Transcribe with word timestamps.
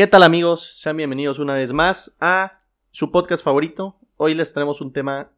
¿Qué 0.00 0.06
tal 0.06 0.22
amigos? 0.22 0.80
Sean 0.80 0.96
bienvenidos 0.96 1.38
una 1.38 1.52
vez 1.52 1.74
más 1.74 2.16
a 2.20 2.56
su 2.88 3.12
podcast 3.12 3.44
favorito. 3.44 4.00
Hoy 4.16 4.34
les 4.34 4.54
traemos 4.54 4.80
un 4.80 4.94
tema 4.94 5.36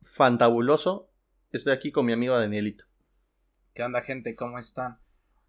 fantabuloso. 0.00 1.12
Estoy 1.52 1.74
aquí 1.74 1.92
con 1.92 2.06
mi 2.06 2.14
amigo 2.14 2.34
Danielito. 2.34 2.86
¿Qué 3.74 3.82
onda 3.82 4.00
gente? 4.00 4.34
¿Cómo 4.34 4.58
están? 4.58 4.98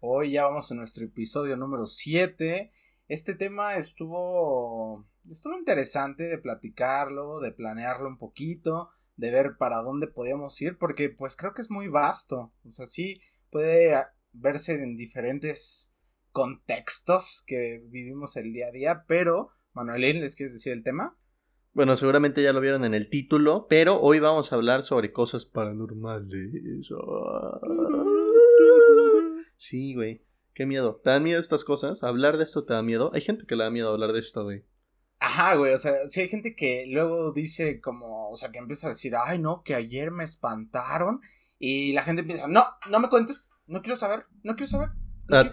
Hoy 0.00 0.32
ya 0.32 0.44
vamos 0.44 0.70
a 0.70 0.74
nuestro 0.74 1.06
episodio 1.06 1.56
número 1.56 1.86
7. 1.86 2.70
Este 3.08 3.34
tema 3.34 3.76
estuvo 3.76 5.06
estuvo 5.30 5.56
interesante 5.56 6.24
de 6.24 6.36
platicarlo, 6.36 7.40
de 7.40 7.52
planearlo 7.52 8.08
un 8.08 8.18
poquito, 8.18 8.90
de 9.16 9.30
ver 9.30 9.56
para 9.56 9.78
dónde 9.78 10.06
podíamos 10.06 10.60
ir, 10.60 10.76
porque 10.76 11.08
pues 11.08 11.34
creo 11.34 11.54
que 11.54 11.62
es 11.62 11.70
muy 11.70 11.88
vasto. 11.88 12.52
O 12.68 12.72
sea, 12.72 12.84
sí 12.84 13.22
puede 13.48 14.04
verse 14.34 14.74
en 14.74 14.96
diferentes 14.96 15.89
contextos 16.32 17.44
que 17.46 17.82
vivimos 17.86 18.36
el 18.36 18.52
día 18.52 18.68
a 18.68 18.72
día, 18.72 19.04
pero, 19.06 19.50
Manuelín, 19.72 20.20
¿les 20.20 20.34
quieres 20.34 20.52
decir 20.52 20.72
el 20.72 20.82
tema? 20.82 21.16
Bueno, 21.72 21.94
seguramente 21.94 22.42
ya 22.42 22.52
lo 22.52 22.60
vieron 22.60 22.84
en 22.84 22.94
el 22.94 23.08
título, 23.08 23.66
pero 23.68 24.00
hoy 24.00 24.18
vamos 24.18 24.52
a 24.52 24.56
hablar 24.56 24.82
sobre 24.82 25.12
cosas 25.12 25.46
paranormales. 25.46 26.52
Sí, 29.56 29.94
güey. 29.94 30.24
Qué 30.54 30.64
miedo. 30.64 31.00
¿Te 31.04 31.10
dan 31.10 31.22
miedo 31.22 31.38
estas 31.38 31.64
cosas? 31.64 32.02
¿Hablar 32.02 32.38
de 32.38 32.44
esto 32.44 32.64
te 32.64 32.72
da 32.72 32.82
miedo? 32.82 33.10
Hay 33.12 33.20
gente 33.20 33.44
que 33.46 33.56
le 33.56 33.64
da 33.64 33.70
miedo 33.70 33.90
hablar 33.90 34.12
de 34.12 34.20
esto, 34.20 34.44
güey. 34.44 34.64
Ajá, 35.18 35.54
güey, 35.54 35.74
o 35.74 35.78
sea, 35.78 36.08
sí 36.08 36.22
hay 36.22 36.28
gente 36.28 36.54
que 36.54 36.86
luego 36.88 37.32
dice 37.32 37.78
como, 37.78 38.30
o 38.30 38.36
sea, 38.36 38.50
que 38.50 38.58
empieza 38.58 38.86
a 38.86 38.90
decir, 38.90 39.12
ay, 39.22 39.38
no, 39.38 39.62
que 39.62 39.74
ayer 39.74 40.10
me 40.10 40.24
espantaron. 40.24 41.20
Y 41.58 41.92
la 41.92 42.04
gente 42.04 42.22
empieza, 42.22 42.48
no, 42.48 42.64
no 42.90 43.00
me 43.00 43.10
cuentes, 43.10 43.50
no 43.66 43.82
quiero 43.82 43.96
saber, 43.96 44.24
no 44.42 44.56
quiero 44.56 44.70
saber. 44.70 44.88
Ah, 45.32 45.50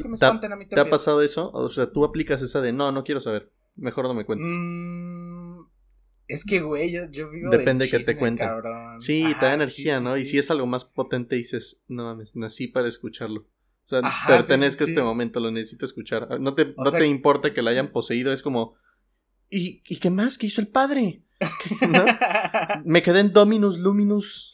¿Te 0.69 0.79
ha 0.79 0.89
pasado 0.89 1.21
eso? 1.21 1.51
O 1.51 1.69
sea, 1.69 1.91
tú 1.91 2.03
aplicas 2.03 2.41
esa 2.41 2.61
de 2.61 2.73
no, 2.73 2.91
no 2.91 3.03
quiero 3.03 3.19
saber. 3.19 3.51
Mejor 3.75 4.05
no 4.05 4.13
me 4.13 4.25
cuentes. 4.25 4.47
Mm, 4.49 5.61
es 6.27 6.43
que, 6.43 6.59
güey, 6.59 6.91
yo, 6.91 7.29
vivo 7.29 7.49
Depende 7.49 7.85
de 7.85 7.91
que 7.91 7.99
te 7.99 8.17
cuente. 8.17 8.43
Sí, 8.99 9.23
te 9.39 9.45
da 9.45 9.53
energía, 9.53 9.99
¿no? 9.99 10.17
y 10.17 10.25
si 10.25 10.37
es 10.37 10.51
algo 10.51 10.65
más 10.65 10.85
potente, 10.85 11.35
dices, 11.35 11.83
no 11.87 12.03
mames, 12.03 12.35
nací 12.35 12.67
para 12.67 12.87
escucharlo. 12.87 13.41
O 13.41 13.89
sea, 13.89 14.01
pertenezco 14.27 14.83
a 14.83 14.87
este 14.87 15.01
momento, 15.01 15.39
lo 15.39 15.49
necesito 15.49 15.85
escuchar. 15.85 16.27
Ah, 16.29 16.37
no 16.39 16.55
te, 16.55 16.73
no 16.77 16.91
te 16.91 17.05
importa 17.05 17.53
que 17.53 17.61
la 17.61 17.71
hayan 17.71 17.91
poseído, 17.91 18.33
es 18.33 18.41
como. 18.41 18.75
¿Y, 19.49 19.81
¿y 19.87 19.97
qué 19.97 20.09
más? 20.09 20.37
¿Qué 20.37 20.47
hizo 20.47 20.59
el 20.59 20.67
padre? 20.67 21.23
me 22.83 23.01
quedé 23.01 23.21
en 23.21 23.31
Dominus 23.31 23.77
Luminus 23.77 24.51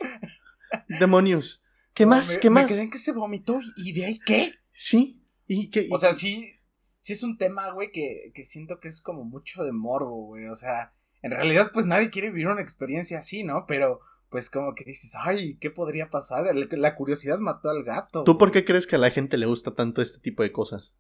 Demonios. 1.00 1.64
¿Qué 1.94 2.06
más? 2.06 2.38
¿Qué 2.38 2.50
más? 2.50 2.64
Me 2.64 2.70
quedé 2.70 2.82
en 2.84 2.92
que 2.92 2.98
se 2.98 3.12
vomitó 3.12 3.60
y 3.78 3.94
de 3.94 4.06
ahí 4.06 4.20
qué? 4.20 4.54
Sí. 4.74 5.24
¿Y 5.48 5.70
qué? 5.70 5.88
O 5.92 5.98
sea, 5.98 6.14
sí, 6.14 6.50
sí 6.98 7.14
es 7.14 7.24
un 7.24 7.38
tema, 7.38 7.72
güey, 7.72 7.92
que, 7.92 8.32
que 8.34 8.44
siento 8.44 8.80
que 8.80 8.88
es 8.88 9.02
como 9.02 9.24
mucho 9.24 9.64
de 9.64 9.72
morbo, 9.72 10.26
güey. 10.26 10.48
O 10.48 10.56
sea, 10.56 10.94
en 11.22 11.32
realidad, 11.32 11.72
pues 11.74 11.86
nadie 11.86 12.10
quiere 12.10 12.30
vivir 12.30 12.48
una 12.48 12.62
experiencia 12.62 13.20
así, 13.20 13.44
¿no? 13.44 13.66
Pero, 13.66 14.02
pues 14.30 14.50
como 14.50 14.74
que 14.74 14.84
dices, 14.84 15.14
ay, 15.16 15.58
¿qué 15.60 15.70
podría 15.70 16.10
pasar? 16.10 16.54
La 16.56 16.96
curiosidad 16.96 17.38
mató 17.40 17.70
al 17.70 17.84
gato. 17.84 18.24
¿Tú 18.24 18.38
por 18.38 18.52
qué 18.52 18.66
crees 18.66 18.88
que 18.88 18.96
a 18.96 19.00
la 19.00 19.12
gente 19.12 19.38
le 19.38 19.46
gusta 19.46 19.76
tanto 19.76 20.02
este 20.02 20.20
tipo 20.20 20.42
de 20.44 20.52
cosas? 20.52 20.96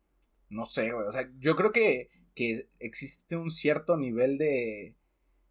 No 0.49 0.66
sé, 0.66 0.91
güey. 0.91 1.07
O 1.07 1.11
sea, 1.11 1.29
yo 1.39 1.55
creo 1.55 1.71
que, 1.71 2.11
que 2.35 2.67
existe 2.79 3.35
un 3.35 3.49
cierto 3.49 3.97
nivel 3.97 4.38
de, 4.38 4.95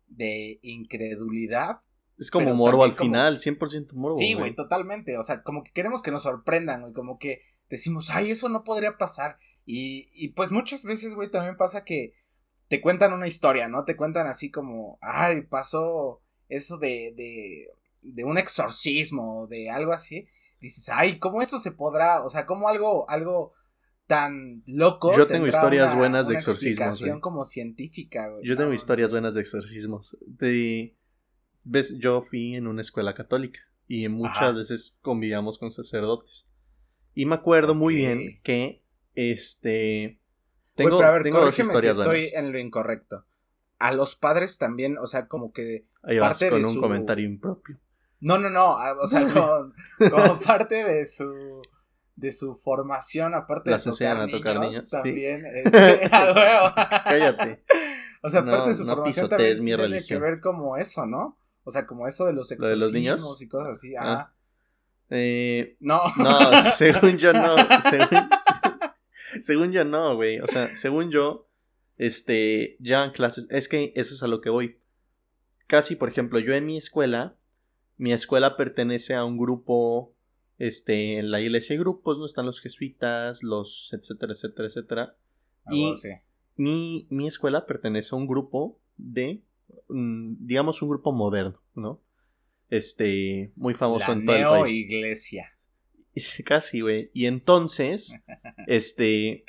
de 0.07 0.61
incredulidad. 0.63 1.81
Es 2.19 2.31
como 2.31 2.55
morbo 2.55 2.85
al 2.85 2.95
final, 2.95 3.41
100% 3.41 3.95
morbo. 3.95 4.17
Sí, 4.17 4.35
güey, 4.35 4.55
totalmente. 4.55 5.19
O 5.19 5.23
sea, 5.25 5.43
como 5.43 5.65
que 5.65 5.73
queremos 5.73 6.03
que 6.03 6.13
nos 6.13 6.23
sorprendan, 6.23 6.83
güey. 6.83 6.93
Como 6.93 7.19
que 7.19 7.43
decimos, 7.73 8.11
ay, 8.11 8.31
eso 8.31 8.51
no 8.51 8.65
podría 8.65 8.99
pasar. 8.99 9.39
Y, 9.65 10.11
y 10.13 10.29
pues 10.29 10.51
muchas 10.51 10.85
veces, 10.85 11.15
güey, 11.15 11.31
también 11.31 11.57
pasa 11.57 11.85
que 11.85 12.13
te 12.69 12.83
cuentan 12.83 13.15
una 13.15 13.27
historia, 13.27 13.67
¿no? 13.67 13.87
Te 13.87 13.97
cuentan 13.97 14.27
así 14.27 14.51
como, 14.51 14.99
ay, 15.01 15.41
pasó 15.41 16.21
eso 16.51 16.77
de, 16.77 17.15
de, 17.17 17.69
de 18.03 18.25
un 18.25 18.37
exorcismo, 18.37 19.47
de 19.47 19.71
algo 19.71 19.93
así. 19.93 20.27
Dices, 20.61 20.91
ay, 20.91 21.19
¿cómo 21.19 21.41
eso 21.41 21.59
se 21.59 21.73
podrá? 21.73 22.23
O 22.23 22.29
sea, 22.29 22.45
¿cómo 22.45 22.69
algo, 22.69 23.09
algo 23.09 23.55
tan 24.07 24.63
loco? 24.67 25.17
Yo 25.17 25.27
tengo 25.27 25.47
historias 25.47 25.97
buenas 25.97 26.29
de 26.29 26.35
exorcismos. 26.35 27.03
como 27.23 27.47
científica, 27.47 28.29
güey. 28.29 28.45
Yo 28.45 28.55
tengo 28.55 28.75
historias 28.75 29.13
buenas 29.13 29.33
de 29.33 29.41
exorcismos. 29.41 30.19
De, 30.27 30.95
ves, 31.65 31.97
yo 31.99 32.21
fui 32.21 32.55
en 32.55 32.67
una 32.67 32.83
escuela 32.83 33.15
católica 33.15 33.61
y 33.89 34.07
muchas 34.09 34.57
veces 34.57 34.99
convivíamos 35.01 35.57
con 35.57 35.71
sacerdotes. 35.71 36.52
Y 37.15 37.27
me 37.27 37.35
acuerdo 37.35 37.75
muy 37.75 37.95
bien 37.95 38.41
que 38.43 38.83
este 39.15 40.19
tengo, 40.75 40.99
pero 40.99 41.09
a 41.09 41.13
ver, 41.13 41.23
tengo 41.23 41.41
dos 41.41 41.59
historias 41.59 41.97
si 41.97 42.03
estoy 42.03 42.31
en 42.35 42.53
lo 42.53 42.59
incorrecto. 42.59 43.25
A 43.79 43.93
los 43.93 44.17
padres 44.17 44.59
también, 44.59 44.97
o 44.99 45.07
sea, 45.07 45.27
como 45.27 45.53
que 45.53 45.87
Ahí 46.03 46.19
parte 46.19 46.49
con 46.49 46.65
un 46.65 46.81
comentario 46.81 47.27
impropio. 47.27 47.79
No, 48.21 48.39
no, 48.39 48.49
no, 48.49 48.77
o 49.01 49.07
sea, 49.07 49.27
como, 49.99 50.41
parte 50.41 50.85
de 50.85 51.05
su 51.05 51.61
de 52.15 52.31
su 52.31 52.55
formación, 52.55 53.35
aparte 53.35 53.71
de 53.71 53.79
tocar, 53.79 54.17
a 54.19 54.29
tocar 54.29 54.61
niños, 54.61 54.87
también, 54.87 55.45
este, 55.65 56.09
Cállate. 56.11 57.65
O 58.23 58.31
sea, 58.31 58.41
aparte 58.41 58.71
de 58.71 58.75
su 58.75 58.87
formación 58.87 59.29
también 59.29 59.65
tiene 59.65 60.05
que 60.05 60.19
ver 60.19 60.41
como 60.41 60.77
eso, 60.77 61.05
¿no? 61.07 61.39
O 61.65 61.71
sea, 61.71 61.87
como 61.87 62.07
eso 62.07 62.25
de 62.25 62.33
los 62.33 62.51
exorcismos 62.53 62.71
de 62.71 62.77
los 62.77 62.93
niños? 62.93 63.43
y 63.43 63.49
cosas 63.49 63.73
así. 63.73 63.95
Ah. 63.99 64.33
Eh, 65.15 65.77
no. 65.79 66.01
No, 66.17 66.39
según 66.77 67.19
yo 67.19 67.33
no. 67.33 67.57
Según, 69.41 69.73
yo 69.73 69.85
no, 69.85 70.15
güey. 70.15 70.41
O 70.41 70.47
sea, 70.47 70.77
según 70.77 71.11
yo, 71.11 71.49
este, 71.97 72.77
ya 72.81 73.05
en 73.05 73.13
clases, 73.13 73.49
es 73.51 73.67
que 73.67 73.93
eso 73.97 74.15
es 74.15 74.23
a 74.23 74.29
lo 74.29 74.41
que 74.41 74.51
voy. 74.51 74.79
Casi, 75.67 75.97
por 75.97 76.11
ejemplo, 76.11 76.39
yo 76.39 76.55
en 76.55 76.67
mi 76.67 76.77
escuela, 76.77 77.37
mi 77.97 78.13
escuela 78.13 78.57
pertenece 78.57 79.15
a 79.15 79.25
un 79.25 79.39
grupo, 79.39 80.15
este, 80.59 81.19
en 81.19 81.31
la 81.31 81.41
iglesia 81.41 81.73
hay 81.73 81.79
grupos, 81.79 82.19
¿no? 82.19 82.27
Están 82.27 82.45
los 82.45 82.61
jesuitas, 82.61 83.43
los, 83.43 83.91
etcétera, 83.93 84.33
etcétera, 84.33 84.69
etcétera. 84.69 85.17
Ah, 85.65 85.75
y 85.75 85.95
mi, 86.57 87.07
mi 87.09 87.27
escuela 87.27 87.65
pertenece 87.65 88.15
a 88.15 88.19
un 88.19 88.27
grupo 88.27 88.79
de, 88.99 89.43
mm, 89.89 90.47
digamos, 90.47 90.83
un 90.83 90.91
grupo 90.91 91.11
moderno, 91.13 91.63
¿no? 91.75 92.01
Este, 92.73 93.53
muy 93.55 93.75
famoso 93.75 94.13
en 94.13 94.25
todo 94.25 94.37
el 94.37 94.63
país. 94.63 94.81
iglesia. 94.81 95.47
Casi, 96.47 96.81
güey. 96.81 97.11
Y 97.13 97.27
entonces, 97.27 98.19
este, 98.67 99.45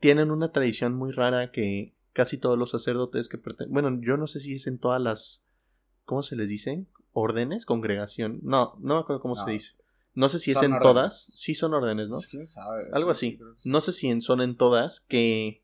tienen 0.00 0.30
una 0.30 0.52
tradición 0.52 0.94
muy 0.94 1.10
rara 1.12 1.50
que 1.50 1.94
casi 2.12 2.36
todos 2.36 2.58
los 2.58 2.70
sacerdotes 2.70 3.28
que 3.30 3.38
pertenecen, 3.38 3.72
bueno, 3.72 3.98
yo 4.02 4.18
no 4.18 4.26
sé 4.26 4.40
si 4.40 4.54
es 4.54 4.66
en 4.66 4.78
todas 4.78 5.00
las, 5.00 5.46
¿cómo 6.04 6.22
se 6.22 6.36
les 6.36 6.50
dice? 6.50 6.84
Órdenes, 7.12 7.64
congregación. 7.64 8.40
No, 8.42 8.76
no 8.80 8.96
me 8.96 9.00
acuerdo 9.00 9.22
cómo 9.22 9.34
se 9.34 9.50
dice. 9.50 9.72
No 10.12 10.28
sé 10.28 10.38
si 10.38 10.50
es 10.50 10.62
en 10.62 10.78
todas. 10.78 11.24
Sí 11.24 11.54
son 11.54 11.72
órdenes, 11.72 12.08
¿no? 12.08 12.18
¿Quién 12.20 12.44
sabe? 12.44 12.90
Algo 12.92 13.10
así. 13.10 13.38
No 13.64 13.80
sé 13.80 13.92
si 13.92 14.20
son 14.20 14.42
en 14.42 14.56
todas 14.56 15.00
que, 15.00 15.62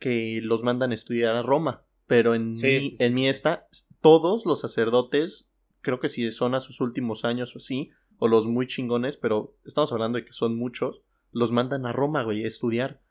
que 0.00 0.40
los 0.42 0.64
mandan 0.64 0.90
a 0.90 0.94
estudiar 0.94 1.36
a 1.36 1.42
Roma. 1.42 1.84
Pero 2.06 2.34
en 2.34 2.52
mi, 2.52 2.94
en 2.98 3.14
mi 3.14 3.28
esta, 3.28 3.68
todos 4.00 4.44
los 4.44 4.60
sacerdotes 4.60 5.46
creo 5.82 6.00
que 6.00 6.08
si 6.08 6.30
son 6.30 6.54
a 6.54 6.60
sus 6.60 6.80
últimos 6.80 7.24
años 7.24 7.54
o 7.54 7.58
así, 7.58 7.90
o 8.18 8.28
los 8.28 8.46
muy 8.46 8.66
chingones, 8.66 9.16
pero 9.16 9.56
estamos 9.64 9.92
hablando 9.92 10.18
de 10.18 10.24
que 10.24 10.32
son 10.32 10.56
muchos, 10.56 11.02
los 11.32 11.52
mandan 11.52 11.86
a 11.86 11.92
Roma, 11.92 12.22
güey, 12.22 12.44
a 12.44 12.46
estudiar. 12.46 13.02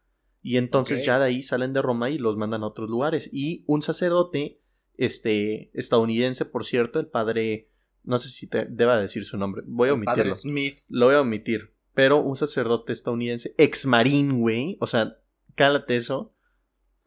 Y 0.42 0.58
entonces 0.58 1.06
ya 1.06 1.20
de 1.20 1.26
ahí 1.26 1.44
salen 1.44 1.74
de 1.74 1.81
Roma 1.81 2.10
y 2.10 2.18
los 2.18 2.38
mandan 2.38 2.64
a 2.64 2.68
otros 2.68 2.90
lugares. 2.90 3.30
Y 3.31 3.64
un 3.68 3.81
sacerdote, 3.81 4.60
este, 4.98 5.70
estadounidense, 5.78 6.46
por 6.46 6.66
cierto, 6.66 7.00
el 7.00 7.08
padre, 7.08 7.70
no 8.04 8.18
sé 8.18 8.30
si 8.30 8.48
te 8.48 8.66
deba 8.66 9.00
decir 9.00 9.24
su 9.24 9.38
nombre, 9.38 9.62
voy 9.68 9.90
a 9.90 9.94
omitirlo. 9.94 10.24
Padre 10.24 10.34
Smith. 10.34 10.78
Lo 10.90 11.08
voy 11.08 11.16
a 11.16 11.22
omitir. 11.22 11.76
Pero 11.94 12.22
un 12.22 12.36
sacerdote 12.38 12.94
estadounidense, 12.94 13.54
ex 13.58 13.86
marín, 13.86 14.40
güey, 14.40 14.78
o 14.80 14.88
sea, 14.88 15.18
cálate 15.56 15.98
eso, 15.98 16.34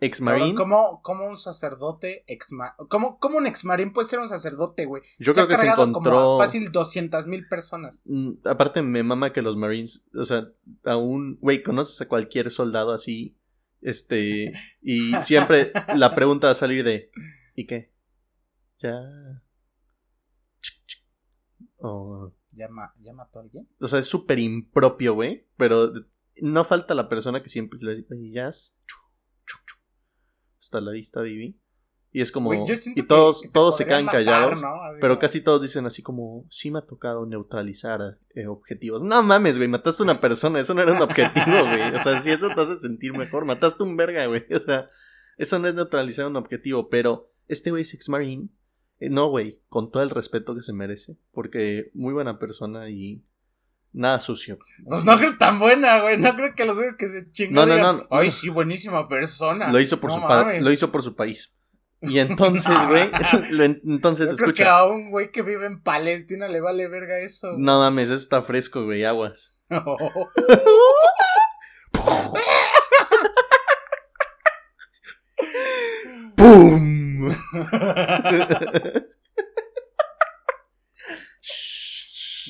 Ex 0.05 0.21
Marine. 0.21 0.55
¿Cómo, 0.55 1.27
un 1.27 1.39
sacerdote 1.39 2.25
ex 2.27 2.51
¿Cómo, 2.89 3.19
¿Cómo, 3.19 3.39
un 3.39 3.47
ex 3.47 3.65
Marine 3.65 3.91
puede 3.91 4.07
ser 4.07 4.19
un 4.19 4.29
sacerdote, 4.29 4.85
güey? 4.85 5.03
Yo 5.19 5.33
creo 5.33 5.49
que 5.49 5.57
se 5.57 5.67
encontró. 5.67 6.39
fácil 6.39 6.71
200 6.71 7.27
mil 7.27 7.49
personas. 7.49 8.03
Mm, 8.05 8.33
aparte, 8.45 8.83
me 8.83 9.03
mama 9.03 9.33
que 9.33 9.41
los 9.41 9.57
Marines. 9.57 10.07
O 10.15 10.25
sea, 10.25 10.49
aún. 10.85 11.39
Güey, 11.41 11.63
conoces 11.63 12.01
a 12.03 12.09
cualquier 12.09 12.51
soldado 12.51 12.93
así. 12.93 13.39
Este. 13.81 14.53
Y 14.83 15.15
siempre 15.23 15.73
la 15.95 16.15
pregunta 16.15 16.49
va 16.49 16.53
a 16.53 16.55
salir 16.55 16.85
de. 16.85 17.11
¿Y 17.55 17.67
qué? 17.67 17.91
Ya. 18.81 19.01
¿Ya, 22.53 22.69
mató 22.69 23.39
a 23.39 23.43
alguien? 23.43 23.69
O 23.81 23.89
sea, 23.89 23.99
es 23.99 24.07
súper 24.07 24.39
impropio, 24.39 25.15
güey. 25.15 25.47
Pero 25.57 25.93
no 26.43 26.65
falta 26.65 26.95
la 26.95 27.09
persona 27.09 27.43
que 27.43 27.49
siempre 27.49 27.79
le 27.81 27.97
dice, 27.97 28.31
ya 28.33 28.51
hasta 30.65 30.81
la 30.81 30.93
vista, 30.93 31.21
Vivi. 31.21 31.59
Y 32.13 32.21
es 32.21 32.31
como. 32.31 32.55
y 32.55 33.03
todos, 33.03 33.43
todos 33.53 33.77
se 33.77 33.87
quedan 33.87 34.07
callados. 34.07 34.63
Pero 35.01 35.19
casi 35.19 35.41
todos 35.41 35.63
dicen 35.63 35.85
así 35.85 36.01
como. 36.01 36.47
Sí 36.49 36.71
me 36.71 36.79
ha 36.79 36.87
tocado 36.87 37.27
neutralizar 37.27 38.19
eh, 38.37 38.47
objetivos. 38.47 39.03
No 39.03 39.21
mames, 39.25 39.57
güey. 39.57 39.69
Mataste 39.69 40.03
a 40.03 40.05
una 40.05 40.21
persona. 40.21 40.61
Eso 40.61 40.75
no 40.75 40.83
era 40.83 40.93
un 40.93 41.03
objetivo, 41.03 41.63
güey. 41.63 41.95
O 41.95 41.99
sea, 41.99 42.21
si 42.21 42.31
eso 42.31 42.49
te 42.55 42.61
hace 42.61 42.77
sentir 42.77 43.17
mejor. 43.17 43.45
Mataste 43.45 43.83
un 43.83 43.97
verga, 43.97 44.27
güey. 44.27 44.45
O 44.55 44.61
sea. 44.61 44.89
Eso 45.37 45.59
no 45.59 45.67
es 45.67 45.75
neutralizar 45.75 46.27
un 46.27 46.37
objetivo, 46.37 46.89
pero 46.89 47.33
este 47.49 47.71
güey 47.71 47.83
es 47.83 47.95
ex-marine. 47.95 48.49
Eh, 49.01 49.11
no, 49.11 49.29
güey, 49.29 49.61
con 49.69 49.91
todo 49.91 50.05
el 50.05 50.11
respeto 50.11 50.55
que 50.55 50.63
se 50.63 50.73
merece. 50.73 51.19
Porque 51.33 51.91
muy 51.95 52.13
buena 52.13 52.39
persona 52.39 52.89
y 52.91 53.25
nada 53.95 54.21
sucio. 54.21 54.59
Pues 54.85 55.05
no 55.05 55.17
creo 55.17 55.39
tan 55.39 55.59
buena, 55.59 56.01
güey. 56.01 56.19
No 56.19 56.35
creo 56.35 56.53
que 56.55 56.67
los 56.67 56.77
güeyes 56.77 56.95
que 56.95 57.09
se 57.09 57.31
chingan. 57.31 57.55
No, 57.55 57.67
no, 57.67 57.75
digan, 57.75 57.97
no. 57.99 58.07
Ay, 58.11 58.31
sí, 58.31 58.51
buenísima 58.51 59.09
persona. 59.09 59.73
Lo 59.73 59.81
hizo 59.81 59.99
por, 60.01 60.11
No 60.11 60.21
su, 60.21 60.63
lo 60.63 60.71
hizo 60.71 60.93
por 60.93 61.03
su 61.03 61.17
país. 61.17 61.55
Y 62.03 62.19
entonces, 62.19 62.75
güey, 62.89 63.11
entonces 63.87 64.31
Yo 64.31 64.37
creo 64.37 64.53
que 64.53 64.65
a 64.65 64.85
un 64.85 65.11
güey 65.11 65.31
que 65.31 65.41
vive 65.43 65.65
en 65.67 65.81
Palestina 65.83 66.49
le 66.49 66.61
vale 66.61 66.89
verga 66.89 67.19
eso. 67.21 67.53
güey. 67.53 67.63
No 67.63 67.79
mames, 67.79 68.11
eso 68.11 68.21
está 68.21 68.43
fresco, 68.43 68.85
güey, 68.85 69.05
aguas. 69.05 69.63
¡Pum! 76.37 77.31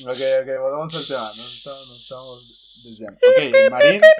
Ok, 0.03 0.17
ok, 0.41 0.59
volvamos 0.61 0.95
al 0.95 1.05
tema. 1.07 1.21
Nos 1.37 1.57
estamos, 1.57 1.87
nos 1.87 2.01
estamos 2.01 2.81
desviando. 2.83 3.17
Ok, 3.17 3.71
Marín. 3.71 4.01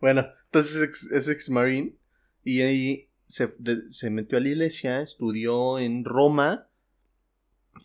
Bueno, 0.00 0.26
entonces 0.46 0.76
es 0.76 0.82
ex, 0.82 1.12
es 1.12 1.28
ex-marine 1.28 1.96
y 2.42 2.62
ahí 2.62 3.08
se, 3.26 3.54
de- 3.58 3.88
se 3.90 4.10
metió 4.10 4.38
a 4.38 4.40
la 4.40 4.48
iglesia, 4.48 5.00
estudió 5.00 5.78
en 5.78 6.04
Roma 6.04 6.66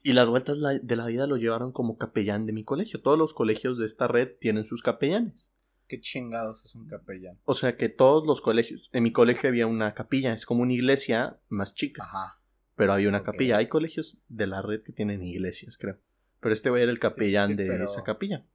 y 0.03 0.13
las 0.13 0.27
vueltas 0.27 0.57
de 0.81 0.95
la 0.95 1.05
vida 1.05 1.27
lo 1.27 1.37
llevaron 1.37 1.71
como 1.71 1.97
capellán 1.97 2.45
de 2.45 2.53
mi 2.53 2.63
colegio. 2.63 3.01
Todos 3.01 3.17
los 3.19 3.33
colegios 3.33 3.77
de 3.77 3.85
esta 3.85 4.07
red 4.07 4.29
tienen 4.39 4.65
sus 4.65 4.81
capellanes. 4.81 5.51
Qué 5.87 5.99
chingados 6.01 6.65
es 6.65 6.75
un 6.75 6.87
capellán. 6.87 7.39
O 7.45 7.53
sea 7.53 7.77
que 7.77 7.87
todos 7.89 8.27
los 8.27 8.41
colegios, 8.41 8.89
en 8.93 9.03
mi 9.03 9.11
colegio 9.11 9.47
había 9.49 9.67
una 9.67 9.93
capilla, 9.93 10.33
es 10.33 10.45
como 10.45 10.61
una 10.63 10.73
iglesia 10.73 11.39
más 11.49 11.75
chica, 11.75 12.03
Ajá. 12.03 12.33
pero 12.75 12.93
había 12.93 13.07
una 13.09 13.23
capilla. 13.23 13.57
Hay 13.57 13.67
colegios 13.67 14.21
de 14.27 14.47
la 14.47 14.61
red 14.61 14.81
que 14.83 14.91
tienen 14.91 15.23
iglesias, 15.23 15.77
creo. 15.77 15.97
Pero 16.39 16.53
este 16.53 16.69
güey 16.69 16.83
era 16.83 16.91
el 16.91 16.99
capellán 16.99 17.51
sí, 17.51 17.55
de 17.55 17.67
pero- 17.67 17.85
esa 17.85 18.03
capilla. 18.03 18.45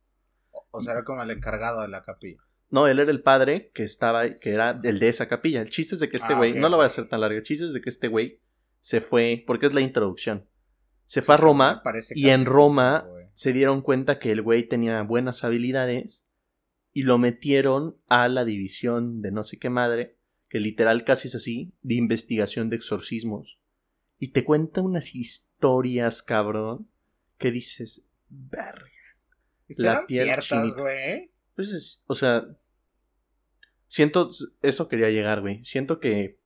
O, 0.50 0.66
o 0.72 0.80
sea, 0.80 0.92
era 0.92 1.04
como 1.04 1.22
el 1.22 1.30
encargado 1.30 1.80
de 1.82 1.88
la 1.88 2.02
capilla. 2.02 2.40
No, 2.68 2.86
él 2.86 2.98
era 2.98 3.10
el 3.10 3.22
padre 3.22 3.70
que 3.74 3.82
estaba, 3.82 4.28
que 4.38 4.50
era 4.52 4.78
el 4.82 4.98
de 4.98 5.08
esa 5.08 5.28
capilla. 5.28 5.60
El 5.60 5.68
chiste 5.70 5.94
es 5.94 6.00
de 6.00 6.08
que 6.08 6.16
este 6.16 6.32
Ah, 6.34 6.36
güey, 6.36 6.54
no 6.54 6.68
lo 6.68 6.76
voy 6.76 6.84
a 6.84 6.86
hacer 6.86 7.06
tan 7.08 7.20
largo, 7.20 7.36
el 7.36 7.42
chiste 7.42 7.66
es 7.66 7.72
de 7.72 7.80
que 7.82 7.90
este 7.90 8.08
güey 8.08 8.40
se 8.80 9.00
fue, 9.00 9.44
porque 9.46 9.66
es 9.66 9.74
la 9.74 9.80
introducción. 9.80 10.46
Se 11.04 11.20
fue 11.22 11.34
a 11.34 11.38
Roma 11.38 11.82
y 12.14 12.28
en 12.30 12.46
Roma 12.46 13.06
se 13.34 13.52
dieron 13.52 13.82
cuenta 13.82 14.18
que 14.18 14.32
el 14.32 14.40
güey 14.42 14.64
tenía 14.64 15.02
buenas 15.02 15.44
habilidades 15.44 16.26
y 16.92 17.04
lo 17.04 17.18
metieron 17.18 17.96
a 18.08 18.28
la 18.28 18.44
división 18.44 19.22
de 19.22 19.32
no 19.32 19.44
sé 19.44 19.58
qué 19.58 19.70
madre, 19.70 20.18
que 20.48 20.60
literal 20.60 21.04
casi 21.04 21.28
es 21.28 21.34
así, 21.34 21.72
de 21.82 21.94
investigación 21.94 22.68
de 22.68 22.76
exorcismos. 22.76 23.58
Y 24.18 24.28
te 24.28 24.44
cuenta 24.44 24.82
unas 24.82 25.14
historias, 25.14 26.22
cabrón, 26.22 26.88
que 27.38 27.50
dices, 27.50 28.06
verga. 28.28 28.86
¿Y 29.68 29.82
la 29.82 30.04
piel 30.06 30.24
ciertas, 30.24 30.74
güey? 30.74 31.32
Pues 31.54 31.72
es, 31.72 32.04
o 32.06 32.14
sea, 32.14 32.46
siento, 33.86 34.28
eso 34.60 34.88
quería 34.88 35.10
llegar, 35.10 35.40
güey. 35.40 35.64
Siento 35.64 35.98
que 35.98 36.38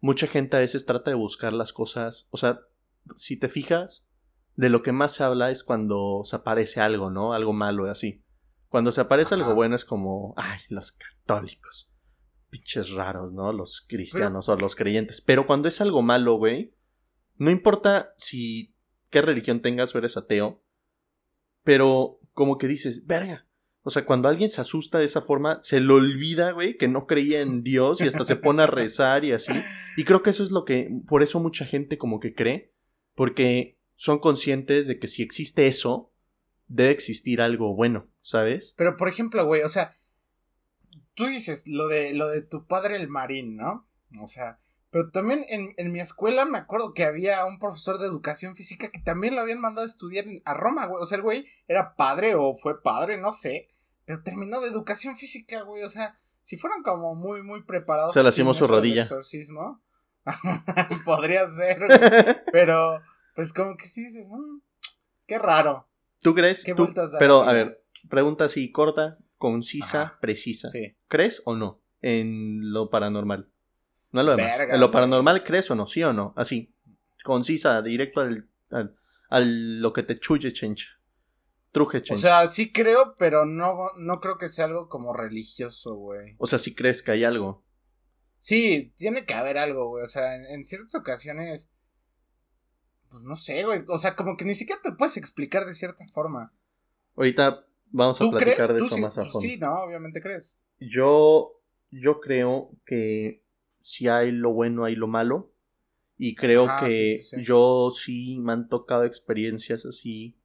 mucha 0.00 0.26
gente 0.26 0.56
a 0.56 0.60
veces 0.60 0.86
trata 0.86 1.10
de 1.10 1.16
buscar 1.16 1.52
las 1.52 1.72
cosas, 1.72 2.28
o 2.30 2.36
sea, 2.36 2.60
si 3.16 3.36
te 3.36 3.48
fijas, 3.48 4.06
de 4.56 4.70
lo 4.70 4.82
que 4.82 4.92
más 4.92 5.12
se 5.14 5.24
habla 5.24 5.50
es 5.50 5.62
cuando 5.62 6.22
se 6.24 6.36
aparece 6.36 6.80
algo, 6.80 7.10
¿no? 7.10 7.34
Algo 7.34 7.52
malo 7.52 7.88
así. 7.90 8.24
Cuando 8.68 8.90
se 8.90 9.00
aparece 9.00 9.34
Ajá. 9.34 9.44
algo 9.44 9.54
bueno 9.54 9.76
es 9.76 9.84
como, 9.84 10.34
ay, 10.36 10.60
los 10.68 10.92
católicos. 10.92 11.90
Pinches 12.50 12.92
raros, 12.92 13.32
¿no? 13.32 13.52
Los 13.52 13.84
cristianos 13.86 14.48
o 14.48 14.56
los 14.56 14.76
creyentes. 14.76 15.20
Pero 15.20 15.46
cuando 15.46 15.68
es 15.68 15.80
algo 15.80 16.02
malo, 16.02 16.36
güey, 16.36 16.74
no 17.36 17.50
importa 17.50 18.12
si 18.16 18.74
qué 19.10 19.22
religión 19.22 19.60
tengas 19.60 19.94
o 19.94 19.98
eres 19.98 20.16
ateo, 20.16 20.62
pero 21.64 22.20
como 22.32 22.58
que 22.58 22.68
dices, 22.68 23.06
verga. 23.06 23.46
O 23.82 23.90
sea, 23.90 24.04
cuando 24.04 24.28
alguien 24.28 24.50
se 24.50 24.60
asusta 24.60 24.98
de 24.98 25.04
esa 25.04 25.22
forma, 25.22 25.60
se 25.62 25.80
le 25.80 25.92
olvida, 25.92 26.50
güey, 26.50 26.76
que 26.76 26.88
no 26.88 27.06
creía 27.06 27.40
en 27.40 27.62
Dios 27.62 28.00
y 28.00 28.04
hasta 28.04 28.24
se 28.24 28.34
pone 28.34 28.64
a 28.64 28.66
rezar 28.66 29.24
y 29.24 29.30
así. 29.30 29.52
Y 29.96 30.02
creo 30.02 30.22
que 30.22 30.30
eso 30.30 30.42
es 30.42 30.50
lo 30.50 30.64
que, 30.64 30.90
por 31.06 31.22
eso 31.22 31.38
mucha 31.38 31.64
gente 31.64 31.96
como 31.96 32.18
que 32.18 32.34
cree, 32.34 32.72
porque 33.14 33.78
son 33.94 34.18
conscientes 34.18 34.88
de 34.88 34.98
que 34.98 35.06
si 35.06 35.22
existe 35.22 35.68
eso, 35.68 36.12
debe 36.66 36.90
existir 36.90 37.40
algo 37.40 37.76
bueno, 37.76 38.08
¿sabes? 38.26 38.74
Pero, 38.76 38.96
por 38.96 39.08
ejemplo, 39.08 39.44
güey, 39.46 39.62
o 39.62 39.68
sea, 39.68 39.94
tú 41.14 41.26
dices 41.26 41.66
lo 41.68 41.86
de, 41.86 42.12
lo 42.12 42.28
de 42.28 42.42
tu 42.42 42.66
padre 42.66 42.96
el 42.96 43.08
marín, 43.08 43.56
¿no? 43.56 43.88
O 44.20 44.26
sea, 44.26 44.58
pero 44.90 45.10
también 45.10 45.44
en, 45.48 45.74
en 45.76 45.92
mi 45.92 46.00
escuela 46.00 46.44
me 46.44 46.58
acuerdo 46.58 46.90
que 46.90 47.04
había 47.04 47.44
un 47.44 47.58
profesor 47.58 47.98
de 47.98 48.06
educación 48.06 48.56
física 48.56 48.90
que 48.90 49.00
también 49.00 49.34
lo 49.34 49.42
habían 49.42 49.60
mandado 49.60 49.82
a 49.82 49.90
estudiar 49.90 50.24
a 50.44 50.54
Roma, 50.54 50.86
güey. 50.86 51.02
O 51.02 51.06
sea, 51.06 51.16
el 51.16 51.22
güey 51.22 51.46
era 51.68 51.94
padre 51.94 52.34
o 52.34 52.54
fue 52.54 52.82
padre, 52.82 53.16
no 53.16 53.30
sé. 53.30 53.68
Pero 54.04 54.22
terminó 54.22 54.60
de 54.60 54.68
educación 54.68 55.16
física, 55.16 55.62
güey. 55.62 55.82
O 55.82 55.88
sea, 55.88 56.14
si 56.40 56.56
fueran 56.56 56.82
como 56.82 57.14
muy, 57.14 57.42
muy 57.42 57.62
preparados. 57.64 58.14
Se 58.14 58.20
hacemos 58.20 58.56
su 58.56 58.66
rodilla. 58.66 59.02
Exorcismo. 59.02 59.82
Podría 61.04 61.46
ser, 61.46 61.78
güey. 61.78 61.98
Pero, 62.52 63.00
pues 63.34 63.52
como 63.52 63.76
que 63.76 63.86
sí 63.88 64.02
dices, 64.04 64.28
"Mm, 64.30 64.60
qué 65.26 65.38
raro. 65.38 65.88
¿Tú 66.22 66.34
crees? 66.34 66.64
¿Qué 66.64 66.74
Tú- 66.74 66.92
pero, 67.18 67.42
a 67.42 67.52
ver, 67.52 67.84
pregunta 68.08 68.44
así 68.44 68.70
corta, 68.72 69.16
concisa, 69.38 70.02
Ajá. 70.02 70.18
precisa. 70.20 70.68
Sí. 70.68 70.96
¿Crees 71.08 71.42
o 71.44 71.54
no 71.54 71.82
en 72.02 72.72
lo 72.72 72.90
paranormal? 72.90 73.50
No 74.12 74.22
lo 74.22 74.36
demás. 74.36 74.58
Verga, 74.58 74.74
en 74.74 74.80
lo 74.80 74.90
paranormal, 74.90 75.44
¿crees 75.44 75.70
o 75.70 75.74
no? 75.74 75.86
¿Sí 75.86 76.02
o 76.02 76.12
no? 76.12 76.32
Así. 76.36 76.72
Concisa, 77.24 77.82
directo 77.82 78.20
al, 78.20 78.48
al, 78.70 78.96
al 79.28 79.80
lo 79.80 79.92
que 79.92 80.02
te 80.04 80.18
chuye, 80.18 80.52
chencha. 80.52 80.86
Truje, 81.72 81.98
O 81.98 82.00
chencha. 82.00 82.20
sea, 82.20 82.46
sí 82.46 82.72
creo, 82.72 83.14
pero 83.18 83.44
no, 83.44 83.90
no 83.98 84.20
creo 84.20 84.38
que 84.38 84.48
sea 84.48 84.66
algo 84.66 84.88
como 84.88 85.12
religioso, 85.12 85.94
güey. 85.94 86.36
O 86.38 86.46
sea, 86.46 86.58
si 86.58 86.74
crees 86.74 87.02
que 87.02 87.10
hay 87.10 87.24
algo. 87.24 87.64
Sí, 88.38 88.92
tiene 88.96 89.24
que 89.26 89.34
haber 89.34 89.58
algo, 89.58 89.88
güey. 89.88 90.04
O 90.04 90.06
sea, 90.06 90.36
en, 90.36 90.46
en 90.46 90.64
ciertas 90.64 90.94
ocasiones. 90.94 91.70
Pues 93.10 93.24
no 93.24 93.34
sé, 93.34 93.64
güey. 93.64 93.82
O 93.88 93.98
sea, 93.98 94.14
como 94.16 94.36
que 94.36 94.44
ni 94.44 94.54
siquiera 94.54 94.80
te 94.80 94.92
puedes 94.92 95.16
explicar 95.16 95.64
de 95.66 95.74
cierta 95.74 96.06
forma. 96.12 96.54
Ahorita 97.16 97.66
vamos 97.90 98.20
a 98.20 98.24
¿Tú 98.24 98.30
crees? 98.32 98.54
platicar 98.54 98.72
de 98.74 98.78
¿Tú 98.80 98.86
eso 98.86 98.94
sí, 98.96 99.00
más 99.02 99.18
a 99.18 99.24
fondo. 99.24 99.48
sí, 99.48 99.58
no, 99.58 99.72
obviamente 99.82 100.20
crees. 100.20 100.58
Yo, 100.78 101.60
yo 101.90 102.20
creo 102.20 102.70
que 102.84 103.42
si 103.80 104.08
hay 104.08 104.32
lo 104.32 104.52
bueno, 104.52 104.84
hay 104.84 104.94
lo 104.96 105.06
malo. 105.06 105.52
Y 106.18 106.34
creo 106.34 106.64
Ajá, 106.66 106.86
que 106.86 107.18
sí, 107.18 107.22
sí, 107.22 107.36
sí. 107.36 107.42
yo 107.44 107.90
sí 107.90 108.38
me 108.40 108.52
han 108.52 108.68
tocado 108.68 109.04
experiencias 109.04 109.84
así 109.84 110.38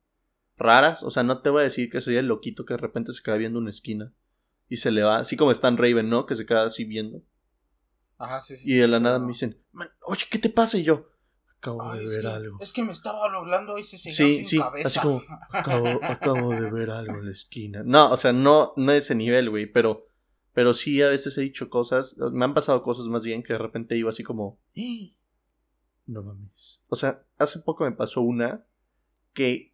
raras. 0.57 1.01
O 1.03 1.11
sea, 1.11 1.23
no 1.23 1.41
te 1.41 1.49
voy 1.49 1.61
a 1.61 1.63
decir 1.63 1.89
que 1.89 2.01
soy 2.01 2.17
el 2.17 2.27
loquito 2.27 2.65
que 2.65 2.73
de 2.73 2.77
repente 2.79 3.13
se 3.13 3.23
queda 3.23 3.37
viendo 3.37 3.57
una 3.59 3.69
esquina. 3.69 4.13
Y 4.67 4.77
se 4.77 4.91
le 4.91 5.03
va, 5.03 5.17
así 5.17 5.35
como 5.37 5.51
Stan 5.51 5.77
Raven, 5.77 6.09
¿no? 6.09 6.25
Que 6.25 6.35
se 6.35 6.45
queda 6.45 6.65
así 6.65 6.83
viendo. 6.85 7.21
Ajá, 8.17 8.39
sí, 8.39 8.55
sí. 8.55 8.71
Y 8.71 8.75
de 8.75 8.87
la 8.87 8.99
nada 8.99 9.19
me 9.19 9.29
dicen, 9.29 9.57
"Man, 9.71 9.89
oye, 10.05 10.25
¿qué 10.29 10.37
te 10.39 10.49
pasa? 10.49 10.77
Y 10.77 10.83
yo, 10.83 11.09
acabo 11.61 11.81
Ay, 11.91 11.99
de 11.99 12.15
ver 12.17 12.25
algo. 12.27 12.57
es 12.59 12.73
que 12.73 12.83
me 12.83 12.91
estaba 12.91 13.23
hablando 13.23 13.77
ese 13.77 13.97
señor 13.99 14.15
Sí, 14.17 14.35
sin 14.37 14.45
sí, 14.45 14.57
cabeza. 14.57 14.87
así 14.87 14.99
como, 14.99 15.21
acabo, 15.51 15.87
acabo 16.03 16.51
de 16.59 16.71
ver 16.71 16.89
algo 16.89 17.19
en 17.19 17.25
la 17.27 17.31
esquina. 17.31 17.83
No, 17.85 18.11
o 18.11 18.17
sea, 18.17 18.33
no, 18.33 18.73
no 18.77 18.91
ese 18.91 19.13
nivel, 19.13 19.49
güey, 19.51 19.67
pero, 19.67 20.07
pero 20.53 20.73
sí 20.73 21.01
a 21.03 21.07
veces 21.09 21.37
he 21.37 21.41
dicho 21.41 21.69
cosas, 21.69 22.17
me 22.17 22.43
han 22.45 22.53
pasado 22.55 22.81
cosas 22.81 23.05
más 23.07 23.23
bien 23.23 23.43
que 23.43 23.53
de 23.53 23.59
repente 23.59 23.93
digo 23.95 24.09
así 24.09 24.23
como, 24.23 24.59
"Ah, 24.75 25.15
no 26.07 26.23
mames. 26.23 26.83
O 26.89 26.95
sea, 26.95 27.23
hace 27.37 27.59
poco 27.59 27.83
me 27.85 27.91
pasó 27.91 28.21
una 28.21 28.65
que 29.33 29.73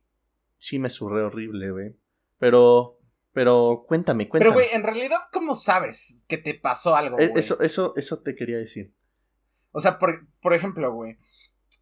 sí 0.57 0.79
me 0.79 0.89
surré 0.89 1.21
horrible, 1.21 1.71
güey. 1.71 1.95
Pero, 2.37 2.99
pero 3.31 3.85
cuéntame, 3.87 4.27
cuéntame. 4.27 4.51
Pero, 4.53 4.53
güey, 4.53 4.75
en 4.75 4.83
realidad, 4.83 5.19
¿cómo 5.31 5.55
sabes 5.55 6.25
que 6.27 6.37
te 6.37 6.53
pasó 6.53 6.95
algo, 6.95 7.17
E- 7.17 7.27
güey? 7.29 7.39
eso, 7.39 7.59
eso, 7.61 7.93
eso 7.95 8.19
te 8.21 8.35
quería 8.35 8.57
decir. 8.57 8.93
O 9.71 9.79
sea, 9.79 9.97
por, 9.99 10.27
por 10.41 10.53
ejemplo, 10.53 10.91
güey. 10.93 11.17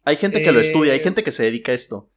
Hay 0.06 0.16
gente 0.16 0.42
que 0.42 0.52
lo 0.52 0.60
estudia, 0.60 0.92
hay 0.94 1.00
Eh, 1.00 1.02
gente 1.02 1.22
que 1.22 1.30
se 1.32 1.42
dedica 1.42 1.72
a 1.72 1.74
esto. 1.74 2.10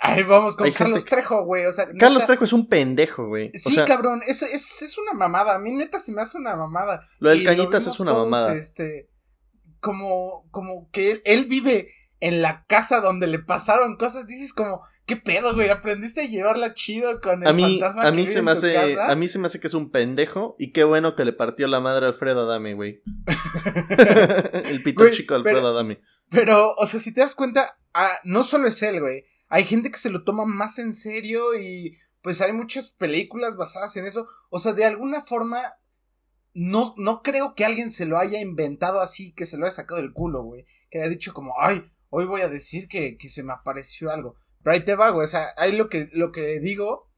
Ay, 0.00 0.22
vamos 0.24 0.54
con 0.56 0.66
Hay 0.66 0.72
Carlos 0.72 1.04
que- 1.04 1.10
Trejo, 1.10 1.44
güey. 1.44 1.64
O 1.66 1.72
sea, 1.72 1.86
Carlos 1.98 2.26
Trejo 2.26 2.44
es 2.44 2.52
un 2.52 2.68
pendejo, 2.68 3.26
güey. 3.28 3.50
Sí, 3.54 3.70
o 3.70 3.74
sea, 3.74 3.84
cabrón, 3.84 4.20
eso 4.26 4.44
es, 4.46 4.82
es 4.82 4.98
una 4.98 5.12
mamada. 5.12 5.54
A 5.54 5.58
mí 5.58 5.72
neta 5.72 5.98
se 5.98 6.12
me 6.12 6.20
hace 6.20 6.36
una 6.38 6.54
mamada. 6.54 7.06
lo 7.18 7.30
del 7.30 7.40
Y 7.42 7.44
Cañitas 7.44 7.86
es 7.86 7.98
una 7.98 8.12
todos, 8.12 8.28
mamada. 8.28 8.54
Este, 8.54 9.08
como, 9.80 10.46
como 10.50 10.88
que 10.90 11.12
él, 11.12 11.22
él 11.24 11.44
vive 11.46 11.88
en 12.20 12.42
la 12.42 12.64
casa 12.66 13.00
donde 13.00 13.26
le 13.28 13.38
pasaron 13.40 13.96
cosas. 13.96 14.26
Dices 14.28 14.52
como, 14.52 14.82
¿qué 15.06 15.16
pedo, 15.16 15.54
güey? 15.54 15.68
¿Aprendiste 15.68 16.20
a 16.22 16.26
llevarla 16.26 16.74
chido 16.74 17.20
con 17.20 17.42
el 17.42 17.48
A 17.48 17.52
mí, 17.52 17.62
fantasma 17.80 18.02
a 18.02 18.10
que 18.10 18.16
mí 18.16 18.22
vive 18.22 18.34
se 18.34 18.42
me 18.42 18.50
hace, 18.52 18.74
casa? 18.74 19.10
a 19.10 19.16
mí 19.16 19.26
se 19.28 19.38
me 19.40 19.46
hace 19.46 19.58
que 19.60 19.66
es 19.66 19.74
un 19.74 19.90
pendejo 19.90 20.54
y 20.60 20.72
qué 20.72 20.84
bueno 20.84 21.16
que 21.16 21.24
le 21.24 21.32
partió 21.32 21.66
la 21.66 21.80
madre 21.80 22.06
a 22.06 22.08
Alfredo 22.10 22.42
Adame, 22.42 22.74
güey. 22.74 23.02
El 24.64 24.82
pito 24.82 25.02
Güey, 25.02 25.12
chico 25.12 25.34
Alfredo 25.34 25.56
pero- 25.58 25.68
Adame. 25.68 26.00
Pero, 26.30 26.74
o 26.76 26.86
sea, 26.86 27.00
si 27.00 27.12
te 27.12 27.20
das 27.20 27.34
cuenta, 27.34 27.78
ah, 27.94 28.18
no 28.24 28.42
solo 28.42 28.68
es 28.68 28.82
él, 28.82 29.00
güey. 29.00 29.24
Hay 29.48 29.64
gente 29.64 29.90
que 29.90 29.98
se 29.98 30.10
lo 30.10 30.24
toma 30.24 30.44
más 30.44 30.78
en 30.78 30.92
serio 30.92 31.58
y 31.58 31.96
pues 32.22 32.40
hay 32.40 32.52
muchas 32.52 32.92
películas 32.92 33.56
basadas 33.56 33.96
en 33.96 34.06
eso. 34.06 34.26
O 34.50 34.58
sea, 34.58 34.72
de 34.72 34.84
alguna 34.84 35.22
forma, 35.22 35.76
no, 36.52 36.94
no 36.98 37.22
creo 37.22 37.54
que 37.54 37.64
alguien 37.64 37.90
se 37.90 38.04
lo 38.04 38.18
haya 38.18 38.40
inventado 38.40 39.00
así, 39.00 39.32
que 39.32 39.46
se 39.46 39.56
lo 39.56 39.64
haya 39.64 39.74
sacado 39.74 40.00
del 40.00 40.12
culo, 40.12 40.42
güey. 40.42 40.66
Que 40.90 40.98
haya 40.98 41.08
dicho 41.08 41.32
como, 41.32 41.54
ay, 41.58 41.90
hoy 42.10 42.26
voy 42.26 42.42
a 42.42 42.48
decir 42.48 42.88
que, 42.88 43.16
que 43.16 43.30
se 43.30 43.42
me 43.42 43.52
apareció 43.52 44.10
algo. 44.10 44.34
Pero 44.62 44.74
ahí 44.74 44.84
te 44.84 44.94
va, 44.94 45.10
güey. 45.10 45.24
O 45.24 45.28
sea, 45.28 45.54
ahí 45.56 45.72
lo 45.72 45.88
que, 45.88 46.10
lo 46.12 46.32
que 46.32 46.60
digo 46.60 47.08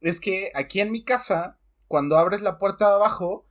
es 0.00 0.20
que 0.20 0.52
aquí 0.54 0.80
en 0.80 0.92
mi 0.92 1.04
casa, 1.04 1.58
cuando 1.88 2.16
abres 2.16 2.40
la 2.40 2.58
puerta 2.58 2.88
de 2.88 2.94
abajo, 2.94 3.46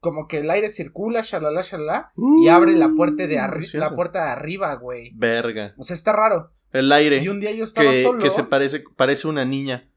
como 0.00 0.26
que 0.28 0.38
el 0.38 0.50
aire 0.50 0.68
circula, 0.68 1.22
shalala, 1.22 1.62
shalala, 1.62 2.12
y 2.42 2.48
abre 2.48 2.72
la 2.76 2.88
puerta 2.88 3.26
de 3.26 3.38
arriba, 3.38 3.70
la 3.74 3.94
puerta 3.94 4.24
de 4.24 4.30
arriba, 4.30 4.74
güey. 4.74 5.12
Verga. 5.14 5.74
O 5.76 5.82
sea, 5.82 5.94
está 5.94 6.12
raro. 6.12 6.50
El 6.72 6.92
aire. 6.92 7.22
Y 7.22 7.28
un 7.28 7.40
día 7.40 7.52
yo 7.52 7.64
estaba 7.64 7.90
que, 7.90 8.02
solo. 8.02 8.22
Que 8.22 8.30
se 8.30 8.44
parece, 8.44 8.84
parece 8.96 9.28
una 9.28 9.44
niña. 9.44 9.90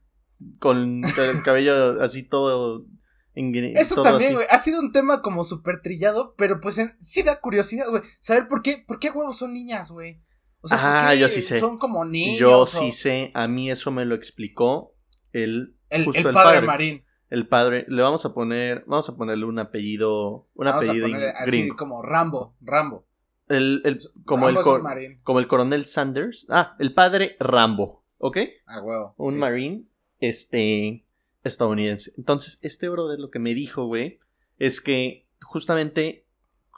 Con 0.58 1.02
el 1.04 1.42
cabello 1.44 2.02
así 2.02 2.22
todo. 2.22 2.86
Eso 3.34 3.94
todo 3.94 4.04
también, 4.04 4.34
güey. 4.34 4.46
Ha 4.50 4.58
sido 4.58 4.80
un 4.80 4.92
tema 4.92 5.22
como 5.22 5.44
súper 5.44 5.80
trillado, 5.80 6.34
pero 6.36 6.60
pues 6.60 6.76
en, 6.78 6.94
sí 6.98 7.22
da 7.22 7.40
curiosidad, 7.40 7.88
güey. 7.88 8.02
Saber 8.20 8.46
por 8.46 8.62
qué, 8.62 8.84
por 8.86 8.98
qué 8.98 9.10
huevos 9.10 9.38
son 9.38 9.54
niñas, 9.54 9.90
güey. 9.90 10.20
O 10.60 10.68
sea, 10.68 10.78
ah, 10.80 11.02
¿por 11.02 11.12
qué 11.12 11.18
yo 11.18 11.28
sí 11.28 11.42
sé. 11.42 11.58
son 11.58 11.78
como 11.78 12.04
niños. 12.04 12.38
Yo 12.38 12.60
o- 12.60 12.66
sí 12.66 12.92
sé. 12.92 13.30
A 13.34 13.48
mí 13.48 13.70
eso 13.70 13.90
me 13.90 14.04
lo 14.04 14.14
explicó 14.14 14.94
el. 15.32 15.76
El, 15.88 16.04
justo 16.04 16.28
el 16.28 16.34
padre, 16.34 16.60
Marín. 16.62 17.04
El 17.32 17.48
padre. 17.48 17.86
Le 17.88 18.02
vamos 18.02 18.24
a 18.26 18.34
poner. 18.34 18.84
Vamos 18.86 19.08
a 19.08 19.16
ponerle 19.16 19.44
un 19.46 19.58
apellido. 19.58 20.46
Un 20.54 20.66
Vamos 20.66 20.74
a 20.74 20.84
apellido 20.84 21.06
ponerle 21.06 21.30
así 21.30 21.68
como 21.70 22.02
Rambo, 22.02 22.54
Rambo. 22.60 23.06
El, 23.48 23.80
el- 23.84 23.98
como, 24.24 24.48
el 24.48 24.54
Rambo 24.56 24.80
como 25.22 25.38
el 25.38 25.46
coronel 25.46 25.84
Sanders. 25.86 26.46
Ah, 26.50 26.76
el 26.78 26.92
padre 26.94 27.36
Rambo. 27.40 28.02
¿Ok? 28.18 28.38
Ah, 28.66 28.80
huevo. 28.82 29.14
un 29.16 29.32
sí. 29.32 29.38
marine 29.38 29.84
este 30.20 31.04
estadounidense. 31.42 32.12
Entonces, 32.16 32.58
este 32.62 32.88
brother 32.88 33.18
lo 33.18 33.30
que 33.30 33.38
me 33.38 33.54
dijo, 33.54 33.86
güey, 33.86 34.20
es 34.58 34.80
que 34.80 35.26
justamente 35.40 36.21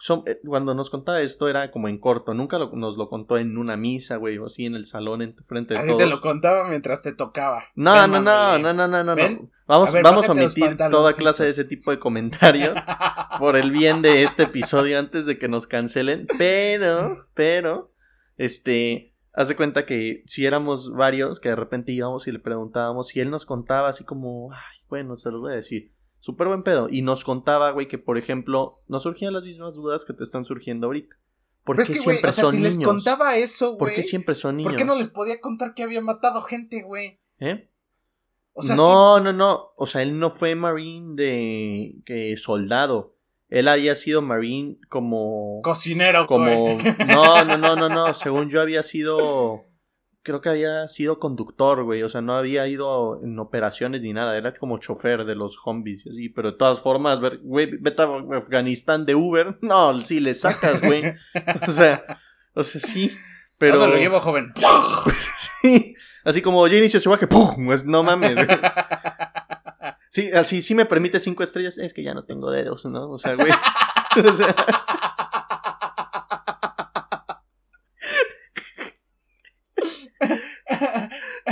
son- 0.04 0.22
eh, 0.26 0.38
cuando 0.44 0.74
nos 0.74 0.90
contaba 0.90 1.22
esto 1.22 1.48
era 1.48 1.70
como 1.70 1.88
en 1.88 1.96
corto, 1.98 2.34
nunca 2.34 2.58
lo- 2.58 2.70
nos 2.72 2.98
lo 2.98 3.08
contó 3.08 3.38
en 3.38 3.56
una 3.56 3.78
misa, 3.78 4.16
güey, 4.16 4.36
o 4.36 4.44
así 4.46 4.66
en 4.66 4.74
el 4.74 4.84
salón 4.84 5.22
en 5.22 5.34
frente 5.34 5.72
de 5.72 5.80
Así 5.80 5.88
todos. 5.88 6.02
te 6.02 6.06
lo 6.06 6.20
contaba 6.20 6.68
mientras 6.68 7.00
te 7.00 7.12
tocaba. 7.12 7.62
no, 7.74 7.94
Ven, 7.94 8.10
no, 8.10 8.20
no, 8.20 8.58
no, 8.58 8.74
no, 8.74 8.86
no, 8.86 9.02
no. 9.04 9.14
Vamos, 9.66 9.88
A 9.88 9.92
ver, 9.94 10.02
vamos 10.02 10.28
a 10.28 10.32
omitir 10.32 10.76
toda 10.90 11.14
clase 11.14 11.44
de 11.44 11.50
ese 11.50 11.64
tipo 11.64 11.90
de 11.90 11.98
comentarios 11.98 12.74
por 13.38 13.56
el 13.56 13.70
bien 13.70 14.02
de 14.02 14.22
este 14.24 14.42
episodio 14.42 14.98
antes 14.98 15.24
de 15.24 15.38
que 15.38 15.48
nos 15.48 15.66
cancelen. 15.66 16.26
Pero, 16.36 17.26
pero, 17.32 17.90
este, 18.36 19.14
haz 19.32 19.48
de 19.48 19.56
cuenta 19.56 19.86
que 19.86 20.22
si 20.26 20.44
éramos 20.44 20.92
varios, 20.92 21.40
que 21.40 21.48
de 21.48 21.56
repente 21.56 21.92
íbamos 21.92 22.26
y 22.28 22.32
le 22.32 22.40
preguntábamos, 22.40 23.16
y 23.16 23.20
él 23.20 23.30
nos 23.30 23.46
contaba 23.46 23.88
así 23.88 24.04
como, 24.04 24.52
ay, 24.52 24.78
bueno, 24.90 25.16
se 25.16 25.30
los 25.30 25.40
voy 25.40 25.52
a 25.52 25.56
decir. 25.56 25.93
Súper 26.24 26.48
buen 26.48 26.62
pedo. 26.62 26.88
Y 26.88 27.02
nos 27.02 27.22
contaba, 27.22 27.70
güey, 27.72 27.86
que 27.86 27.98
por 27.98 28.16
ejemplo, 28.16 28.72
nos 28.88 29.02
surgían 29.02 29.34
las 29.34 29.44
mismas 29.44 29.74
dudas 29.74 30.06
que 30.06 30.14
te 30.14 30.24
están 30.24 30.46
surgiendo 30.46 30.86
ahorita. 30.86 31.18
¿Por 31.64 31.76
qué 31.76 31.82
es 31.82 31.90
que, 31.90 31.98
güey, 31.98 32.16
siempre 32.16 32.30
o 32.30 32.32
sea, 32.32 32.44
son 32.44 32.50
si 32.52 32.56
niños? 32.56 32.78
les 32.78 32.86
contaba 32.86 33.36
eso, 33.36 33.66
güey. 33.72 33.78
¿Por 33.78 33.92
qué 33.92 34.02
siempre 34.02 34.34
son 34.34 34.56
niños? 34.56 34.72
¿Por 34.72 34.78
qué 34.78 34.86
no 34.86 34.96
les 34.96 35.08
podía 35.08 35.38
contar 35.42 35.74
que 35.74 35.82
había 35.82 36.00
matado 36.00 36.40
gente, 36.40 36.80
güey? 36.80 37.20
¿Eh? 37.40 37.68
O 38.54 38.62
sea, 38.62 38.74
no, 38.74 39.20
no, 39.20 39.34
no. 39.34 39.72
O 39.76 39.84
sea, 39.84 40.00
él 40.00 40.18
no 40.18 40.30
fue 40.30 40.54
marine 40.54 41.14
de 41.14 41.96
que 42.06 42.34
soldado. 42.38 43.18
Él 43.50 43.68
había 43.68 43.94
sido 43.94 44.22
marine 44.22 44.78
como 44.88 45.60
cocinero, 45.62 46.26
como 46.26 46.78
no, 47.06 47.44
no, 47.44 47.58
no, 47.58 47.76
no, 47.76 47.88
no. 47.90 48.14
Según 48.14 48.48
yo 48.48 48.62
había 48.62 48.82
sido 48.82 49.66
creo 50.24 50.40
que 50.40 50.48
había 50.48 50.88
sido 50.88 51.20
conductor, 51.20 51.84
güey. 51.84 52.02
O 52.02 52.08
sea, 52.08 52.20
no 52.22 52.34
había 52.34 52.66
ido 52.66 53.20
en 53.22 53.38
operaciones 53.38 54.00
ni 54.00 54.12
nada. 54.12 54.36
Era 54.36 54.52
como 54.54 54.78
chofer 54.78 55.24
de 55.24 55.36
los 55.36 55.60
zombies 55.62 56.06
y 56.06 56.08
así. 56.08 56.28
Pero 56.30 56.50
de 56.50 56.56
todas 56.56 56.80
formas, 56.80 57.20
ver, 57.20 57.38
güey, 57.38 57.70
vete 57.78 58.02
a 58.02 58.08
Afganistán 58.36 59.06
de 59.06 59.14
Uber. 59.14 59.58
No, 59.60 59.96
sí 60.00 60.18
le 60.18 60.34
sacas, 60.34 60.80
güey. 60.82 61.14
O 61.68 61.70
sea, 61.70 62.04
o 62.54 62.64
sea, 62.64 62.80
sí. 62.80 63.12
Pero 63.58 63.76
¿Dónde 63.76 63.96
lo 63.96 64.02
llevo, 64.02 64.18
joven? 64.18 64.52
sí. 65.62 65.94
Así 66.24 66.42
como 66.42 66.66
ya 66.66 66.78
inició 66.78 66.98
su 66.98 67.10
viaje, 67.10 67.26
¡pum! 67.26 67.66
Pues, 67.66 67.84
no 67.84 68.02
mames. 68.02 68.34
güey. 68.34 68.48
Sí, 70.08 70.30
así 70.32 70.62
sí 70.62 70.74
me 70.74 70.86
permite 70.86 71.20
cinco 71.20 71.42
estrellas. 71.42 71.76
Es 71.76 71.92
que 71.92 72.02
ya 72.02 72.14
no 72.14 72.24
tengo 72.24 72.50
dedos, 72.50 72.86
¿no? 72.86 73.10
O 73.10 73.18
sea, 73.18 73.34
güey. 73.34 73.52
O 74.16 74.32
sea, 74.32 74.54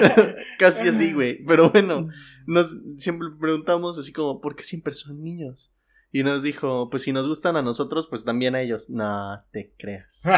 casi 0.58 0.88
así, 0.88 1.12
güey. 1.12 1.44
Pero 1.44 1.70
bueno, 1.70 2.08
nos 2.46 2.76
siempre 2.98 3.28
preguntamos 3.40 3.98
así 3.98 4.12
como, 4.12 4.40
¿por 4.40 4.56
qué 4.56 4.62
siempre 4.62 4.94
son 4.94 5.22
niños? 5.22 5.72
Y 6.10 6.22
nos 6.24 6.42
dijo, 6.42 6.90
pues 6.90 7.04
si 7.04 7.12
nos 7.12 7.26
gustan 7.26 7.56
a 7.56 7.62
nosotros, 7.62 8.06
pues 8.06 8.24
también 8.24 8.54
a 8.54 8.60
ellos. 8.60 8.90
No 8.90 9.42
te 9.50 9.72
creas. 9.78 10.24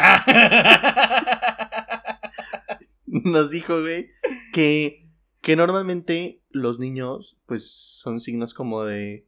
Nos 3.06 3.50
dijo, 3.50 3.80
güey, 3.80 4.10
que, 4.52 5.00
que 5.40 5.56
normalmente 5.56 6.42
los 6.50 6.78
niños, 6.78 7.36
pues 7.46 7.70
son 7.70 8.18
signos 8.18 8.54
como 8.54 8.84
de, 8.84 9.26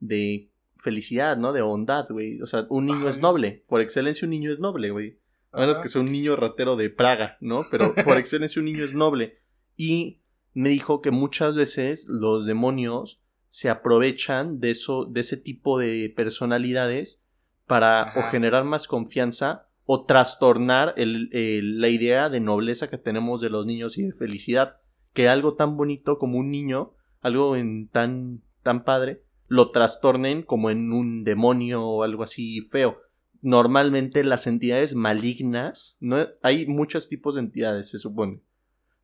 de 0.00 0.50
felicidad, 0.76 1.36
¿no? 1.36 1.52
De 1.52 1.62
bondad, 1.62 2.06
güey. 2.10 2.40
O 2.42 2.46
sea, 2.46 2.66
un 2.68 2.86
niño 2.86 3.00
Ajá. 3.00 3.10
es 3.10 3.20
noble. 3.20 3.64
Por 3.68 3.80
excelencia, 3.80 4.26
un 4.26 4.30
niño 4.30 4.52
es 4.52 4.60
noble, 4.60 4.90
güey. 4.90 5.18
A 5.52 5.60
menos 5.60 5.78
que 5.78 5.88
sea 5.88 6.00
un 6.00 6.12
niño 6.12 6.36
ratero 6.36 6.76
de 6.76 6.90
Praga, 6.90 7.36
¿no? 7.40 7.64
Pero 7.70 7.94
por 8.04 8.16
excelencia 8.18 8.60
un 8.60 8.66
niño 8.66 8.84
es 8.84 8.94
noble. 8.94 9.40
Y 9.78 10.20
me 10.52 10.68
dijo 10.68 11.00
que 11.00 11.10
muchas 11.12 11.54
veces 11.54 12.04
los 12.08 12.44
demonios 12.44 13.22
se 13.48 13.70
aprovechan 13.70 14.60
de 14.60 14.70
eso, 14.70 15.06
de 15.06 15.20
ese 15.20 15.36
tipo 15.38 15.78
de 15.78 16.12
personalidades 16.14 17.22
para 17.66 18.12
o 18.16 18.22
generar 18.30 18.64
más 18.64 18.86
confianza 18.88 19.68
o 19.84 20.04
trastornar 20.04 20.92
el- 20.96 21.30
el- 21.32 21.80
la 21.80 21.88
idea 21.88 22.28
de 22.28 22.40
nobleza 22.40 22.90
que 22.90 22.98
tenemos 22.98 23.40
de 23.40 23.50
los 23.50 23.64
niños 23.64 23.96
y 23.98 24.02
de 24.02 24.12
felicidad. 24.12 24.76
Que 25.14 25.28
algo 25.28 25.54
tan 25.54 25.76
bonito 25.76 26.18
como 26.18 26.38
un 26.38 26.50
niño, 26.50 26.92
algo 27.20 27.56
en 27.56 27.88
tan, 27.88 28.42
tan 28.62 28.84
padre, 28.84 29.22
lo 29.46 29.70
trastornen 29.70 30.42
como 30.42 30.70
en 30.70 30.92
un 30.92 31.24
demonio 31.24 31.86
o 31.86 32.02
algo 32.02 32.22
así 32.24 32.60
feo 32.60 32.98
normalmente 33.40 34.24
las 34.24 34.48
entidades 34.48 34.96
malignas, 34.96 35.96
¿no? 36.00 36.16
Hay 36.42 36.66
muchos 36.66 37.08
tipos 37.08 37.34
de 37.36 37.40
entidades, 37.42 37.88
se 37.88 37.98
supone. 37.98 38.40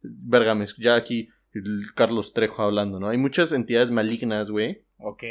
Vergames, 0.05 0.77
ya 0.77 0.95
aquí 0.97 1.29
Carlos 1.95 2.33
Trejo 2.33 2.63
hablando, 2.63 2.99
¿no? 3.01 3.09
Hay 3.09 3.19
muchas 3.19 3.53
entidades 3.53 3.91
malignas, 3.91 4.51
güey. 4.51 4.85
ok. 4.99 5.23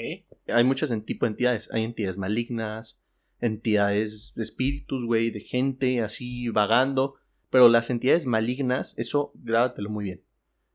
Hay 0.48 0.64
muchas 0.64 0.92
en 0.92 1.04
tipo 1.04 1.26
de 1.26 1.32
entidades. 1.32 1.70
Hay 1.72 1.84
entidades 1.84 2.18
malignas, 2.18 3.02
entidades 3.40 4.34
de 4.36 4.44
espíritus, 4.44 5.06
güey, 5.06 5.32
de 5.32 5.42
gente 5.42 6.02
así 6.02 6.50
vagando. 6.50 7.16
Pero 7.50 7.68
las 7.70 7.90
entidades 7.90 8.26
malignas, 8.26 8.98
eso 8.98 9.32
grábatelo 9.36 9.90
muy 9.90 10.06
bien. 10.06 10.24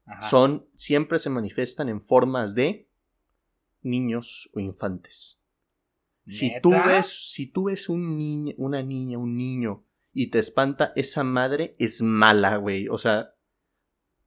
Ajá. 0.04 0.22
Son, 0.22 0.66
siempre 0.74 1.18
se 1.18 1.30
manifiestan 1.30 1.88
en 1.88 2.00
formas 2.00 2.54
de 2.54 2.88
niños 3.82 4.50
o 4.52 4.60
infantes. 4.60 5.42
Si 6.26 6.52
tú 6.60 6.70
ves, 6.70 7.32
si 7.32 7.46
tú 7.46 7.64
ves 7.64 7.88
un 7.88 8.18
niño, 8.18 8.54
una 8.58 8.82
niña, 8.82 9.16
un 9.16 9.36
niño 9.36 9.84
y 10.12 10.26
te 10.26 10.38
espanta, 10.38 10.92
esa 10.94 11.24
madre 11.24 11.72
es 11.78 12.02
mala, 12.02 12.56
güey. 12.56 12.88
O 12.88 12.98
sea, 12.98 13.34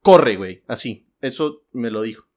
corre, 0.01 0.38
güey. 0.38 0.63
Así. 0.67 1.08
Eso 1.22 1.63
me 1.72 1.91
lo 1.91 2.01
dijo. 2.01 2.27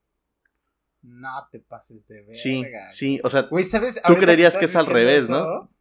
No 1.02 1.49
te 1.50 1.61
pases 1.61 2.06
de 2.09 2.23
verga. 2.23 2.35
Sí, 2.35 2.64
sí. 2.90 3.21
O 3.25 3.28
sea, 3.28 3.42
Güey, 3.42 3.64
¿sabes? 3.64 4.00
Tú 4.06 4.14
creerías 4.16 4.56
que 4.56 4.64
es 4.64 4.76
al 4.76 4.87
revés, 4.87 5.25
eso, 5.25 5.33
¿no? 5.33 5.75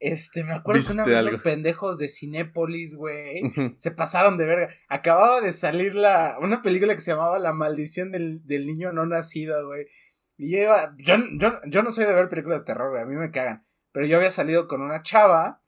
Este, 0.00 0.44
me 0.44 0.52
acuerdo 0.52 0.82
que 0.86 0.92
una 0.92 1.04
vez 1.04 1.22
los 1.22 1.40
pendejos 1.40 1.98
de 1.98 2.08
Cinépolis, 2.08 2.94
güey, 2.94 3.42
se 3.78 3.90
pasaron 3.90 4.36
de 4.36 4.46
verga. 4.46 4.68
Acababa 4.88 5.40
de 5.40 5.52
salir 5.52 5.94
la 5.94 6.36
una 6.40 6.62
película 6.62 6.94
que 6.94 7.00
se 7.00 7.12
llamaba 7.12 7.38
La 7.38 7.52
maldición 7.52 8.10
del, 8.12 8.44
del 8.46 8.66
niño 8.66 8.92
no 8.92 9.06
nacido, 9.06 9.66
güey. 9.66 9.86
Y 10.36 10.50
yo 10.50 10.58
iba, 10.58 10.94
yo, 10.98 11.16
yo, 11.38 11.52
yo 11.66 11.82
no 11.82 11.92
soy 11.92 12.06
de 12.06 12.12
ver 12.12 12.28
películas 12.28 12.60
de 12.60 12.64
terror, 12.64 12.90
güey, 12.90 13.02
a 13.02 13.06
mí 13.06 13.14
me 13.14 13.30
cagan. 13.30 13.64
Pero 13.92 14.06
yo 14.06 14.16
había 14.16 14.30
salido 14.30 14.66
con 14.66 14.82
una 14.82 15.02
chava 15.02 15.62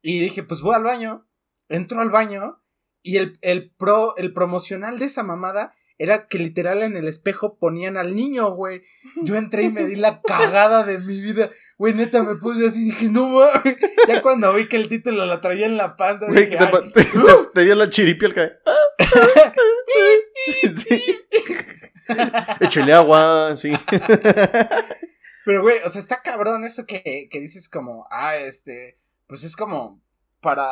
y 0.00 0.20
dije, 0.20 0.42
pues 0.42 0.60
voy 0.60 0.74
al 0.74 0.84
baño. 0.84 1.26
Entro 1.68 2.00
al 2.00 2.10
baño 2.10 2.61
y 3.02 3.16
el, 3.18 3.38
el 3.42 3.70
pro, 3.70 4.16
el 4.16 4.32
promocional 4.32 4.98
de 4.98 5.06
esa 5.06 5.22
mamada 5.22 5.72
era 5.98 6.26
que 6.26 6.38
literal 6.38 6.82
en 6.82 6.96
el 6.96 7.06
espejo 7.06 7.58
ponían 7.58 7.96
al 7.96 8.16
niño, 8.16 8.50
güey. 8.54 8.82
Yo 9.22 9.36
entré 9.36 9.64
y 9.64 9.68
me 9.70 9.84
di 9.84 9.94
la 9.94 10.20
cagada 10.22 10.82
de 10.84 10.98
mi 10.98 11.20
vida. 11.20 11.50
Güey, 11.78 11.94
neta, 11.94 12.22
me 12.24 12.34
puse 12.36 12.66
así 12.66 12.82
y 12.82 12.84
dije, 12.86 13.08
no 13.08 13.28
mames. 13.28 13.76
Ya 14.08 14.20
cuando 14.20 14.52
vi 14.52 14.66
que 14.68 14.76
el 14.76 14.88
título 14.88 15.26
lo 15.26 15.40
traía 15.40 15.66
en 15.66 15.76
la 15.76 15.94
panza, 15.96 16.26
Güey, 16.26 16.46
dije, 16.46 16.58
te, 16.58 17.02
te- 17.02 17.04
te- 17.04 17.20
te 17.54 17.64
dio 17.64 17.74
la 17.76 17.88
chiripia 17.88 18.28
al 18.28 18.34
cabello. 18.34 18.54
Sí, 20.44 20.74
sí. 20.76 21.18
Échale 22.60 22.92
agua, 22.92 23.54
sí. 23.56 23.72
Pero, 25.44 25.62
güey, 25.62 25.78
o 25.84 25.88
sea, 25.88 26.00
está 26.00 26.22
cabrón 26.22 26.64
eso 26.64 26.86
que, 26.86 27.28
que 27.30 27.40
dices 27.40 27.68
como, 27.68 28.06
ah, 28.10 28.36
este, 28.36 28.96
pues 29.26 29.44
es 29.44 29.56
como 29.56 30.00
para, 30.40 30.68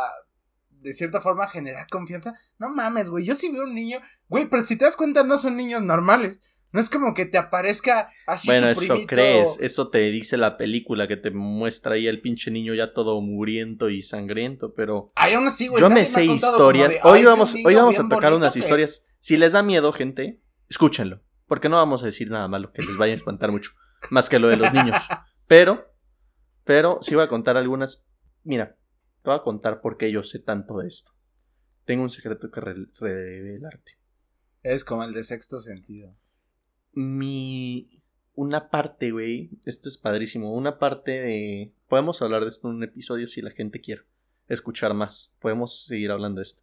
de 0.81 0.93
cierta 0.93 1.21
forma, 1.21 1.49
generar 1.49 1.87
confianza. 1.89 2.35
No 2.59 2.71
mames, 2.71 3.09
güey, 3.11 3.25
yo 3.25 3.35
sí 3.35 3.51
veo 3.51 3.65
un 3.65 3.75
niño, 3.75 4.01
güey, 4.29 4.47
pero 4.49 4.63
si 4.63 4.77
te 4.77 4.85
das 4.85 4.97
cuenta, 4.97 5.23
no 5.25 5.37
son 5.39 5.57
niños 5.57 5.83
normales. 5.83 6.41
No 6.73 6.81
es 6.81 6.89
como 6.89 7.15
que 7.15 7.27
te 7.27 7.37
aparezca 7.37 8.11
así 8.29 8.47
Bueno, 8.47 8.73
tu 8.73 8.81
eso 8.83 8.97
crees, 9.07 9.59
eso 9.61 9.89
te 9.89 9.99
dice 10.11 10.37
la 10.37 10.57
película 10.57 11.09
que 11.09 11.17
te 11.17 11.33
muestra 11.33 11.95
ahí 11.97 12.07
el 12.07 12.21
pinche 12.21 12.53
niño 12.53 12.75
ya 12.75 12.93
todo 12.93 13.21
muriento 13.21 13.91
y 13.91 14.03
sangriento, 14.03 14.73
pero 14.75 15.09
Ay, 15.17 15.35
aún 15.35 15.49
así, 15.49 15.67
güey. 15.67 15.81
yo 15.81 15.91
me 15.91 16.07
sé 16.07 16.25
historias. 16.25 16.91
de, 16.91 17.01
Hoy 17.03 17.19
"Ay, 17.19 17.25
vamos, 17.25 17.57
hoy 17.65 17.75
vamos 17.75 17.99
a 17.99 18.09
tocar 18.09 18.33
unas 18.35 18.53
que-". 18.53 18.61
historias. 18.61 19.03
Si 19.19 19.37
les 19.37 19.53
da 19.53 19.65
miedo, 19.65 19.93
gente, 19.93 20.41
escúchenlo, 20.69 21.21
porque 21.47 21.69
no 21.69 21.75
vamos 21.77 22.05
a 22.05 22.07
decir 22.07 22.31
nada 22.31 22.47
malo 22.47 22.73
que 22.73 22.83
les 22.83 22.97
vaya 22.97 23.15
a 23.15 23.17
espantar 23.17 23.51
mucho, 23.51 23.73
más 24.11 24.29
que 24.29 24.39
lo 24.39 24.47
de 24.49 24.57
los 24.57 24.73
niños. 24.73 24.97
Pero, 25.49 25.93
pero 26.63 27.01
sí 27.03 27.17
voy 27.17 27.25
a 27.25 27.29
contar 27.29 27.57
algunas. 27.57 28.07
Mira, 28.45 28.77
te 29.23 29.31
voy 29.31 29.39
a 29.39 29.43
contar 29.43 29.81
por 29.81 29.97
qué 29.97 30.11
yo 30.11 30.23
sé 30.23 30.39
tanto 30.39 30.79
de 30.79 30.89
esto. 30.89 31.13
Tengo 31.85 32.03
un 32.03 32.11
secreto 32.11 32.51
que 32.51 32.61
re- 32.61 32.87
revelarte. 32.99 33.93
Es 34.63 34.85
como 34.85 35.05
el 35.05 35.13
de 35.13 35.25
sexto 35.25 35.59
sentido. 35.61 36.15
mi 36.93 38.03
una 38.35 38.71
parte, 38.71 39.11
güey, 39.11 39.51
esto 39.65 39.89
es 39.89 39.99
padrísimo, 39.99 40.55
una 40.55 40.79
parte 40.79 41.11
de 41.21 41.75
podemos 41.89 42.23
hablar 42.23 42.43
de 42.43 42.49
esto 42.49 42.69
en 42.69 42.77
un 42.77 42.85
episodio 42.85 43.27
si 43.27 43.43
la 43.43 43.51
gente 43.51 43.81
quiere 43.81 44.03
escuchar 44.49 44.95
más. 44.95 45.35
Podemos 45.41 45.85
seguir 45.85 46.11
hablando 46.11 46.39
de 46.39 46.43
esto. 46.45 46.63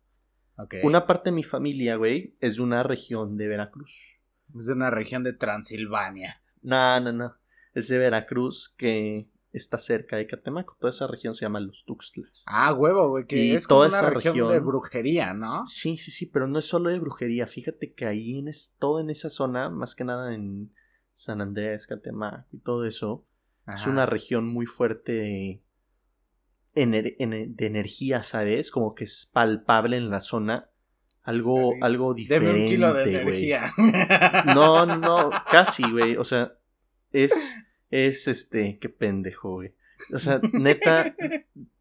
Ok. 0.57 0.75
Una 0.83 1.05
parte 1.05 1.29
de 1.29 1.35
mi 1.35 1.43
familia, 1.43 1.95
güey, 1.95 2.35
es 2.39 2.55
de 2.55 2.63
una 2.63 2.81
región 2.83 3.37
de 3.37 3.47
Veracruz. 3.47 4.19
Es 4.55 4.65
de 4.65 4.73
una 4.73 4.89
región 4.89 5.23
de 5.23 5.33
Transilvania. 5.33 6.41
No, 6.61 6.99
no, 6.99 7.11
no. 7.11 7.35
Es 7.73 7.89
de 7.89 7.97
Veracruz 7.99 8.73
que 8.77 9.27
está 9.53 9.77
cerca 9.77 10.17
de 10.17 10.27
Catemaco. 10.27 10.75
Toda 10.79 10.91
esa 10.91 11.07
región 11.07 11.33
se 11.33 11.45
llama 11.45 11.59
Los 11.59 11.83
Tuxtlas. 11.85 12.43
Ah, 12.47 12.73
huevo, 12.73 13.09
güey, 13.09 13.25
que 13.25 13.37
Y 13.37 13.51
es 13.51 13.67
como 13.67 13.79
toda 13.81 13.89
una 13.89 13.97
esa 13.99 14.09
región, 14.09 14.33
región- 14.35 14.51
de 14.51 14.59
brujería, 14.59 15.33
¿no? 15.33 15.65
Sí, 15.67 15.97
sí, 15.97 16.11
sí, 16.11 16.25
pero 16.25 16.47
no 16.47 16.59
es 16.59 16.65
solo 16.65 16.89
de 16.89 16.99
brujería. 16.99 17.47
Fíjate 17.47 17.93
que 17.93 18.05
ahí 18.05 18.39
en 18.39 18.47
es, 18.47 18.75
todo 18.79 18.99
en 18.99 19.09
esa 19.09 19.29
zona, 19.29 19.69
más 19.69 19.95
que 19.95 20.03
nada 20.03 20.33
en 20.33 20.73
San 21.13 21.41
Andrés, 21.41 21.87
Catemaco 21.87 22.47
y 22.55 22.59
todo 22.59 22.85
eso, 22.85 23.25
Es 23.67 23.85
una 23.85 24.05
región 24.05 24.47
muy 24.47 24.65
fuerte 24.65 25.11
de, 25.11 25.61
ener- 26.75 27.15
ener- 27.19 27.53
de 27.55 27.65
energía, 27.65 28.23
¿sabes? 28.23 28.71
Como 28.71 28.93
que 28.95 29.03
es 29.05 29.29
palpable 29.33 29.97
en 29.97 30.09
la 30.09 30.19
zona. 30.21 30.69
Algo, 31.23 31.71
Así, 31.71 31.79
algo 31.81 32.13
Deme 32.13 32.21
diferente, 32.21 32.61
un 32.61 32.67
kilo 32.69 32.93
de 32.93 33.03
energía. 33.21 33.73
No, 34.55 34.85
no, 34.85 34.95
no, 34.97 35.29
casi, 35.51 35.83
güey. 35.91 36.15
O 36.15 36.23
sea, 36.23 36.53
es, 37.11 37.55
es 37.89 38.27
este, 38.27 38.79
qué 38.79 38.89
pendejo, 38.89 39.53
güey. 39.53 39.73
O 40.13 40.19
sea, 40.19 40.39
neta, 40.53 41.15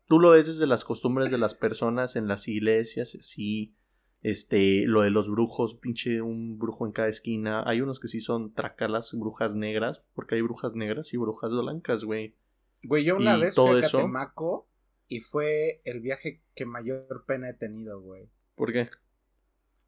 tú 0.06 0.18
lo 0.18 0.30
ves 0.30 0.46
desde 0.46 0.66
las 0.66 0.84
costumbres 0.84 1.30
de 1.30 1.38
las 1.38 1.54
personas 1.54 2.16
en 2.16 2.28
las 2.28 2.48
iglesias, 2.48 3.16
así. 3.18 3.74
Este, 4.22 4.86
lo 4.86 5.02
de 5.02 5.10
los 5.10 5.30
brujos, 5.30 5.76
pinche 5.76 6.20
un 6.20 6.58
brujo 6.58 6.86
en 6.86 6.92
cada 6.92 7.08
esquina. 7.08 7.62
Hay 7.64 7.80
unos 7.80 8.00
que 8.00 8.08
sí 8.08 8.20
son 8.20 8.54
tracalas, 8.54 9.12
brujas 9.12 9.54
negras, 9.54 10.02
porque 10.14 10.34
hay 10.34 10.42
brujas 10.42 10.74
negras 10.74 11.12
y 11.12 11.16
brujas 11.16 11.50
blancas, 11.50 12.02
güey. 12.02 12.34
Güey, 12.82 13.04
yo 13.04 13.16
una 13.16 13.36
Y 13.36 13.42
vez 13.42 13.54
todo 13.54 13.68
fui 13.68 13.76
a 13.76 13.80
eso. 13.80 13.98
Catemaco 13.98 14.68
y 15.08 15.20
fue 15.20 15.80
el 15.84 16.00
viaje 16.00 16.42
que 16.54 16.66
mayor 16.66 17.24
pena 17.26 17.50
he 17.50 17.54
tenido, 17.54 18.00
güey. 18.00 18.28
¿Por 18.56 18.72
qué? 18.72 18.88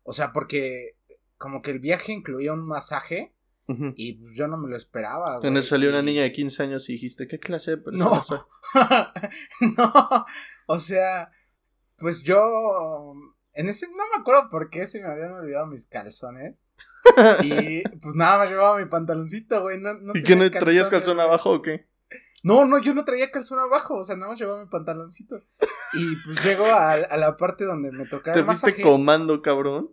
O 0.05 0.13
sea, 0.13 0.33
porque 0.33 0.97
como 1.37 1.63
que 1.63 1.73
el 1.73 1.81
viaje 1.81 2.13
incluía 2.13 2.53
un 2.53 2.67
masaje 2.67 3.35
Y 3.97 4.15
pues 4.15 4.35
yo 4.35 4.49
no 4.49 4.57
me 4.57 4.69
lo 4.71 4.77
esperaba. 4.77 5.41
En 5.43 5.57
eso 5.59 5.69
salió 5.71 5.91
una 5.91 6.01
niña 6.03 6.23
de 6.23 6.33
15 6.33 6.63
años 6.63 6.89
y 6.89 6.93
dijiste, 6.95 7.29
¿qué 7.29 7.39
clase 7.39 7.73
de 7.77 7.83
No. 7.93 8.11
persona 8.11 8.23
soy? 8.23 8.39
no, 9.77 10.27
o 10.67 10.79
sea, 10.79 11.31
pues 11.99 12.23
yo 12.23 13.13
en 13.53 13.69
ese 13.69 13.87
no 13.89 13.97
me 14.15 14.21
acuerdo 14.21 14.49
por 14.49 14.71
qué 14.71 14.87
se 14.87 15.01
me 15.03 15.09
habían 15.09 15.33
olvidado 15.33 15.67
mis 15.67 15.87
calzones. 15.87 16.57
Y 17.43 17.83
pues 18.01 18.15
nada 18.15 18.39
más 18.39 18.49
llevaba 18.51 18.79
mi 18.79 18.87
pantaloncito, 18.87 19.63
güey. 19.63 19.81
No, 19.81 19.95
no 19.95 20.13
¿Y 20.15 20.23
qué 20.23 20.37
no 20.37 20.49
traías 20.51 20.89
calzón 20.91 21.17
güey. 21.17 21.27
abajo 21.27 21.51
o 21.53 21.63
qué? 21.63 21.89
No, 22.45 22.65
no, 22.65 22.79
yo 22.79 22.95
no 22.95 23.05
traía 23.05 23.31
calzón 23.31 23.59
abajo, 23.59 23.97
o 23.97 24.05
sea, 24.05 24.15
nada 24.17 24.31
más 24.31 24.39
llevaba 24.39 24.63
mi 24.63 24.69
pantaloncito. 24.69 25.37
Y 25.95 26.17
pues 26.25 26.43
llego 26.45 26.67
a, 26.67 26.93
a 26.93 27.17
la 27.17 27.37
parte 27.37 27.65
donde 27.65 27.91
me 27.91 28.07
tocaba 28.07 28.35
¿Te 28.35 28.41
el 28.41 28.47
fuiste 28.47 28.67
masaje. 28.69 28.83
comando, 28.83 29.43
cabrón? 29.43 29.91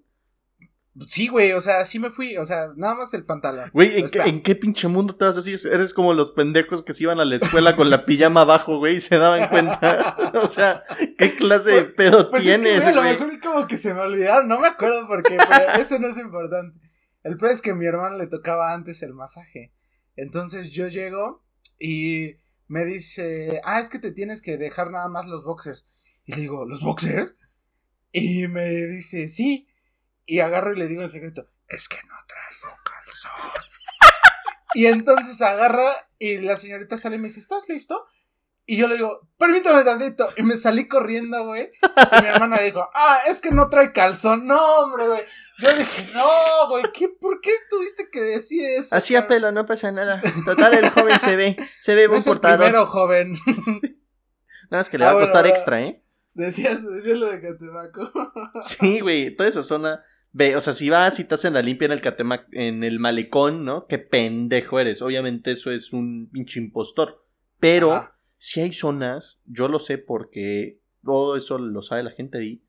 Sí, 1.07 1.27
güey, 1.27 1.51
o 1.51 1.59
sea, 1.59 1.83
sí 1.83 1.99
me 1.99 2.09
fui, 2.09 2.37
o 2.37 2.45
sea, 2.45 2.67
nada 2.77 2.95
más 2.95 3.13
el 3.13 3.25
pantalón. 3.25 3.69
Güey, 3.73 3.95
¿en, 3.95 3.99
Pues, 3.99 4.11
qué, 4.11 4.19
espera. 4.19 4.33
en 4.33 4.41
qué 4.41 4.55
pinche 4.55 4.87
mundo 4.87 5.13
te 5.15 5.25
vas 5.25 5.37
así? 5.37 5.53
Eres 5.69 5.93
como 5.93 6.13
los 6.13 6.31
pendejos 6.31 6.83
que 6.83 6.93
se 6.93 7.03
iban 7.03 7.19
a 7.19 7.25
la 7.25 7.35
escuela 7.35 7.75
con 7.75 7.89
la 7.89 8.05
pijama 8.05 8.41
abajo, 8.41 8.77
güey, 8.77 8.95
y 8.95 9.01
se 9.01 9.17
daban 9.17 9.49
cuenta. 9.49 10.31
o 10.41 10.47
sea, 10.47 10.83
¿qué 11.17 11.35
clase 11.35 11.71
de 11.71 11.83
pedo 11.83 12.29
Pues 12.29 12.45
es 12.45 12.59
que, 12.59 12.63
tienes, 12.63 12.83
güey, 12.83 12.93
a 12.93 12.95
lo 12.95 13.03
mejor 13.03 13.39
como 13.41 13.67
que 13.67 13.75
se 13.75 13.93
me 13.93 13.99
olvidaron, 14.01 14.47
no 14.47 14.59
me 14.59 14.69
acuerdo 14.69 15.05
por 15.05 15.21
qué, 15.21 15.37
pero 15.37 15.73
eso 15.81 15.99
no 15.99 16.07
es 16.07 16.17
importante. 16.17 16.79
El 17.23 17.35
peor 17.37 17.51
es 17.51 17.61
que 17.61 17.71
a 17.71 17.75
mi 17.75 17.85
hermano 17.85 18.17
le 18.17 18.27
tocaba 18.27 18.73
antes 18.73 19.01
el 19.01 19.13
masaje. 19.13 19.73
Entonces 20.15 20.71
yo 20.71 20.87
llego 20.87 21.43
y 21.77 22.37
me 22.67 22.85
dice, 22.85 23.59
ah, 23.65 23.81
es 23.81 23.89
que 23.89 23.99
te 23.99 24.11
tienes 24.11 24.41
que 24.41 24.57
dejar 24.57 24.91
nada 24.91 25.09
más 25.09 25.27
los 25.27 25.43
boxers. 25.43 25.85
Y 26.23 26.33
le 26.33 26.41
digo, 26.41 26.65
¿los 26.65 26.81
boxers? 26.81 27.35
Y 28.11 28.47
me 28.47 28.71
dice, 28.85 29.27
sí. 29.27 29.67
Y 30.25 30.39
agarro 30.39 30.73
y 30.73 30.77
le 30.77 30.87
digo 30.87 31.01
en 31.01 31.09
secreto, 31.09 31.47
es 31.67 31.87
que 31.87 31.97
no 32.07 32.15
traigo 32.27 32.75
calzón. 32.83 33.61
y 34.73 34.87
entonces 34.87 35.41
agarra 35.41 35.91
y 36.17 36.37
la 36.39 36.57
señorita 36.57 36.97
sale 36.97 37.15
y 37.17 37.19
me 37.19 37.27
dice, 37.27 37.39
¿estás 37.39 37.69
listo? 37.69 38.05
Y 38.67 38.77
yo 38.77 38.87
le 38.87 38.95
digo, 38.95 39.29
permítame 39.37 39.83
tantito. 39.83 40.27
Y 40.37 40.43
me 40.43 40.57
salí 40.57 40.87
corriendo, 40.87 41.45
güey. 41.45 41.69
Y 42.17 42.21
mi 42.21 42.27
hermana 42.27 42.57
dijo, 42.59 42.89
ah, 42.95 43.19
es 43.27 43.39
que 43.39 43.51
no 43.51 43.69
trae 43.69 43.91
calzón. 43.93 44.47
No, 44.47 44.57
hombre, 44.79 45.07
güey. 45.07 45.21
Yo 45.59 45.73
dije, 45.73 46.09
no, 46.13 46.67
güey, 46.69 46.83
¿qué, 46.91 47.07
¿por 47.09 47.39
qué 47.41 47.51
tuviste 47.69 48.09
que 48.11 48.19
decir 48.21 48.65
eso? 48.65 48.95
Así 48.95 49.15
a 49.15 49.27
pelo, 49.27 49.51
no 49.51 49.65
pasa 49.67 49.91
nada. 49.91 50.21
Total, 50.45 50.73
el 50.73 50.89
joven 50.89 51.19
se 51.19 51.35
ve, 51.35 51.55
se 51.81 51.93
ve 51.95 52.03
No 52.05 52.09
buen 52.09 52.19
es 52.21 52.27
el 52.27 52.39
primero, 52.39 52.85
joven. 52.87 53.33
Nada 54.71 54.79
más 54.81 54.89
que 54.89 54.97
le 54.97 55.05
Ah, 55.05 55.13
va 55.13 55.19
a 55.19 55.23
costar 55.23 55.45
extra, 55.47 55.81
¿eh? 55.81 56.03
Decías, 56.33 56.83
decías 56.83 57.17
lo 57.17 57.27
de 57.27 57.39
Catemaco. 57.39 58.11
Sí, 58.61 58.99
güey, 58.99 59.33
toda 59.35 59.47
esa 59.47 59.63
zona. 59.63 60.03
Ve, 60.37 60.57
o 60.57 60.59
sea, 60.61 60.73
si 60.73 60.89
vas 60.89 61.17
y 61.19 61.23
te 61.23 61.35
hacen 61.35 61.53
la 61.53 61.61
limpia 61.61 61.85
en 61.85 61.93
el 61.93 62.01
catema, 62.01 62.45
en 62.51 62.83
el 62.83 62.99
malecón, 62.99 63.63
¿no? 63.63 63.87
Qué 63.87 63.99
pendejo 63.99 64.81
eres. 64.81 65.01
Obviamente 65.01 65.51
eso 65.51 65.71
es 65.71 65.93
un 65.93 66.29
pinche 66.29 66.59
impostor. 66.59 67.25
Pero 67.57 67.93
Ajá. 67.93 68.19
si 68.37 68.59
hay 68.59 68.73
zonas, 68.73 69.41
yo 69.45 69.69
lo 69.69 69.79
sé 69.79 69.97
porque 69.97 70.81
todo 71.05 71.37
eso 71.37 71.57
lo 71.57 71.81
sabe 71.81 72.03
la 72.03 72.11
gente 72.11 72.37
de 72.37 72.43
ahí, 72.43 72.63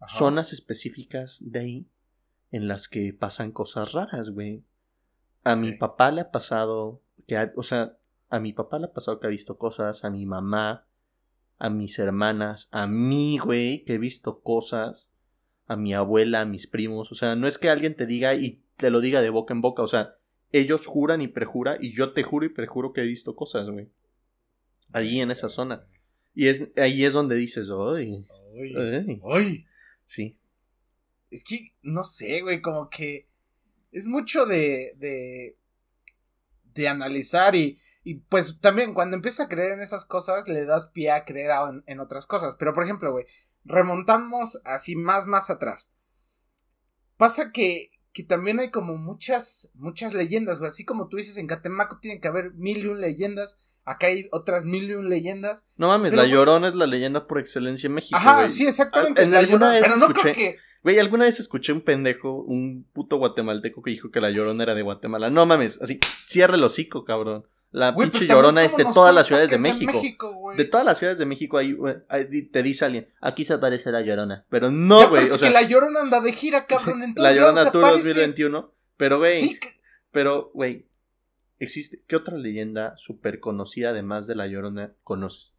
Ajá. 0.00 0.16
zonas 0.16 0.54
específicas 0.54 1.42
de 1.44 1.58
ahí 1.60 1.86
en 2.50 2.66
las 2.66 2.88
que 2.88 3.12
pasan 3.12 3.52
cosas 3.52 3.92
raras, 3.92 4.30
güey. 4.30 4.64
A 5.44 5.54
mi 5.54 5.72
papá 5.72 6.12
le 6.12 6.22
ha 6.22 6.30
pasado 6.30 7.02
que, 7.26 7.36
ha- 7.36 7.52
o 7.56 7.62
sea, 7.62 7.98
a 8.30 8.40
mi 8.40 8.54
papá 8.54 8.78
le 8.78 8.86
ha 8.86 8.92
pasado 8.94 9.20
que 9.20 9.26
ha 9.26 9.30
visto 9.30 9.58
cosas, 9.58 10.06
a 10.06 10.10
mi 10.10 10.24
mamá, 10.24 10.86
a 11.58 11.68
mis 11.68 11.98
hermanas, 11.98 12.68
a 12.72 12.86
mí, 12.86 13.36
güey, 13.36 13.84
que 13.84 13.94
he 13.94 13.98
visto 13.98 14.40
cosas, 14.40 15.11
a 15.66 15.76
mi 15.76 15.94
abuela, 15.94 16.40
a 16.42 16.44
mis 16.44 16.66
primos, 16.66 17.12
o 17.12 17.14
sea, 17.14 17.34
no 17.36 17.46
es 17.46 17.58
que 17.58 17.68
alguien 17.70 17.96
te 17.96 18.06
diga 18.06 18.34
y 18.34 18.62
te 18.76 18.90
lo 18.90 19.00
diga 19.00 19.20
de 19.20 19.30
boca 19.30 19.54
en 19.54 19.60
boca, 19.60 19.82
o 19.82 19.86
sea, 19.86 20.16
ellos 20.50 20.86
juran 20.86 21.22
y 21.22 21.28
perjura 21.28 21.78
y 21.80 21.92
yo 21.92 22.12
te 22.12 22.22
juro 22.22 22.44
y 22.46 22.50
perjuro 22.50 22.92
que 22.92 23.00
he 23.02 23.06
visto 23.06 23.34
cosas, 23.34 23.68
güey. 23.70 23.88
Allí 24.92 25.20
en 25.20 25.30
esa 25.30 25.48
zona. 25.48 25.86
Y 26.34 26.48
es 26.48 26.68
ahí 26.76 27.04
es 27.04 27.14
donde 27.14 27.36
dices, 27.36 27.68
"Ay, 27.70 28.26
Ay, 28.56 28.74
ay". 28.76 29.20
ay. 29.32 29.66
Sí. 30.04 30.36
Es 31.30 31.44
que, 31.44 31.72
no 31.82 32.04
sé, 32.04 32.42
güey, 32.42 32.60
como 32.60 32.90
que 32.90 33.26
es 33.92 34.06
mucho 34.06 34.44
de, 34.44 34.92
de, 34.98 35.56
de 36.74 36.88
analizar 36.88 37.54
y, 37.54 37.78
y 38.04 38.14
pues 38.16 38.58
también 38.60 38.92
cuando 38.92 39.16
empiezas 39.16 39.46
a 39.46 39.48
creer 39.48 39.72
en 39.72 39.80
esas 39.80 40.04
cosas 40.04 40.48
le 40.48 40.64
das 40.66 40.86
pie 40.90 41.10
a 41.10 41.24
creer 41.24 41.50
a- 41.52 41.70
en, 41.70 41.82
en 41.86 42.00
otras 42.00 42.26
cosas. 42.26 42.54
Pero 42.58 42.74
por 42.74 42.84
ejemplo, 42.84 43.12
güey, 43.12 43.24
remontamos 43.64 44.60
así 44.64 44.96
más, 44.96 45.26
más 45.26 45.50
atrás. 45.50 45.92
Pasa 47.16 47.52
que, 47.52 47.90
que 48.12 48.22
también 48.24 48.58
hay 48.60 48.70
como 48.70 48.96
muchas, 48.96 49.70
muchas 49.74 50.14
leyendas, 50.14 50.58
güey. 50.58 50.68
Así 50.70 50.84
como 50.84 51.08
tú 51.08 51.16
dices, 51.16 51.36
en 51.38 51.46
Catemaco 51.46 51.98
tiene 52.00 52.20
que 52.20 52.28
haber 52.28 52.52
mil 52.54 52.78
y 52.78 52.86
un 52.88 53.00
leyendas. 53.00 53.80
Acá 53.84 54.08
hay 54.08 54.28
otras 54.32 54.64
mil 54.64 54.90
y 54.90 54.94
un 54.94 55.08
leyendas. 55.08 55.66
No 55.78 55.88
mames, 55.88 56.10
Pero, 56.10 56.22
la 56.22 56.28
güey- 56.28 56.32
Llorona 56.32 56.68
es 56.68 56.74
la 56.74 56.86
leyenda 56.86 57.26
por 57.26 57.38
excelencia 57.38 57.86
en 57.86 57.94
México, 57.94 58.16
Ajá, 58.16 58.36
güey. 58.36 58.48
sí, 58.48 58.66
exactamente. 58.66 59.22
En 59.22 59.30
la 59.30 59.38
alguna 59.38 59.70
vez 59.70 59.82
pero 59.82 59.96
no 59.96 60.06
escuché- 60.08 60.32
creo 60.32 60.34
que. 60.34 60.56
Güey, 60.82 60.98
alguna 60.98 61.26
vez 61.26 61.38
escuché 61.38 61.72
un 61.72 61.80
pendejo, 61.82 62.42
un 62.42 62.84
puto 62.92 63.16
guatemalteco 63.16 63.82
que 63.82 63.92
dijo 63.92 64.10
que 64.10 64.20
la 64.20 64.30
Llorona 64.30 64.64
era 64.64 64.74
de 64.74 64.82
Guatemala. 64.82 65.30
No 65.30 65.46
mames, 65.46 65.80
así, 65.80 66.00
cierra 66.26 66.56
el 66.56 66.64
hocico, 66.64 67.04
cabrón. 67.04 67.46
La 67.72 67.94
pinche 67.94 68.26
Llorona 68.26 68.64
es 68.64 68.76
de 68.76 68.84
todas 68.84 69.14
las 69.14 69.26
ciudades 69.26 69.50
de 69.50 69.58
México. 69.58 69.92
México. 69.94 70.52
De 70.56 70.64
todas 70.66 70.84
las 70.84 70.98
ciudades 70.98 71.18
de 71.18 71.24
México 71.26 71.56
hay, 71.58 71.76
hay- 72.08 72.42
te 72.48 72.62
dice 72.62 72.84
alguien, 72.84 73.08
aquí 73.20 73.44
se 73.46 73.54
aparece 73.54 73.90
la 73.90 74.02
Llorona. 74.02 74.44
Pero 74.50 74.70
no, 74.70 75.08
güey, 75.08 75.24
o 75.24 75.38
sea, 75.38 75.48
que 75.48 75.54
la 75.54 75.62
Llorona 75.62 76.00
anda 76.00 76.20
de 76.20 76.32
gira, 76.32 76.66
cabrón. 76.66 77.02
En 77.02 77.14
la 77.16 77.32
Llorona 77.32 77.70
Tour 77.72 77.84
aparece. 77.86 78.08
2021. 78.08 78.72
Pero, 78.98 79.18
güey, 79.18 79.38
Sí, 79.38 79.58
pero, 80.10 80.50
güey, 80.52 80.86
existe, 81.58 82.02
¿qué 82.06 82.16
otra 82.16 82.36
leyenda 82.36 82.94
súper 82.98 83.40
conocida 83.40 83.88
además 83.90 84.26
de 84.26 84.34
la 84.34 84.46
Llorona 84.46 84.92
conoces? 85.02 85.56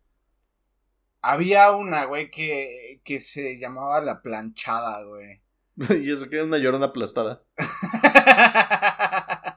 había 1.26 1.71
una, 1.71 2.04
güey, 2.06 2.30
que, 2.30 2.99
que 3.06 3.19
se 3.21 3.58
llamaba 3.58 4.02
la 4.02 4.21
planchada, 4.21 5.04
güey. 5.06 5.41
y 6.04 6.12
eso 6.12 6.30
que 6.30 6.36
era 6.36 6.45
una 6.45 6.58
Llorona 6.60 6.88
aplastada. 6.88 7.41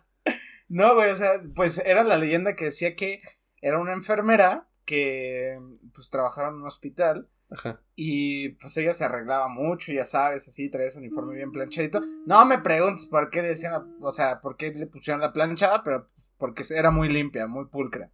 No, 0.69 0.95
güey, 0.95 1.11
o 1.11 1.17
sea, 1.17 1.41
pues 1.55 1.79
era 1.79 2.03
la 2.05 2.17
leyenda 2.17 2.57
que 2.57 2.67
decía 2.67 2.97
que 2.97 3.21
era 3.61 3.79
una 3.79 3.93
enfermera 3.93 4.69
que 4.85 5.59
pues 5.95 6.11
trabajaba 6.11 6.49
en 6.49 6.55
un 6.57 6.67
hospital. 6.67 7.29
Ajá. 7.49 7.81
Y 7.95 8.51
pues 8.51 8.77
ella 8.77 8.93
se 8.93 9.05
arreglaba 9.05 9.47
mucho, 9.49 9.93
ya 9.93 10.05
sabes, 10.05 10.49
así, 10.49 10.69
traía 10.69 10.91
su 10.91 10.99
uniforme 10.99 11.35
bien 11.37 11.53
planchadito. 11.53 12.01
No 12.27 12.45
me 12.45 12.59
preguntes 12.59 13.05
por 13.07 13.31
qué 13.31 13.43
le 13.43 13.49
decían, 13.51 13.73
la- 13.73 13.87
o 14.01 14.11
sea, 14.11 14.41
por 14.41 14.57
qué 14.57 14.73
le 14.73 14.87
pusieron 14.89 15.21
la 15.21 15.33
planchada, 15.33 15.83
pero 15.85 16.07
pues, 16.09 16.33
porque 16.37 16.65
era 16.71 16.91
muy 16.91 17.09
limpia, 17.09 17.47
muy 17.47 17.67
pulcra. 17.67 18.11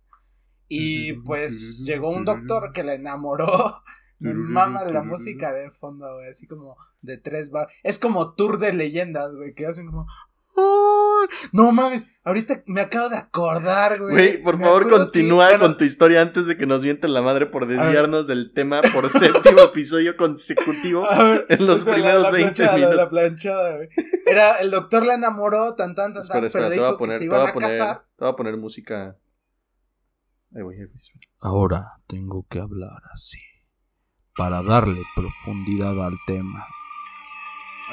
Y 0.68 1.12
pues 1.24 1.82
llegó 1.86 2.10
un 2.10 2.24
doctor 2.26 2.72
que 2.72 2.82
la 2.84 2.94
enamoró. 2.94 3.82
Me 4.18 4.34
mama 4.34 4.84
la 4.84 5.02
música 5.02 5.52
de 5.52 5.70
fondo, 5.70 6.14
güey, 6.14 6.28
así 6.28 6.46
como 6.46 6.76
de 7.00 7.16
tres 7.18 7.50
bar. 7.50 7.66
Es 7.82 7.98
como 7.98 8.34
tour 8.34 8.58
de 8.60 8.72
leyendas, 8.72 9.34
güey, 9.34 9.52
que 9.54 9.66
hacen 9.66 9.86
como. 9.86 10.06
No 11.52 11.72
mames, 11.72 12.06
ahorita 12.24 12.62
me 12.66 12.80
acabo 12.80 13.08
de 13.08 13.16
acordar, 13.16 13.98
güey. 13.98 14.12
Güey, 14.12 14.42
por 14.42 14.56
Me 14.58 14.64
favor, 14.64 14.84
que- 14.84 14.90
continúa 14.90 15.46
bueno, 15.48 15.60
con 15.60 15.76
tu 15.78 15.84
historia 15.84 16.20
antes 16.20 16.46
de 16.46 16.56
que 16.56 16.66
nos 16.66 16.82
vienten 16.82 17.12
la 17.14 17.22
madre 17.22 17.46
por 17.46 17.66
desviarnos 17.66 18.26
del 18.26 18.52
tema 18.52 18.80
por 18.92 19.08
séptimo 19.10 19.60
episodio 19.60 20.16
consecutivo 20.16 21.02
ver, 21.02 21.46
en 21.48 21.66
los 21.66 21.78
espera, 21.78 21.94
primeros 21.96 22.22
la 22.22 22.30
20 22.30 22.54
planchada, 22.54 22.78
la- 22.78 22.84
La 22.86 22.90
minutos. 22.94 23.10
planchada, 23.10 23.76
güey. 23.76 23.88
Era, 24.26 24.56
el 24.60 24.70
doctor 24.70 25.06
la 25.06 25.14
enamoró, 25.14 25.74
tan, 25.74 25.94
tan, 25.94 26.12
tan, 26.12 26.22
Espera, 26.22 26.40
tan, 26.40 26.46
espera, 26.46 26.68
pero 26.68 26.70
te 26.70 26.76
le 26.76 26.80
voy 26.80 26.84
a 26.84 26.88
dijo 26.88 26.96
que 26.96 26.98
poner, 27.04 27.14
se 27.14 27.18
te 27.20 27.24
iban 27.26 27.40
voy 27.40 27.46
a 27.46 27.50
a 27.50 27.54
poner, 27.54 27.68
casar. 27.70 28.02
te 28.16 28.24
voy 28.24 28.32
a 28.32 28.36
poner 28.36 28.56
música. 28.56 29.16
Ahí 30.54 30.62
voy, 30.62 30.74
ahí 30.76 30.84
voy, 30.86 30.96
espera. 31.00 31.20
Ahora 31.40 31.86
tengo 32.06 32.46
que 32.48 32.58
hablar 32.60 33.00
así 33.12 33.38
para 34.36 34.62
darle 34.62 35.02
profundidad 35.16 36.04
al 36.06 36.16
tema. 36.26 36.66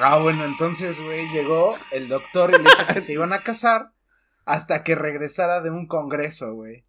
Ah, 0.01 0.17
bueno, 0.19 0.45
entonces, 0.45 1.01
güey, 1.01 1.27
llegó 1.29 1.75
el 1.91 2.07
doctor 2.07 2.51
y 2.51 2.53
le 2.53 2.69
dijo 2.69 2.93
que 2.93 3.01
se 3.01 3.13
iban 3.13 3.33
a 3.33 3.43
casar 3.43 3.91
hasta 4.45 4.83
que 4.83 4.95
regresara 4.95 5.61
de 5.61 5.69
un 5.69 5.87
congreso, 5.87 6.53
güey. 6.53 6.83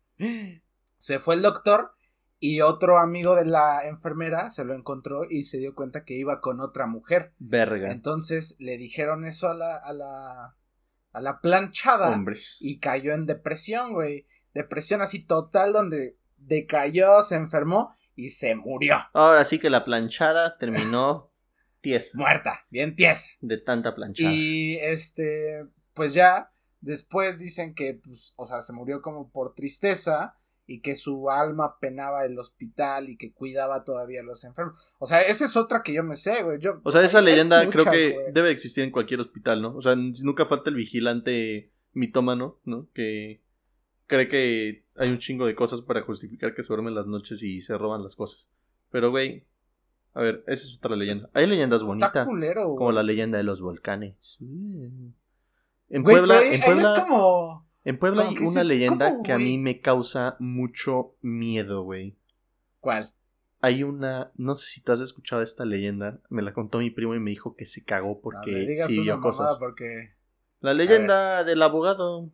Se 0.99 1.19
fue 1.19 1.35
el 1.35 1.43
doctor 1.43 1.95
y 2.39 2.61
otro 2.61 2.99
amigo 2.99 3.35
de 3.35 3.45
la 3.45 3.87
enfermera 3.87 4.51
se 4.51 4.65
lo 4.65 4.75
encontró 4.75 5.23
y 5.29 5.45
se 5.45 5.59
dio 5.59 5.75
cuenta 5.75 6.05
que 6.05 6.15
iba 6.15 6.41
con 6.41 6.61
otra 6.61 6.87
mujer. 6.87 7.33
Verga. 7.39 7.91
Entonces 7.91 8.57
le 8.61 8.79
dijeron 8.79 9.25
eso 9.25 9.49
a 9.49 9.55
la, 9.55 9.77
a 9.77 9.93
la, 9.93 10.57
a 11.13 11.21
la 11.21 11.41
planchada 11.41 12.11
Hombres. 12.11 12.57
y 12.61 12.79
cayó 12.79 13.13
en 13.13 13.27
depresión, 13.27 13.93
güey. 13.93 14.27
Depresión 14.55 15.03
así 15.03 15.25
total 15.25 15.73
donde 15.73 16.17
decayó, 16.37 17.23
se 17.23 17.37
enfermó 17.37 17.95
y 18.15 18.31
se 18.31 18.55
murió. 18.55 18.97
Ahora 19.13 19.45
sí 19.45 19.59
que 19.59 19.71
la 19.71 19.85
planchada 19.85 20.57
terminó 20.59 21.30
tiesa. 21.81 22.11
Muerta, 22.15 22.67
bien 22.71 22.95
tiesa. 22.97 23.29
De 23.41 23.59
tanta 23.59 23.95
planchada. 23.95 24.33
Y 24.33 24.77
este, 24.77 25.67
pues 25.95 26.15
ya, 26.15 26.53
después 26.81 27.39
dicen 27.39 27.75
que, 27.75 27.95
pues, 27.95 28.35
o 28.37 28.47
sea, 28.47 28.61
se 28.61 28.73
murió 28.73 29.03
como 29.03 29.31
por 29.31 29.55
tristeza 29.55 30.37
y 30.67 30.81
que 30.83 30.95
su 30.95 31.31
alma 31.31 31.79
penaba 31.81 32.25
el 32.25 32.39
hospital 32.39 33.09
y 33.09 33.17
que 33.17 33.33
cuidaba 33.33 33.83
todavía 33.83 34.21
a 34.21 34.25
los 34.25 34.45
enfermos. 34.45 34.95
O 35.01 35.07
sea, 35.07 35.21
esa 35.21 35.45
es 35.45 35.57
otra 35.57 35.83
que 35.83 35.93
yo 35.93 36.05
me 36.05 36.15
sé, 36.15 36.45
güey. 36.45 36.61
Yo, 36.61 36.81
O 36.85 36.93
sea, 36.93 37.05
esa 37.05 37.21
leyenda 37.21 37.65
muchas, 37.65 37.83
creo 37.83 37.93
que 37.93 38.13
güey. 38.13 38.33
debe 38.33 38.53
existir 38.53 38.85
en 38.85 38.93
cualquier 38.93 39.19
hospital, 39.19 39.63
¿no? 39.63 39.75
O 39.75 39.83
sea, 39.83 39.97
nunca 39.97 40.47
falta 40.47 40.71
el 40.71 40.77
vigilante 40.77 41.73
mitómano, 41.93 42.61
¿no? 42.65 42.89
Que 42.95 43.43
cree 44.07 44.29
que 44.29 44.85
hay 44.95 45.11
un 45.11 45.19
chingo 45.19 45.45
de 45.47 45.57
cosas 45.57 45.83
para 45.83 46.03
justificar 46.03 46.55
que 46.55 46.63
se 46.63 46.69
duermen 46.69 46.95
las 46.95 47.07
noches 47.07 47.43
y 47.43 47.61
se 47.61 47.77
roban 47.77 48.05
las 48.05 48.15
cosas. 48.15 48.49
Pero, 48.91 49.11
güey, 49.11 49.47
a 50.15 50.21
ver, 50.21 50.43
esa 50.47 50.67
es 50.67 50.77
otra 50.77 50.97
leyenda. 50.97 51.31
Hay 51.35 51.47
leyendas 51.47 51.85
bonitas, 51.85 52.27
culero, 52.27 52.75
como 52.75 52.93
la 52.93 53.03
leyenda 53.03 53.39
de 53.39 53.45
los 53.45 53.61
volcanes. 53.61 54.37
Mm. 54.41 55.09
En 55.89 56.03
Güey, 56.03 56.17
Puebla, 56.17 56.43
en 56.43 56.61
Puebla, 56.63 56.95
es 56.95 57.01
como... 57.03 57.69
en 57.85 57.99
Puebla 57.99 58.29
hay 58.29 58.39
una 58.39 58.65
leyenda 58.65 59.11
¿cómo, 59.11 59.23
que 59.25 59.33
a 59.33 59.39
mí 59.39 59.59
me 59.59 59.81
causa 59.81 60.37
mucho 60.39 61.17
miedo, 61.21 61.83
güey. 61.83 62.17
¿Cuál? 62.81 63.13
Hay 63.61 63.83
una, 63.83 64.33
no 64.37 64.55
sé 64.55 64.69
si 64.69 64.83
tú 64.83 64.93
has 64.93 65.01
escuchado 65.01 65.43
esta 65.43 65.65
leyenda, 65.65 66.21
me 66.29 66.43
la 66.43 66.53
contó 66.53 66.79
mi 66.79 66.91
primo 66.91 67.15
y 67.15 67.21
me 67.21 67.31
dijo 67.31 67.57
que 67.57 67.67
se 67.67 67.85
cagó 67.85 68.15
No 68.15 68.21
porque 68.21 68.55
digas 68.55 68.89
sí 68.89 69.01
vio 69.01 69.21
cosas. 69.21 69.59
porque... 69.59 70.15
La 70.61 70.75
leyenda 70.75 71.43
del 71.45 71.63
abogado. 71.63 72.31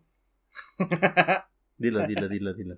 Dila, 1.79 2.07
dila, 2.07 2.29
dila, 2.29 2.53
dila. 2.55 2.77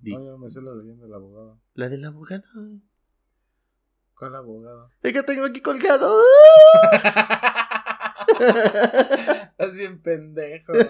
Di. 0.00 0.12
No, 0.12 0.24
yo 0.24 0.30
no 0.32 0.38
me 0.38 0.48
sé 0.48 0.60
la 0.62 0.74
leyenda 0.74 1.04
del 1.04 1.14
abogado. 1.14 1.60
La 1.74 1.88
del 1.88 2.04
abogado. 2.04 2.44
¿Cuál 4.20 4.36
abogado? 4.36 4.90
El 5.02 5.14
que 5.14 5.22
tengo 5.22 5.46
aquí 5.46 5.62
colgado. 5.62 6.14
Estás 8.38 9.76
bien 9.76 10.02
pendejo, 10.02 10.72
güey. 10.74 10.88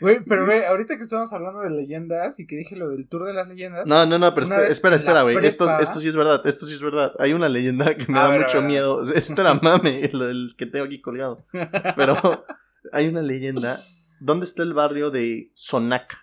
Güey, 0.00 0.18
pero 0.24 0.46
güey, 0.46 0.64
ahorita 0.64 0.96
que 0.96 1.02
estamos 1.02 1.32
hablando 1.32 1.60
de 1.60 1.70
leyendas 1.70 2.38
y 2.38 2.46
que 2.46 2.56
dije 2.56 2.76
lo 2.76 2.90
del 2.90 3.08
tour 3.08 3.24
de 3.24 3.34
las 3.34 3.48
leyendas. 3.48 3.86
No, 3.88 4.06
no, 4.06 4.20
no, 4.20 4.32
pero 4.34 4.62
espera, 4.62 4.94
espera, 4.94 5.22
güey. 5.22 5.36
Esto, 5.44 5.68
esto 5.80 5.98
sí 5.98 6.08
es 6.08 6.16
verdad, 6.16 6.46
esto 6.46 6.64
sí 6.64 6.74
es 6.74 6.80
verdad. 6.80 7.12
Hay 7.18 7.32
una 7.32 7.48
leyenda 7.48 7.96
que 7.96 8.06
me 8.10 8.18
A 8.20 8.22
da 8.22 8.28
ver, 8.28 8.42
mucho 8.42 8.58
ver. 8.58 8.66
miedo. 8.68 9.02
Esto 9.12 9.40
era 9.42 9.54
mame, 9.54 10.08
lo 10.12 10.26
del 10.26 10.54
que 10.56 10.66
tengo 10.66 10.84
aquí 10.86 11.00
colgado. 11.00 11.44
Pero 11.96 12.44
hay 12.92 13.08
una 13.08 13.22
leyenda. 13.22 13.84
¿Dónde 14.20 14.46
está 14.46 14.62
el 14.62 14.74
barrio 14.74 15.10
de 15.10 15.50
Sonaca? 15.54 16.18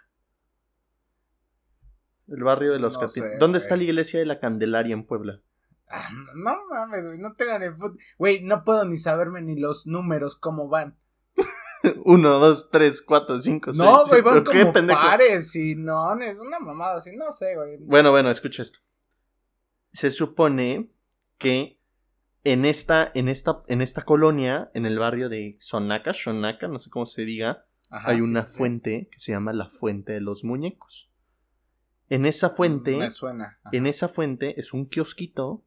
El 2.31 2.43
barrio 2.43 2.71
de 2.73 2.79
los 2.79 2.99
No 2.99 3.07
sé, 3.07 3.37
¿Dónde 3.39 3.57
está 3.57 3.75
la 3.75 3.83
iglesia 3.83 4.19
de 4.19 4.25
la 4.25 4.39
Candelaria 4.39 4.93
en 4.93 5.05
Puebla? 5.05 5.41
Ah, 5.87 6.07
no 6.35 6.55
mames, 6.69 7.07
güey, 7.07 7.17
no 7.17 7.33
tengo 7.33 7.57
ni 7.57 7.65
put- 7.67 7.99
Güey, 8.17 8.41
no 8.43 8.63
puedo 8.63 8.85
ni 8.85 8.95
saberme 8.97 9.41
ni 9.41 9.59
los 9.59 9.87
números 9.87 10.35
cómo 10.35 10.67
van. 10.69 10.97
Uno, 12.05 12.37
dos, 12.39 12.69
tres, 12.69 13.01
cuatro, 13.01 13.39
cinco, 13.39 13.73
seis. 13.73 13.83
No, 13.89 14.05
güey, 14.05 14.21
van 14.21 14.43
¿Pero 14.43 14.51
qué 14.51 14.59
como 14.61 14.73
pendejo? 14.73 14.99
pares 15.01 15.55
y 15.55 15.75
no, 15.75 16.13
es 16.19 16.37
una 16.37 16.59
mamada 16.59 16.97
así, 16.97 17.15
no 17.15 17.31
sé, 17.31 17.55
güey. 17.55 17.77
Bueno, 17.79 18.11
bueno, 18.11 18.29
escucha 18.29 18.61
esto. 18.61 18.79
Se 19.91 20.11
supone 20.11 20.91
que 21.39 21.79
en 22.43 22.65
esta, 22.65 23.11
en 23.15 23.27
esta, 23.29 23.63
en 23.67 23.81
esta 23.81 24.03
colonia, 24.03 24.69
en 24.75 24.85
el 24.85 24.99
barrio 24.99 25.29
de 25.29 25.55
Sonaca, 25.59 26.13
Sonaca, 26.13 26.67
no 26.67 26.77
sé 26.79 26.89
cómo 26.89 27.05
se 27.05 27.23
diga, 27.23 27.65
Ajá, 27.89 28.11
hay 28.11 28.17
sí, 28.17 28.23
una 28.23 28.45
sí. 28.45 28.57
fuente 28.57 29.09
que 29.11 29.19
se 29.19 29.31
llama 29.31 29.53
la 29.53 29.69
fuente 29.69 30.13
de 30.13 30.21
los 30.21 30.43
muñecos. 30.43 31.09
En 32.09 32.25
esa 32.25 32.49
fuente, 32.49 32.97
Me 32.97 33.09
suena. 33.11 33.59
Ajá. 33.63 33.69
en 33.71 33.85
esa 33.87 34.07
fuente 34.07 34.59
es 34.59 34.73
un 34.73 34.87
kiosquito 34.87 35.63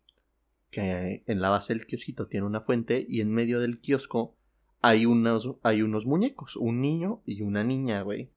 que 0.71 1.23
en 1.27 1.41
la 1.41 1.51
base 1.51 1.75
del 1.75 1.87
kiosquito 1.87 2.27
tiene 2.29 2.47
una 2.47 2.61
fuente 2.63 3.05
y 3.09 3.21
en 3.21 3.31
medio 3.31 3.61
del 3.61 3.81
kiosco 3.81 4.37
hay 4.81 5.07
unos, 5.07 5.55
hay 5.63 5.83
unos 5.83 6.07
muñecos, 6.07 6.57
un 6.57 6.81
niño 6.81 7.23
y 7.27 7.43
una 7.43 7.63
niña, 7.63 8.03
güey, 8.03 8.31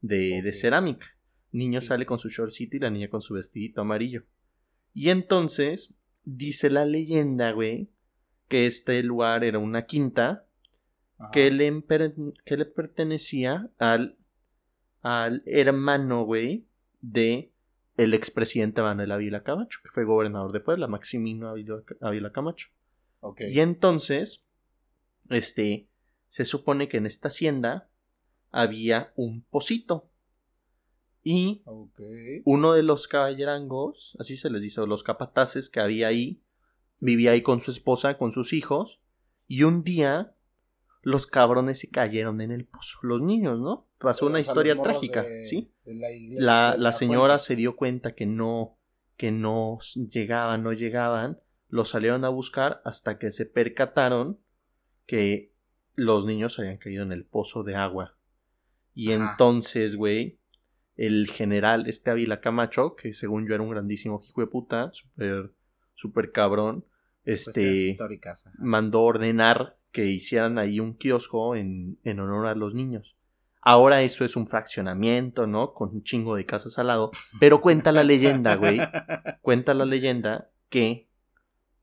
de, 0.00 0.42
de 0.42 0.50
Ok. 0.50 0.54
cerámica. 0.54 1.06
Niño 1.50 1.80
Sí, 1.80 1.88
sale 1.88 2.04
sí. 2.04 2.08
con 2.08 2.18
su 2.18 2.28
shortcito 2.28 2.76
y 2.76 2.80
la 2.80 2.90
niña 2.90 3.08
con 3.08 3.20
su 3.22 3.34
vestidito 3.34 3.80
amarillo. 3.80 4.24
Y 4.94 5.08
entonces 5.10 5.94
dice 6.24 6.68
la 6.70 6.84
leyenda, 6.84 7.52
güey, 7.52 7.90
que 8.48 8.66
este 8.66 9.02
lugar 9.02 9.42
era 9.44 9.58
una 9.58 9.86
quinta 9.86 10.46
Ajá. 11.18 11.30
que 11.32 11.50
le, 11.50 11.84
que 12.44 12.56
le 12.56 12.64
pertenecía 12.66 13.70
al, 13.78 14.18
al 15.00 15.42
hermano, 15.46 16.24
güey, 16.24 16.67
de 17.00 17.52
el 17.96 18.14
expresidente 18.14 18.80
Manuel 18.80 19.12
Ávila 19.12 19.42
Camacho, 19.42 19.80
que 19.82 19.88
fue 19.88 20.04
gobernador 20.04 20.52
de 20.52 20.60
Puebla, 20.60 20.86
Maximino 20.86 21.48
Ávila, 21.48 22.32
Camacho. 22.32 22.68
Y 23.38 23.60
entonces, 23.60 24.46
este, 25.28 25.88
se 26.28 26.44
supone 26.44 26.88
que 26.88 26.98
en 26.98 27.06
esta 27.06 27.28
hacienda 27.28 27.90
había 28.50 29.12
un 29.16 29.42
pocito. 29.42 30.08
Y 31.24 31.62
uno 32.44 32.72
de 32.72 32.82
los 32.84 33.08
caballerangos, 33.08 34.16
así 34.20 34.36
se 34.36 34.48
les 34.48 34.62
dice, 34.62 34.86
los 34.86 35.02
capataces 35.02 35.68
que 35.68 35.80
había 35.80 36.08
ahí, 36.08 36.40
vivía 37.00 37.32
ahí 37.32 37.42
con 37.42 37.60
su 37.60 37.70
esposa, 37.70 38.16
con 38.16 38.30
sus 38.30 38.52
hijos, 38.52 39.00
y 39.48 39.64
un 39.64 39.82
día 39.82 40.34
los 41.08 41.26
cabrones 41.26 41.78
se 41.78 41.88
cayeron 41.90 42.42
en 42.42 42.50
el 42.52 42.66
pozo, 42.66 42.98
los 43.02 43.22
niños, 43.22 43.58
¿no? 43.58 43.88
Pasó 43.98 44.26
una 44.26 44.40
historia 44.40 44.80
trágica, 44.80 45.22
de- 45.22 45.42
¿sí? 45.44 45.72
de 45.84 45.94
la, 46.38 46.76
La, 46.76 46.92
señora 46.92 47.34
fuente. 47.38 47.44
se 47.46 47.56
dio 47.56 47.76
cuenta 47.76 48.14
que 48.14 48.26
no, 48.26 48.78
que 49.16 49.32
no 49.32 49.78
llegaban, 50.12 50.62
no 50.62 50.72
llegaban, 50.74 51.40
los 51.70 51.88
salieron 51.88 52.26
a 52.26 52.28
buscar 52.28 52.82
hasta 52.84 53.18
que 53.18 53.30
se 53.30 53.46
percataron 53.46 54.38
que 55.06 55.54
los 55.94 56.26
niños 56.26 56.58
habían 56.58 56.76
caído 56.76 57.04
en 57.04 57.12
el 57.12 57.24
pozo 57.24 57.62
de 57.64 57.74
agua. 57.74 58.18
Y 58.94 59.12
Ajá. 59.12 59.30
entonces, 59.30 59.96
güey, 59.96 60.38
el 60.96 61.26
general, 61.30 61.88
este 61.88 62.10
Ávila 62.10 62.40
Camacho, 62.42 62.96
que 62.96 63.14
según 63.14 63.46
yo 63.48 63.54
era 63.54 63.62
un 63.62 63.70
grandísimo 63.70 64.20
hijo 64.22 64.40
de 64.42 64.46
puta, 64.46 64.90
súper, 64.92 65.54
súper 65.94 66.32
cabrón, 66.32 66.84
este, 67.32 67.72
históricas. 67.72 68.46
ajá. 68.46 68.56
mandó 68.58 69.02
ordenar 69.02 69.78
que 69.92 70.06
hicieran 70.06 70.58
ahí 70.58 70.80
un 70.80 70.94
kiosco 70.94 71.56
en, 71.56 71.98
en 72.04 72.20
honor 72.20 72.46
a 72.46 72.54
los 72.54 72.74
niños. 72.74 73.16
Ahora 73.60 74.02
eso 74.02 74.24
es 74.24 74.36
un 74.36 74.46
fraccionamiento, 74.46 75.46
¿no? 75.46 75.74
Con 75.74 75.90
un 75.90 76.02
chingo 76.02 76.36
de 76.36 76.46
casas 76.46 76.78
al 76.78 76.86
lado. 76.86 77.10
Pero 77.40 77.60
cuenta 77.60 77.92
la 77.92 78.04
leyenda, 78.04 78.56
güey. 78.56 78.78
Cuenta 79.42 79.74
la 79.74 79.84
leyenda 79.84 80.50
que 80.68 81.08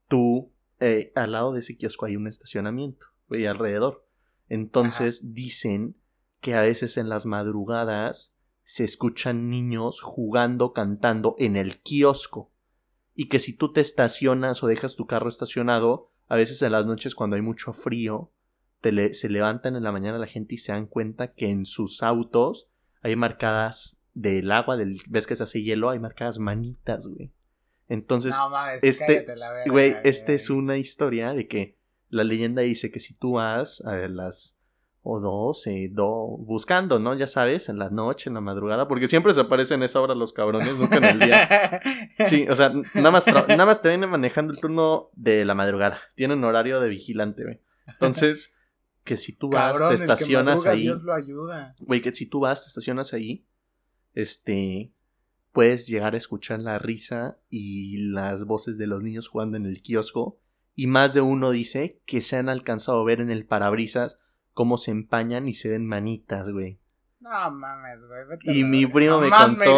tú, 0.07 0.51
eh, 0.79 1.11
al 1.15 1.33
lado 1.33 1.53
de 1.53 1.59
ese 1.59 1.77
kiosco 1.77 2.05
hay 2.05 2.15
un 2.15 2.27
estacionamiento, 2.27 3.07
güey, 3.27 3.45
alrededor. 3.45 4.07
Entonces 4.49 5.33
dicen 5.33 5.95
que 6.39 6.55
a 6.55 6.61
veces 6.61 6.97
en 6.97 7.09
las 7.09 7.25
madrugadas 7.25 8.35
se 8.63 8.83
escuchan 8.83 9.49
niños 9.49 10.01
jugando, 10.01 10.73
cantando 10.73 11.35
en 11.37 11.55
el 11.55 11.81
kiosco. 11.81 12.51
Y 13.15 13.29
que 13.29 13.39
si 13.39 13.55
tú 13.55 13.71
te 13.71 13.81
estacionas 13.81 14.63
o 14.63 14.67
dejas 14.67 14.95
tu 14.95 15.07
carro 15.07 15.29
estacionado, 15.29 16.11
a 16.27 16.35
veces 16.35 16.61
en 16.61 16.73
las 16.73 16.85
noches 16.85 17.15
cuando 17.15 17.35
hay 17.37 17.41
mucho 17.41 17.73
frío, 17.73 18.31
se 18.81 19.29
levantan 19.29 19.75
en 19.75 19.83
la 19.83 19.91
mañana 19.91 20.19
la 20.19 20.27
gente 20.27 20.55
y 20.55 20.57
se 20.59 20.71
dan 20.71 20.85
cuenta 20.85 21.33
que 21.33 21.49
en 21.49 21.65
sus 21.65 22.03
autos 22.03 22.69
hay 23.01 23.15
marcadas 23.15 24.03
del 24.13 24.51
agua, 24.51 24.77
del, 24.77 24.99
ves 25.07 25.27
que 25.27 25.35
se 25.35 25.43
hace 25.43 25.63
hielo, 25.63 25.89
hay 25.89 25.99
marcadas 25.99 26.39
manitas, 26.39 27.07
güey. 27.07 27.31
Entonces, 27.87 28.35
este, 28.81 29.25
güey, 29.67 29.95
esta 30.03 30.33
es 30.33 30.49
una 30.49 30.77
historia 30.77 31.33
de 31.33 31.47
que 31.47 31.77
la 32.09 32.23
leyenda 32.23 32.61
dice 32.61 32.91
que 32.91 32.99
si 32.99 33.13
tú 33.13 33.33
vas 33.33 33.81
a 33.81 33.95
las 34.07 34.54
o 35.07 35.19
doce, 35.19 35.87
do, 35.91 36.35
buscando, 36.39 36.97
¿no? 36.97 37.13
Ya 37.13 37.27
sabes, 37.27 37.69
en 37.69 37.77
la 37.77 37.91
noche, 37.91 38.27
en 38.27 38.33
la 38.33 38.41
madrugada, 38.41 38.87
porque 38.87 39.07
siempre 39.07 39.35
se 39.35 39.41
aparecen 39.41 39.83
a 39.83 39.85
esa 39.85 40.01
hora 40.01 40.15
los 40.15 40.33
cabrones, 40.33 40.75
nunca 40.79 40.97
en 40.97 41.03
el 41.03 41.19
día. 41.19 41.79
Sí, 42.25 42.47
o 42.49 42.55
sea, 42.55 42.73
nada 42.95 43.11
más, 43.11 43.27
nada 43.27 43.65
más 43.67 43.83
te 43.83 43.89
vienen 43.89 44.09
manejando 44.09 44.51
el 44.51 44.59
turno 44.59 45.11
de 45.13 45.45
la 45.45 45.53
madrugada. 45.53 45.99
Tienen 46.15 46.43
horario 46.43 46.79
de 46.79 46.89
vigilante, 46.89 47.43
güey. 47.43 47.61
Entonces, 47.85 48.57
que 49.03 49.15
si 49.15 49.33
tú 49.33 49.49
vas, 49.49 49.77
te 49.77 49.93
estacionas 49.93 50.65
ahí. 50.65 50.81
Dios 50.81 51.03
lo 51.03 51.13
ayuda. 51.13 51.75
Güey, 51.81 52.01
que 52.01 52.11
si 52.11 52.25
tú 52.25 52.39
vas, 52.39 52.63
te 52.63 52.69
estacionas 52.69 53.13
ahí, 53.13 53.45
este, 54.15 54.91
puedes 55.51 55.85
llegar 55.85 56.15
a 56.15 56.17
escuchar 56.17 56.61
la 56.61 56.79
risa 56.79 57.37
y 57.47 57.97
las 57.97 58.45
voces 58.45 58.79
de 58.79 58.87
los 58.87 59.03
niños 59.03 59.27
jugando 59.27 59.55
en 59.57 59.67
el 59.67 59.83
kiosco. 59.83 60.39
Y 60.73 60.87
más 60.87 61.13
de 61.13 61.21
uno 61.21 61.51
dice 61.51 62.01
que 62.07 62.21
se 62.21 62.37
han 62.37 62.49
alcanzado 62.49 63.01
a 63.01 63.05
ver 63.05 63.21
en 63.21 63.29
el 63.29 63.45
parabrisas 63.45 64.19
cómo 64.55 64.77
se 64.77 64.89
empañan 64.89 65.47
y 65.47 65.53
se 65.53 65.69
ven 65.69 65.85
manitas, 65.85 66.49
güey. 66.49 66.79
No 67.19 67.51
mames, 67.51 68.05
güey. 68.07 68.57
Y 68.57 68.63
mi 68.63 68.87
primo 68.87 69.19
me 69.19 69.29
contó. 69.29 69.77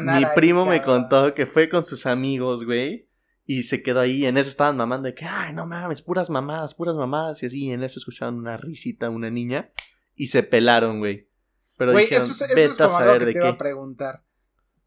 mi 0.00 0.24
primo 0.34 0.64
me 0.64 0.80
contó 0.80 1.34
que 1.34 1.44
fue 1.44 1.68
con 1.68 1.84
sus 1.84 2.06
amigos, 2.06 2.64
güey. 2.64 3.08
Y 3.44 3.64
se 3.64 3.82
quedó 3.82 4.00
ahí, 4.00 4.24
en 4.24 4.38
eso 4.38 4.48
estaban 4.48 4.76
mamando 4.76 5.08
de 5.08 5.14
que, 5.14 5.24
ay, 5.24 5.52
no 5.52 5.66
mames, 5.66 6.00
puras 6.00 6.30
mamadas, 6.30 6.74
puras 6.74 6.94
mamadas. 6.94 7.42
Y 7.42 7.46
así, 7.46 7.70
en 7.72 7.82
eso 7.82 7.98
escuchaban 7.98 8.36
una 8.36 8.56
risita, 8.56 9.10
una 9.10 9.28
niña. 9.28 9.72
Y 10.14 10.26
se 10.26 10.44
pelaron, 10.44 11.00
güey. 11.00 11.28
Pero 11.76 11.92
güey, 11.92 12.06
eso, 12.06 12.32
es, 12.32 12.42
eso 12.42 12.86
como 12.86 12.98
algo 12.98 13.18
que 13.18 13.32
te 13.32 13.38
iba 13.38 13.48
a 13.48 13.58
preguntar. 13.58 14.24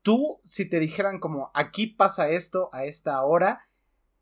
Tú, 0.01 0.39
si 0.45 0.69
te 0.69 0.79
dijeran 0.79 1.19
como, 1.19 1.51
aquí 1.53 1.87
pasa 1.87 2.29
esto 2.29 2.69
a 2.71 2.85
esta 2.85 3.21
hora, 3.23 3.61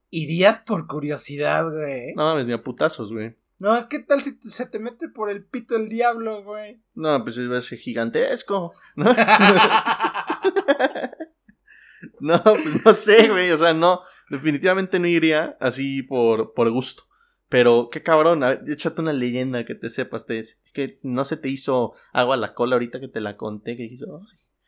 irías 0.10 0.58
por 0.58 0.88
curiosidad, 0.88 1.70
güey. 1.72 2.16
No 2.16 2.24
mames, 2.24 2.48
ni 2.48 2.54
a 2.54 2.64
putazos, 2.64 3.14
güey. 3.14 3.36
No, 3.60 3.76
es 3.78 3.86
que 3.86 4.00
tal 4.00 4.22
si 4.24 4.34
se 4.42 4.66
te 4.66 4.80
mete 4.80 5.10
por 5.10 5.30
el 5.30 5.46
pito 5.46 5.76
el 5.76 5.88
diablo, 5.88 6.44
güey. 6.44 6.82
No, 6.96 7.24
pues 7.24 7.38
es 7.38 7.70
gigantesco. 7.80 8.74
¿no? 8.96 9.06
no, 12.20 12.44
pues 12.44 12.86
no 12.86 12.94
sé, 12.94 13.30
güey. 13.30 13.52
O 13.52 13.58
sea, 13.58 13.74
no, 13.74 14.02
definitivamente 14.30 15.00
no 15.00 15.08
iría 15.08 15.58
así 15.60 16.04
por, 16.04 16.54
por 16.54 16.70
gusto. 16.72 17.04
Pero 17.54 17.90
qué 17.92 18.02
cabrón, 18.02 18.44
échate 18.68 19.02
una 19.02 19.14
leyenda 19.14 19.64
que 19.64 19.76
te 19.76 19.88
sepas, 19.88 20.26
te, 20.26 20.42
que 20.74 21.00
no 21.04 21.24
se 21.24 21.38
te 21.38 21.50
hizo 21.50 21.94
agua 22.12 22.34
a 22.34 22.40
la 22.40 22.56
cola 22.56 22.76
ahorita 22.76 23.00
que 23.00 23.08
te 23.08 23.22
la 23.22 23.38
conté, 23.38 23.78
que 23.78 23.84
hizo. 23.84 24.22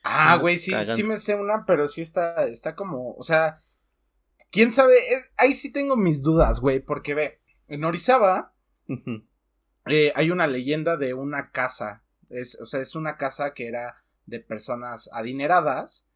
ah, 0.04 0.38
güey, 0.38 0.58
sí, 0.58 0.72
sí 0.84 1.04
me 1.04 1.18
sé 1.18 1.34
una, 1.34 1.66
pero 1.66 1.88
sí 1.88 2.02
está, 2.02 2.46
está 2.46 2.76
como, 2.76 3.16
o 3.16 3.24
sea, 3.24 3.58
quién 4.52 4.72
sabe, 4.72 4.94
ahí 5.38 5.54
sí 5.54 5.74
tengo 5.74 5.96
mis 5.96 6.22
dudas, 6.22 6.60
güey, 6.60 6.80
porque 6.80 7.16
ve, 7.16 7.42
en 7.68 7.84
Orizaba 7.86 8.55
eh, 9.88 10.12
hay 10.16 10.32
una 10.32 10.48
leyenda 10.48 10.98
de 10.98 11.14
una 11.14 11.52
casa. 11.52 12.04
Es, 12.30 12.60
o 12.60 12.66
sea, 12.66 12.82
es 12.82 12.96
una 12.96 13.18
casa 13.18 13.54
que 13.54 13.68
era 13.68 13.96
de 14.26 14.40
personas 14.40 15.10
adineradas. 15.14 16.08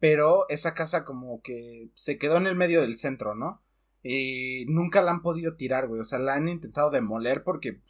Pero 0.00 0.46
esa 0.48 0.74
casa 0.74 1.04
como 1.04 1.40
que 1.40 1.88
se 1.94 2.18
quedó 2.18 2.36
en 2.36 2.46
el 2.46 2.56
medio 2.56 2.82
del 2.82 2.98
centro, 2.98 3.34
¿no? 3.34 3.62
Y 4.02 4.66
nunca 4.68 5.00
la 5.00 5.12
han 5.12 5.22
podido 5.22 5.56
tirar, 5.56 5.88
güey. 5.88 6.00
O 6.00 6.04
sea, 6.04 6.18
la 6.18 6.34
han 6.34 6.46
intentado 6.46 6.90
demoler 6.90 7.42
porque 7.42 7.80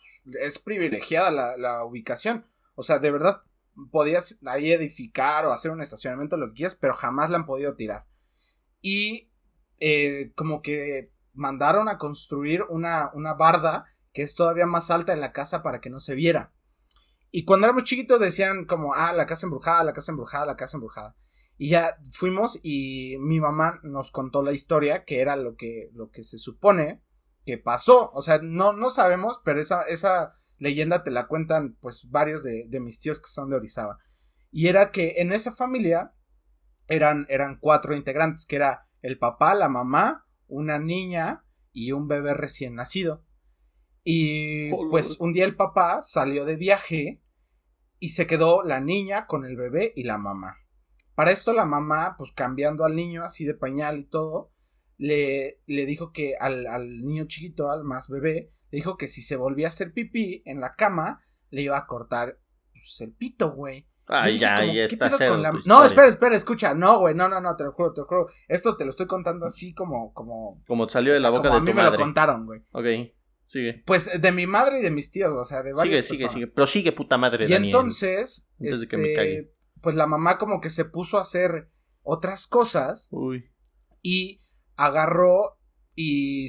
es 0.41 0.61
privilegiada 0.61 1.57
la, 1.57 1.85
ubicación. 1.85 2.47
O 2.77 2.85
sea, 2.85 3.01
de 3.01 3.11
verdad 3.11 3.43
podías 3.91 4.39
ahí 4.47 4.71
edificar 4.71 5.45
o 5.45 5.51
hacer 5.51 5.73
un 5.73 5.81
estacionamiento, 5.81 6.37
lo 6.37 6.49
que 6.49 6.55
quieras, 6.55 6.77
pero 6.77 6.95
jamás 6.95 7.31
la 7.31 7.39
han 7.39 7.47
podido 7.47 7.75
tirar. 7.75 8.07
Y 8.81 9.29
eh, 9.81 10.31
como 10.37 10.63
que 10.63 11.11
mandaron 11.33 11.89
a 11.89 11.99
construir 11.99 12.63
una, 12.69 13.11
una 13.15 13.35
barda 13.35 13.87
que 14.15 14.23
es 14.23 14.35
todavía 14.35 14.65
más 14.65 14.91
alta 14.91 15.13
en 15.13 15.21
la 15.21 15.33
casa 15.33 15.63
para 15.63 15.81
que 15.81 15.91
no 15.91 16.01
se 16.01 16.15
viera. 16.15 16.55
Y 17.31 17.45
cuando 17.45 17.67
éramos 17.67 17.85
chiquitos 17.85 18.21
decían 18.21 18.65
como, 18.65 18.95
ah, 18.95 19.13
la 19.13 19.27
casa 19.27 19.45
embrujada, 19.45 19.83
la 19.83 19.93
casa 19.93 20.13
embrujada, 20.13 20.47
la 20.47 20.57
casa 20.57 20.77
embrujada. 20.77 21.17
Y 21.59 21.71
ya 21.71 21.97
fuimos 22.13 22.61
y 22.63 23.17
mi 23.19 23.41
mamá 23.41 23.81
nos 23.83 24.13
contó 24.13 24.43
la 24.43 24.53
historia, 24.53 25.05
que 25.05 25.21
era 25.21 25.35
lo 25.35 25.57
que, 25.57 25.91
lo 25.93 26.11
que 26.11 26.23
se 26.23 26.39
supone 26.39 27.03
que 27.45 27.59
pasó. 27.59 28.13
O 28.13 28.23
sea, 28.23 28.39
no, 28.41 28.73
no 28.73 28.89
sabemos, 28.89 29.41
pero 29.45 29.61
esa, 29.61 29.83
esa 29.83 30.33
leyenda 30.59 31.03
te 31.03 31.11
la 31.11 31.27
cuentan 31.27 31.77
pues 31.81 32.09
varios 32.09 32.45
de, 32.45 32.69
mis 32.81 33.01
tíos 33.01 33.21
que 33.21 33.29
son 33.29 33.51
de 33.51 33.57
Orizaba. 33.57 33.99
Y 34.53 34.69
era 34.69 34.93
que 34.93 35.15
en 35.17 35.33
esa 35.33 35.51
familia 35.51 36.15
eran, 36.87 37.27
eran 37.29 37.59
cuatro 37.61 37.97
integrantes, 37.97 38.47
que 38.47 38.57
era 38.57 38.87
el 39.03 39.19
papá, 39.19 39.57
la 39.57 39.69
mamá, 39.69 40.25
una 40.47 40.79
niña 40.79 41.45
y 41.73 41.91
un 41.91 42.07
bebé 42.07 42.35
recién 42.35 42.77
nacido. 42.77 43.24
Y 44.05 44.71
pues 44.91 45.19
un 45.19 45.33
día 45.33 45.47
el 45.47 45.57
papá 45.57 46.03
salió 46.03 46.45
de 46.45 46.57
viaje 46.57 47.23
y 47.99 48.11
se 48.11 48.27
quedó 48.27 48.63
la 48.63 48.81
niña 48.81 49.27
con 49.27 49.47
el 49.47 49.57
bebé 49.57 49.95
y 49.97 50.05
la 50.05 50.19
mamá. 50.19 50.59
Para 51.15 51.31
esto 51.31 51.55
la 51.55 51.65
mamá, 51.65 52.17
pues 52.19 52.33
cambiando 52.33 52.85
al 52.85 52.95
niño 52.95 53.23
así 53.25 53.45
de 53.45 53.55
pañal 53.55 53.99
y 53.99 54.05
todo, 54.05 54.53
le, 54.99 55.63
le 55.67 55.87
dijo 55.87 56.13
que 56.13 56.35
al, 56.39 56.67
al, 56.67 57.03
niño 57.03 57.25
chiquito, 57.27 57.71
al 57.71 57.85
más 57.85 58.09
bebé, 58.09 58.51
le 58.71 58.77
dijo 58.77 58.97
que 58.97 59.09
si 59.09 59.23
se 59.23 59.37
volvía 59.37 59.67
a 59.67 59.69
hacer 59.69 59.93
pipí 59.93 60.43
en 60.45 60.61
la 60.61 60.75
cama, 60.75 61.23
le 61.51 61.63
iba 61.63 61.79
a 61.79 61.87
cortar 61.87 62.39
pues, 62.73 63.01
el 63.01 63.15
pito, 63.15 63.53
güey. 63.53 63.89
Ay, 64.07 64.39
ya, 64.39 64.63
ya 64.67 64.85
está 64.85 65.11
cero 65.17 65.41
No, 65.65 65.83
espera, 65.83 66.09
espera, 66.09 66.37
escucha. 66.37 66.75
No, 66.75 66.99
güey, 66.99 67.15
no, 67.15 67.29
no, 67.29 67.41
no, 67.41 67.57
te 67.57 67.65
lo 67.65 67.73
juro, 67.73 67.95
te 67.95 68.03
lo 68.03 68.07
juro. 68.07 68.27
Esto 68.49 68.77
te 68.77 68.85
lo 68.85 68.91
estoy 68.91 69.07
contando 69.07 69.47
así 69.47 69.73
como, 69.73 70.13
como. 70.13 70.63
Como 70.67 70.87
salió 70.89 71.15
de 71.15 71.21
la 71.21 71.31
boca 71.31 71.45
de 71.45 71.49
tu 71.49 71.55
madre. 71.55 71.71
A 71.71 71.75
mí 71.75 71.83
me 71.83 71.91
lo 71.91 71.97
contaron, 71.97 72.45
güey. 72.45 72.61
Ok. 72.73 73.15
Sigue. 73.55 73.85
Pues 73.87 74.21
de 74.21 74.33
mi 74.33 74.49
madre 74.49 74.81
y 74.81 74.83
de 74.83 74.91
mis 74.91 75.13
tíos, 75.13 75.33
o 75.33 75.45
sea, 75.45 75.63
de 75.63 75.73
varias 75.73 76.07
Sigue, 76.07 76.17
sigue, 76.19 76.29
sigue. 76.29 76.47
Pero 76.49 76.67
sigue, 76.67 76.91
puta 76.91 77.17
madre, 77.17 77.49
Y 77.49 77.53
entonces, 77.53 78.51
este, 78.59 79.53
pues 79.81 79.95
la 79.95 80.09
mamá 80.09 80.39
como 80.39 80.61
que 80.61 80.71
se 80.71 80.85
puso 80.85 81.19
a 81.19 81.21
hacer 81.21 81.67
otras 82.03 82.49
cosas. 82.49 83.07
Uy. 83.13 83.45
Y 84.03 84.41
agarró 84.75 85.61
y 85.95 86.49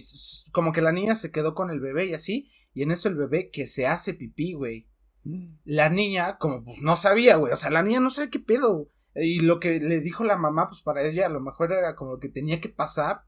como 0.52 0.72
que 0.72 0.82
la 0.82 0.92
niña 0.92 1.14
se 1.14 1.30
quedó 1.30 1.54
con 1.54 1.70
el 1.70 1.80
bebé 1.80 2.06
y 2.06 2.16
así. 2.16 2.50
Y 2.74 2.82
en 2.82 2.90
eso 2.90 3.08
el 3.08 3.16
bebé 3.18 3.52
que 3.52 3.68
se 3.68 3.86
hace 3.86 4.16
pipí, 4.16 4.54
güey. 4.54 4.90
Mm. 5.26 5.58
La 5.64 5.90
niña, 5.90 6.40
como 6.40 6.64
pues 6.64 6.82
no 6.82 6.98
sabía, 6.98 7.36
güey. 7.36 7.54
O 7.54 7.58
sea, 7.58 7.70
la 7.70 7.84
niña 7.84 8.00
no 8.00 8.10
sabe 8.10 8.32
qué 8.32 8.40
pedo. 8.40 8.90
Y 9.14 9.42
lo 9.42 9.60
que 9.60 9.80
le 9.80 10.00
dijo 10.00 10.24
la 10.24 10.38
mamá, 10.38 10.66
pues 10.68 10.82
para 10.82 11.04
ella 11.04 11.28
a 11.28 11.30
lo 11.30 11.40
mejor 11.40 11.72
era 11.72 11.96
como 11.96 12.14
lo 12.14 12.20
que 12.20 12.30
tenía 12.30 12.60
que 12.60 12.70
pasar 12.70 13.26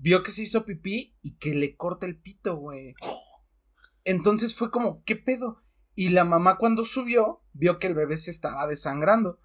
vio 0.00 0.22
que 0.22 0.32
se 0.32 0.42
hizo 0.42 0.64
pipí 0.64 1.16
y 1.22 1.36
que 1.36 1.54
le 1.54 1.76
corta 1.76 2.06
el 2.06 2.20
pito, 2.20 2.56
güey. 2.56 2.94
Entonces 4.04 4.54
fue 4.54 4.70
como, 4.70 5.02
¿qué 5.04 5.16
pedo? 5.16 5.62
Y 5.94 6.10
la 6.10 6.24
mamá 6.24 6.56
cuando 6.58 6.84
subió, 6.84 7.42
vio 7.52 7.78
que 7.78 7.86
el 7.86 7.94
bebé 7.94 8.16
se 8.16 8.30
estaba 8.30 8.66
desangrando. 8.66 9.40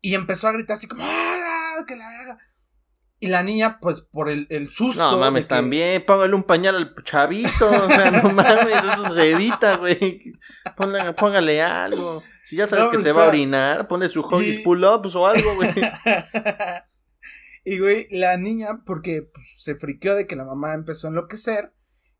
Y 0.00 0.14
empezó 0.14 0.48
a 0.48 0.52
gritar 0.52 0.76
así 0.76 0.86
como, 0.86 1.02
¡ah! 1.04 1.84
¡Que 1.86 1.96
la 1.96 2.08
verga! 2.08 2.38
Y 3.20 3.28
la 3.28 3.42
niña, 3.42 3.78
pues 3.80 4.02
por 4.02 4.28
el, 4.28 4.46
el 4.50 4.68
susto. 4.68 5.10
No 5.10 5.18
mames, 5.18 5.48
también, 5.48 6.04
póngale 6.04 6.34
un 6.34 6.42
pañal 6.42 6.76
al 6.76 6.94
chavito. 7.04 7.70
O 7.70 7.88
sea, 7.88 8.10
no 8.10 8.28
mames, 8.30 8.84
eso 8.84 9.14
se 9.14 9.30
evita, 9.30 9.78
güey. 9.78 10.34
Póngale, 11.16 11.62
algo. 11.62 12.22
Si 12.44 12.56
ya 12.56 12.66
sabes 12.66 12.88
que 12.88 12.98
se 12.98 13.12
va 13.12 13.24
a 13.24 13.28
orinar, 13.28 13.88
ponle 13.88 14.08
su 14.08 14.20
hoggies 14.20 14.58
pull-ups 14.58 15.14
o 15.14 15.26
algo, 15.26 15.54
güey. 15.56 15.70
Y, 17.64 17.78
güey, 17.78 18.08
la 18.10 18.36
niña, 18.36 18.82
porque 18.84 19.22
pues, 19.22 19.54
se 19.58 19.74
friqueó 19.74 20.14
de 20.14 20.26
que 20.26 20.36
la 20.36 20.44
mamá 20.44 20.74
empezó 20.74 21.06
a 21.06 21.10
enloquecer, 21.10 21.72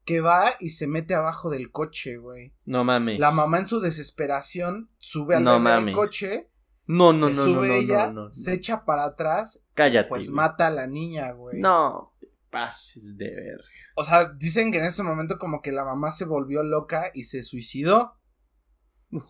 que 0.04 0.20
va 0.20 0.54
y 0.58 0.70
se 0.70 0.86
mete 0.86 1.14
abajo 1.14 1.50
del 1.50 1.70
coche, 1.70 2.16
güey. 2.16 2.54
No 2.64 2.84
mames. 2.84 3.18
La 3.18 3.30
mamá 3.30 3.58
en 3.58 3.66
su 3.66 3.80
desesperación 3.80 4.90
sube 4.98 5.36
al, 5.36 5.92
coche. 5.92 6.50
No, 6.86 7.12
no, 7.12 7.28
se 7.28 7.34
no, 7.34 7.44
sube 7.44 7.68
no, 7.68 7.74
ella, 7.74 8.10
no, 8.10 8.30
se 8.30 8.52
echa 8.52 8.84
para 8.84 9.04
atrás. 9.04 9.66
Cállate. 9.74 10.08
Pues 10.08 10.30
mata 10.30 10.66
a 10.66 10.70
la 10.70 10.86
niña, 10.86 11.32
güey. 11.32 11.60
No, 11.60 12.14
pases 12.50 13.16
de 13.16 13.30
verga. 13.30 13.64
O 13.96 14.04
sea, 14.04 14.30
dicen 14.32 14.70
que 14.70 14.78
en 14.78 14.84
ese 14.84 15.02
momento 15.02 15.38
como 15.38 15.60
que 15.60 15.72
la 15.72 15.84
mamá 15.84 16.12
se 16.12 16.24
volvió 16.24 16.62
loca 16.62 17.10
y 17.14 17.24
se 17.24 17.42
suicidó. 17.42 18.18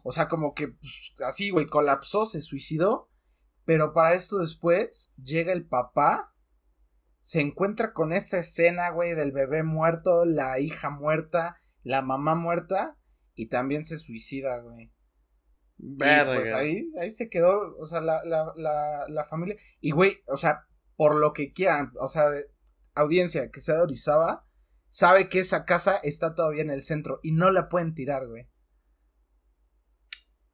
O 0.02 0.12
sea, 0.12 0.28
como 0.28 0.54
que 0.54 0.68
pues, 0.68 1.14
así, 1.26 1.50
güey, 1.50 1.66
colapsó, 1.66 2.26
se 2.26 2.40
suicidó. 2.40 3.10
Pero 3.64 3.92
para 3.92 4.14
esto 4.14 4.38
después 4.38 5.14
llega 5.22 5.52
el 5.52 5.66
papá, 5.66 6.34
se 7.20 7.40
encuentra 7.40 7.92
con 7.92 8.12
esa 8.12 8.38
escena, 8.38 8.90
güey, 8.90 9.14
del 9.14 9.32
bebé 9.32 9.62
muerto, 9.62 10.24
la 10.24 10.58
hija 10.58 10.90
muerta, 10.90 11.56
la 11.82 12.02
mamá 12.02 12.34
muerta, 12.34 12.98
y 13.34 13.48
también 13.48 13.84
se 13.84 13.96
suicida, 13.96 14.60
güey. 14.60 14.92
Y 15.78 15.96
Verga. 15.96 16.34
pues 16.34 16.52
ahí, 16.52 16.90
ahí 17.00 17.10
se 17.10 17.28
quedó, 17.28 17.76
o 17.78 17.86
sea, 17.86 18.00
la, 18.00 18.22
la, 18.24 18.52
la, 18.54 19.06
la 19.08 19.24
familia. 19.24 19.56
Y 19.80 19.90
güey, 19.92 20.20
o 20.28 20.36
sea, 20.36 20.66
por 20.96 21.16
lo 21.16 21.32
que 21.32 21.52
quieran, 21.52 21.92
o 21.98 22.08
sea, 22.08 22.26
audiencia 22.94 23.50
que 23.50 23.60
sea 23.60 23.76
de 23.76 23.82
Orizaba, 23.82 24.46
sabe 24.88 25.28
que 25.28 25.40
esa 25.40 25.64
casa 25.64 25.96
está 26.02 26.34
todavía 26.34 26.62
en 26.62 26.70
el 26.70 26.82
centro 26.82 27.18
y 27.22 27.32
no 27.32 27.50
la 27.50 27.68
pueden 27.68 27.94
tirar, 27.94 28.26
güey. 28.28 28.48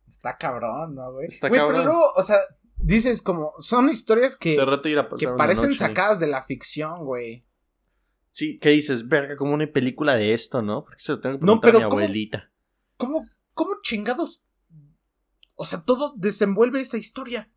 Está 0.08 0.38
cabrón, 0.38 0.94
¿no, 0.94 1.12
güey? 1.12 1.26
Está 1.26 1.48
Güey, 1.48 1.60
cabrón. 1.60 1.82
pero 1.82 1.92
luego, 1.92 2.12
o 2.14 2.22
sea, 2.22 2.38
dices 2.82 3.22
como, 3.22 3.52
son 3.58 3.88
historias 3.88 4.36
que, 4.36 4.56
De 4.56 4.64
rato 4.64 4.88
ir 4.88 4.98
a 4.98 5.08
pasar 5.08 5.32
que 5.32 5.36
parecen 5.36 5.70
noche. 5.70 5.78
sacadas 5.78 6.20
de 6.20 6.26
la 6.26 6.42
ficción, 6.42 7.04
güey. 7.04 7.46
Sí, 8.30 8.58
¿qué 8.58 8.70
dices? 8.70 9.08
Verga, 9.08 9.36
como 9.36 9.54
una 9.54 9.66
película 9.66 10.14
de 10.16 10.34
esto, 10.34 10.62
¿no? 10.62 10.84
Porque 10.84 11.00
se 11.00 11.12
lo 11.12 11.20
tengo 11.20 11.38
que 11.38 11.44
No, 11.46 11.60
preguntar 11.60 11.68
a 11.68 11.88
pero 11.88 11.96
mi 11.96 12.04
abuelita. 12.04 12.52
¿Cómo, 12.96 13.26
cómo 13.54 13.76
chingados? 13.82 14.44
O 15.54 15.64
sea, 15.64 15.82
todo 15.82 16.14
desenvuelve 16.16 16.80
esa 16.80 16.96
historia. 16.96 17.50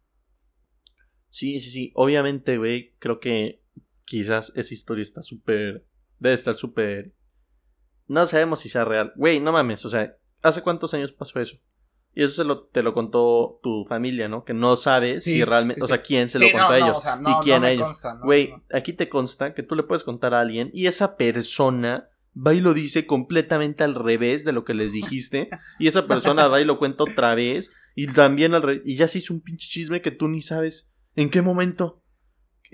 Sí, 1.29 1.59
sí, 1.59 1.69
sí. 1.69 1.91
Obviamente, 1.95 2.57
güey, 2.57 2.95
creo 2.99 3.19
que 3.19 3.63
quizás 4.03 4.51
esa 4.55 4.73
historia 4.73 5.03
está 5.03 5.21
súper... 5.21 5.85
Debe 6.19 6.35
estar 6.35 6.55
súper... 6.55 7.13
No 8.07 8.25
sabemos 8.25 8.59
si 8.59 8.69
sea 8.69 8.83
real. 8.83 9.13
Güey, 9.15 9.39
no 9.39 9.51
mames, 9.51 9.85
o 9.85 9.89
sea, 9.89 10.17
¿hace 10.41 10.61
cuántos 10.61 10.93
años 10.93 11.13
pasó 11.13 11.39
eso? 11.39 11.57
Y 12.15 12.23
eso 12.23 12.35
se 12.35 12.43
lo, 12.43 12.63
te 12.65 12.83
lo 12.83 12.93
contó 12.93 13.59
tu 13.63 13.85
familia, 13.85 14.27
¿no? 14.27 14.43
Que 14.43 14.53
no 14.53 14.75
sabes 14.75 15.23
Sí, 15.23 15.31
si 15.31 15.43
realmente... 15.43 15.75
sí, 15.75 15.81
o 15.81 15.87
sea, 15.87 16.01
quién 16.03 16.29
se 16.29 16.37
Sí, 16.37 16.45
lo 16.45 16.51
contó 16.51 16.67
no, 16.69 16.73
a 16.75 16.79
no, 16.79 16.85
ellos. 16.85 16.97
o 16.97 17.01
sea, 17.01 17.15
no- 17.15 17.29
y 17.29 17.33
quién 17.43 17.63
a 17.63 17.71
ellos. 17.71 18.03
Güey, 18.23 18.53
aquí 18.71 18.93
te 18.93 19.09
consta 19.09 19.53
que 19.55 19.63
tú 19.63 19.75
le 19.75 19.83
puedes 19.83 20.03
contar 20.03 20.33
a 20.35 20.41
alguien 20.41 20.69
y 20.73 20.85
esa 20.85 21.17
persona 21.17 22.09
va 22.35 22.53
y 22.53 22.61
lo 22.61 22.73
dice 22.75 23.05
completamente 23.07 23.83
al 23.83 23.95
revés 23.95 24.43
de 24.45 24.51
lo 24.51 24.63
que 24.63 24.73
les 24.75 24.91
dijiste. 24.91 25.49
y 25.79 25.87
esa 25.87 26.05
persona 26.05 26.47
va 26.47 26.61
y 26.61 26.65
lo 26.65 26.77
cuenta 26.77 27.03
otra 27.03 27.33
vez. 27.35 27.71
Y 27.95 28.07
también 28.07 28.53
al 28.53 28.61
revés. 28.61 28.81
Y 28.85 28.95
ya 28.95 29.07
se 29.07 29.17
hizo 29.19 29.33
un 29.33 29.41
pinche 29.41 29.67
chisme 29.67 30.01
que 30.01 30.11
tú 30.11 30.27
ni 30.27 30.41
sabes 30.43 30.91
en 31.15 31.29
qué 31.31 31.41
momento 31.41 32.02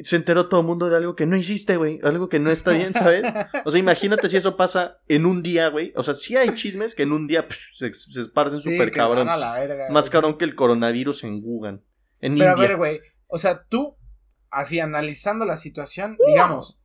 se 0.03 0.15
enteró 0.15 0.47
todo 0.49 0.61
el 0.61 0.67
mundo 0.67 0.89
de 0.89 0.97
algo 0.97 1.15
que 1.15 1.25
no 1.25 1.35
hiciste, 1.35 1.77
güey. 1.77 1.99
Algo 2.03 2.29
que 2.29 2.39
no 2.39 2.51
está 2.51 2.71
bien, 2.71 2.93
¿sabes? 2.93 3.23
O 3.65 3.71
sea, 3.71 3.79
imagínate 3.79 4.29
si 4.29 4.37
eso 4.37 4.55
pasa 4.57 5.01
en 5.07 5.25
un 5.25 5.41
día, 5.43 5.69
güey. 5.69 5.91
O 5.95 6.03
sea, 6.03 6.13
sí 6.13 6.35
hay 6.37 6.53
chismes 6.53 6.95
que 6.95 7.03
en 7.03 7.11
un 7.11 7.27
día 7.27 7.47
psh, 7.47 7.75
se, 7.77 7.93
se 7.93 8.21
esparcen 8.21 8.59
súper 8.61 8.91
cabrón. 8.91 9.27
van 9.27 9.35
a 9.35 9.37
la 9.37 9.53
verga, 9.55 9.89
Más 9.91 10.09
cabrón 10.09 10.37
que 10.37 10.45
el 10.45 10.55
coronavirus 10.55 11.23
en 11.23 11.41
Wuhan. 11.43 11.83
En 12.21 12.37
Pero 12.37 12.51
a 12.51 12.55
ver, 12.55 12.75
güey, 12.77 12.99
o 13.27 13.37
sea, 13.37 13.63
tú, 13.65 13.95
así 14.49 14.79
analizando 14.79 15.45
la 15.45 15.57
situación, 15.57 16.17
Uh. 16.19 16.25
digamos 16.29 16.79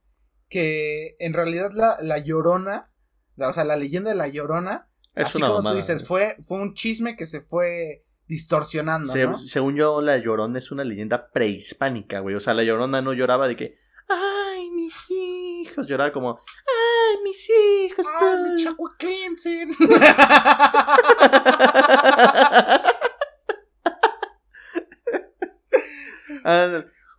que 0.49 1.15
en 1.19 1.33
realidad 1.33 1.73
la, 1.73 1.97
la 2.01 2.19
llorona, 2.19 2.87
la- 3.37 3.49
o 3.49 3.53
sea, 3.53 3.65
la 3.65 3.77
leyenda 3.77 4.11
de 4.11 4.17
la 4.17 4.29
llorona, 4.29 4.89
es 5.15 5.29
así 5.29 5.39
una 5.39 5.47
como 5.49 5.59
mamada, 5.61 5.75
tú 5.75 5.77
dices, 5.77 6.07
fue, 6.07 6.37
fue 6.43 6.59
un 6.61 6.75
chisme 6.75 7.17
que 7.17 7.27
se 7.27 7.41
fue 7.41 8.05
distorsionando, 8.27 9.13
Se- 9.13 9.27
¿no? 9.27 9.37
Según 9.37 9.77
yo, 9.77 10.01
la 10.01 10.17
llorona 10.19 10.59
es 10.59 10.71
una 10.73 10.85
leyenda 10.85 11.31
prehispánica, 11.31 12.21
güey. 12.21 12.35
O 12.35 12.41
sea, 12.41 12.55
la 12.55 12.65
llorona 12.65 13.03
no 13.03 13.13
lloraba 13.13 13.47
de 13.49 13.57
que, 13.57 13.79
ay, 14.09 14.71
mis 14.71 15.11
hijos. 15.11 15.87
Lloraba 15.87 16.13
como, 16.13 16.41
ay, 16.41 17.17
mis 17.23 17.49
hijos. 17.51 18.07
¡Ay, 18.07 18.43
mi 18.43 18.49
tal". 18.49 18.57
Chacua 18.59 18.97
Clemson! 18.99 19.71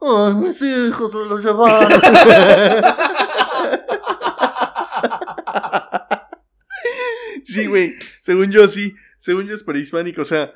Ay, 0.01 0.33
mis 0.35 0.61
hijos 0.61 1.11
se 1.11 1.17
los 1.17 1.43
llevaron. 1.43 2.01
sí, 7.45 7.65
güey. 7.67 7.93
Según 8.21 8.51
yo, 8.51 8.67
sí. 8.67 8.93
Según 9.17 9.47
yo 9.47 9.55
es 9.55 9.63
prehispánico. 9.63 10.21
O 10.21 10.25
sea, 10.25 10.51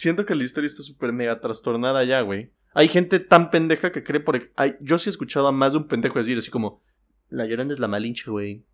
siento 0.00 0.24
que 0.26 0.34
la 0.34 0.44
historia 0.44 0.66
está 0.66 0.82
súper 0.82 1.12
mega 1.12 1.38
trastornada 1.40 2.02
ya, 2.04 2.20
güey. 2.22 2.52
Hay 2.74 2.88
gente 2.88 3.18
tan 3.20 3.50
pendeja 3.50 3.90
que 3.92 4.02
cree 4.04 4.20
por... 4.20 4.40
Hay, 4.56 4.76
yo 4.80 4.98
sí 4.98 5.08
he 5.08 5.12
escuchado 5.12 5.48
a 5.48 5.52
más 5.52 5.72
de 5.72 5.78
un 5.78 5.88
pendejo 5.88 6.18
decir 6.18 6.38
así 6.38 6.50
como... 6.50 6.82
La 7.28 7.44
llorona 7.46 7.72
es 7.72 7.78
la 7.78 7.88
malinche, 7.88 8.30
güey. 8.30 8.64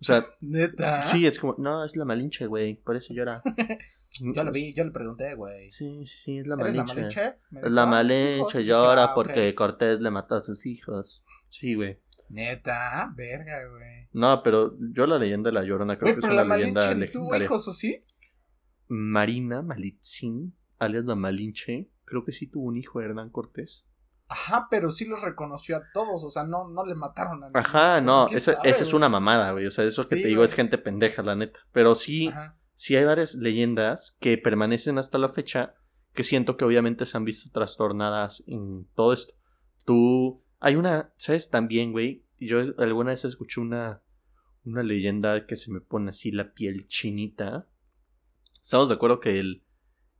O 0.00 0.04
sea, 0.04 0.22
Neta. 0.40 1.02
sí, 1.02 1.26
es 1.26 1.38
como... 1.38 1.54
No, 1.58 1.84
es 1.84 1.96
la 1.96 2.04
malinche, 2.04 2.46
güey. 2.46 2.74
Por 2.74 2.96
eso 2.96 3.14
llora. 3.14 3.42
Yo 4.34 4.44
lo 4.44 4.52
vi, 4.52 4.74
yo 4.74 4.84
le 4.84 4.90
pregunté, 4.90 5.34
güey. 5.34 5.70
Sí, 5.70 6.04
sí, 6.04 6.18
sí, 6.18 6.38
es 6.38 6.46
la 6.46 6.54
¿Eres 6.56 6.74
la 6.76 6.84
malinche. 6.84 6.94
malinche? 6.94 7.22
Es 7.62 7.70
la 7.70 7.82
"Ah, 7.82 7.86
mis 7.86 7.90
malinche 7.92 8.36
hijos". 8.36 8.52
Dije, 8.52 8.64
llora 8.66 9.02
"Ah, 9.04 9.06
ok". 9.06 9.14
porque 9.14 9.54
Cortés 9.54 10.02
le 10.02 10.10
mató 10.10 10.34
a 10.34 10.44
sus 10.44 10.66
hijos. 10.66 11.24
Sí, 11.48 11.74
güey. 11.74 11.98
Neta, 12.28 13.10
verga, 13.16 13.66
güey. 13.70 14.08
No, 14.12 14.42
pero 14.42 14.76
yo 14.78 15.06
la 15.06 15.18
leyenda 15.18 15.50
de 15.50 15.54
la 15.54 15.62
llorona 15.64 15.98
creo 15.98 16.14
que 16.14 16.18
es 16.20 16.24
pero 16.24 16.34
la 16.36 16.42
una 16.44 16.56
leyenda 16.58 16.80
malinche 16.82 17.06
ni 17.06 17.10
tuvo 17.12 17.24
legendaria. 17.24 17.44
hijos, 17.46 17.68
¿o 17.68 17.72
sí? 17.72 18.04
Marina 18.92 19.62
Malitzin, 19.62 20.54
alias 20.78 21.04
la 21.04 21.14
Malinche, 21.14 21.90
creo 22.04 22.24
que 22.24 22.32
sí 22.32 22.46
tuvo 22.46 22.66
un 22.66 22.76
hijo 22.76 22.98
de 22.98 23.06
Hernán 23.06 23.30
Cortés. 23.30 23.88
Ajá, 24.28 24.68
pero 24.70 24.90
sí 24.90 25.06
los 25.06 25.22
reconoció 25.22 25.76
a 25.76 25.82
todos, 25.92 26.24
o 26.24 26.30
sea, 26.30 26.44
no, 26.44 26.68
no 26.68 26.84
le 26.84 26.94
mataron 26.94 27.42
a 27.42 27.48
nadie. 27.48 27.52
Ajá, 27.54 28.00
no, 28.00 28.26
¿Quién 28.26 28.38
esa, 28.38 28.54
sabe, 28.54 28.70
esa 28.70 28.82
es 28.82 28.92
una 28.92 29.08
mamada, 29.08 29.52
güey. 29.52 29.66
O 29.66 29.70
sea, 29.70 29.84
eso 29.84 30.02
que 30.06 30.16
te 30.16 30.28
digo 30.28 30.40
güey. 30.40 30.46
es 30.46 30.54
gente 30.54 30.76
pendeja, 30.76 31.22
la 31.22 31.34
neta. 31.34 31.60
Pero 31.72 31.94
sí, 31.94 32.28
Ajá. 32.28 32.58
sí 32.74 32.94
hay 32.94 33.04
varias 33.04 33.34
leyendas 33.34 34.16
que 34.20 34.36
permanecen 34.38 34.98
hasta 34.98 35.18
la 35.18 35.28
fecha 35.28 35.74
que 36.12 36.22
siento 36.22 36.56
que 36.56 36.64
obviamente 36.64 37.06
se 37.06 37.16
han 37.16 37.24
visto 37.24 37.50
trastornadas 37.50 38.44
en 38.46 38.86
todo 38.94 39.12
esto. 39.14 39.34
Tú, 39.86 40.42
hay 40.60 40.76
una, 40.76 41.12
¿sabes? 41.16 41.48
También, 41.50 41.92
güey, 41.92 42.26
yo 42.38 42.58
alguna 42.78 43.10
vez 43.10 43.24
escuché 43.24 43.60
una, 43.60 44.02
una 44.64 44.82
leyenda 44.82 45.46
que 45.46 45.56
se 45.56 45.72
me 45.72 45.80
pone 45.80 46.10
así 46.10 46.30
la 46.30 46.52
piel 46.52 46.86
chinita. 46.88 47.66
Estamos 48.62 48.88
de 48.88 48.94
acuerdo 48.94 49.18
que 49.18 49.40
el 49.40 49.64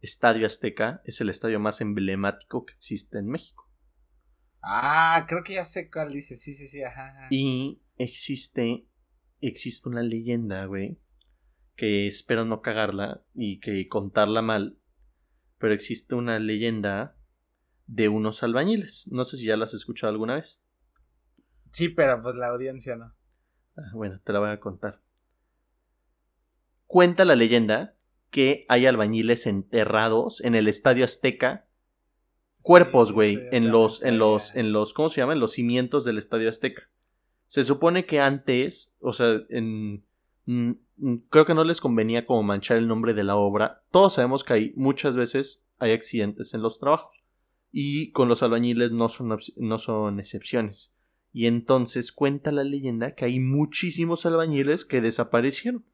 Estadio 0.00 0.46
Azteca 0.46 1.00
es 1.04 1.20
el 1.20 1.28
estadio 1.28 1.60
más 1.60 1.80
emblemático 1.80 2.66
que 2.66 2.74
existe 2.74 3.18
en 3.18 3.28
México. 3.28 3.70
Ah, 4.60 5.24
creo 5.28 5.44
que 5.44 5.54
ya 5.54 5.64
sé 5.64 5.88
cuál 5.90 6.12
dice, 6.12 6.34
sí, 6.36 6.52
sí, 6.52 6.66
sí, 6.66 6.82
ajá. 6.82 7.08
ajá. 7.08 7.28
Y 7.30 7.80
existe, 7.98 8.88
existe 9.40 9.88
una 9.88 10.02
leyenda, 10.02 10.64
güey, 10.66 11.00
que 11.76 12.08
espero 12.08 12.44
no 12.44 12.62
cagarla 12.62 13.24
y 13.32 13.60
que 13.60 13.86
contarla 13.86 14.42
mal, 14.42 14.76
pero 15.58 15.72
existe 15.72 16.16
una 16.16 16.40
leyenda 16.40 17.16
de 17.86 18.08
unos 18.08 18.42
albañiles. 18.42 19.06
No 19.12 19.22
sé 19.22 19.36
si 19.36 19.46
ya 19.46 19.56
las 19.56 19.70
has 19.70 19.80
escuchado 19.80 20.10
alguna 20.10 20.34
vez. 20.34 20.64
Sí, 21.70 21.88
pero 21.88 22.20
pues 22.20 22.34
la 22.34 22.48
audiencia 22.48 22.96
no. 22.96 23.14
Ah, 23.76 23.90
bueno, 23.94 24.20
te 24.24 24.32
la 24.32 24.40
voy 24.40 24.50
a 24.50 24.60
contar. 24.60 25.00
Cuenta 26.86 27.24
la 27.24 27.36
leyenda 27.36 27.96
que 28.32 28.64
hay 28.68 28.86
albañiles 28.86 29.46
enterrados 29.46 30.40
en 30.40 30.54
el 30.54 30.66
Estadio 30.66 31.04
Azteca 31.04 31.68
cuerpos, 32.62 33.12
güey, 33.12 33.36
sí, 33.36 33.42
en 33.52 33.70
los, 33.70 34.02
en 34.02 34.18
los, 34.18 34.56
en 34.56 34.72
los, 34.72 34.94
¿cómo 34.94 35.08
se 35.08 35.20
llama? 35.20 35.34
En 35.34 35.40
los 35.40 35.52
cimientos 35.52 36.04
del 36.04 36.16
Estadio 36.16 36.48
Azteca. 36.48 36.88
Se 37.46 37.62
supone 37.62 38.06
que 38.06 38.20
antes, 38.20 38.96
o 39.00 39.12
sea, 39.12 39.42
en, 39.50 40.06
mm, 40.46 40.70
mm, 40.96 41.16
creo 41.28 41.44
que 41.44 41.54
no 41.54 41.64
les 41.64 41.80
convenía 41.80 42.24
como 42.24 42.42
manchar 42.42 42.78
el 42.78 42.88
nombre 42.88 43.12
de 43.12 43.24
la 43.24 43.36
obra. 43.36 43.84
Todos 43.90 44.14
sabemos 44.14 44.44
que 44.44 44.54
hay 44.54 44.72
muchas 44.76 45.14
veces 45.16 45.66
hay 45.78 45.92
accidentes 45.92 46.54
en 46.54 46.62
los 46.62 46.78
trabajos 46.78 47.22
y 47.70 48.12
con 48.12 48.28
los 48.28 48.42
albañiles 48.42 48.92
no 48.92 49.08
son, 49.08 49.36
no 49.56 49.78
son 49.78 50.20
excepciones. 50.20 50.94
Y 51.32 51.46
entonces 51.46 52.12
cuenta 52.12 52.50
la 52.52 52.64
leyenda 52.64 53.14
que 53.14 53.26
hay 53.26 53.40
muchísimos 53.40 54.24
albañiles 54.24 54.86
que 54.86 55.02
desaparecieron 55.02 55.84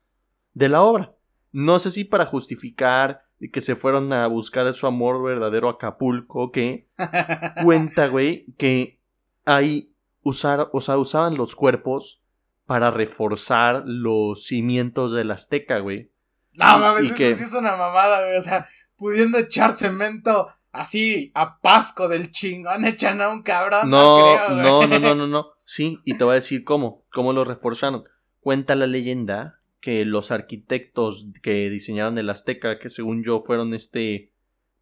de 0.55 0.69
la 0.69 0.83
obra. 0.83 1.18
No 1.53 1.79
sé 1.79 1.91
si 1.91 2.05
para 2.05 2.27
justificar 2.27 3.23
que 3.53 3.61
se 3.61 3.75
fueron 3.77 4.13
a 4.13 4.27
buscar 4.27 4.73
su 4.75 4.87
amor 4.87 5.23
verdadero 5.23 5.69
a 5.69 5.73
Acapulco 5.73 6.45
o 6.45 6.53
qué. 6.53 6.89
Cuenta, 7.65 8.09
güey, 8.09 8.47
que 8.59 9.01
ahí 9.45 9.93
usar, 10.23 10.69
o 10.73 10.81
sea, 10.81 10.99
usaban 10.99 11.37
los 11.37 11.55
cuerpos 11.55 12.21
para 12.67 12.91
reforzar 12.91 13.85
los 13.87 14.45
cimientos 14.45 15.13
del 15.13 15.31
Azteca, 15.31 15.79
güey. 15.79 16.11
No 16.53 16.79
mames, 16.79 17.07
eso 17.07 17.15
que- 17.15 17.35
sí 17.35 17.45
es 17.45 17.55
una 17.55 17.77
mamada, 17.77 18.25
güey. 18.25 18.37
O 18.37 18.43
sea, 18.43 18.69
pudiendo 18.97 19.39
echar 19.39 19.71
cemento 19.73 20.49
así 20.73 21.31
a 21.35 21.59
pasco 21.61 22.09
del 22.09 22.31
chingón, 22.31 22.85
echan 22.85 23.23
a 23.23 23.29
un 23.29 23.43
cabrón. 23.43 23.89
No, 23.89 24.19
No, 24.19 24.25
creo, 24.25 24.49
no, 24.51 24.87
no, 24.87 24.99
no, 24.99 25.15
no, 25.15 25.27
no. 25.27 25.47
Sí, 25.65 26.01
y 26.05 26.19
te 26.19 26.25
voy 26.25 26.33
a 26.33 26.35
decir 26.37 26.65
cómo, 26.65 27.05
cómo 27.13 27.33
lo 27.33 27.45
reforzaron. 27.45 28.05
Cuenta 28.41 28.75
la 28.75 28.87
leyenda 28.87 29.58
que 29.81 30.05
los 30.05 30.31
arquitectos 30.31 31.29
que 31.43 31.71
diseñaron 31.71 32.19
el 32.19 32.31
Azteca, 32.31 32.79
que 32.79 32.89
según 32.91 33.23
yo 33.23 33.41
fueron 33.43 33.75
este 33.75 34.33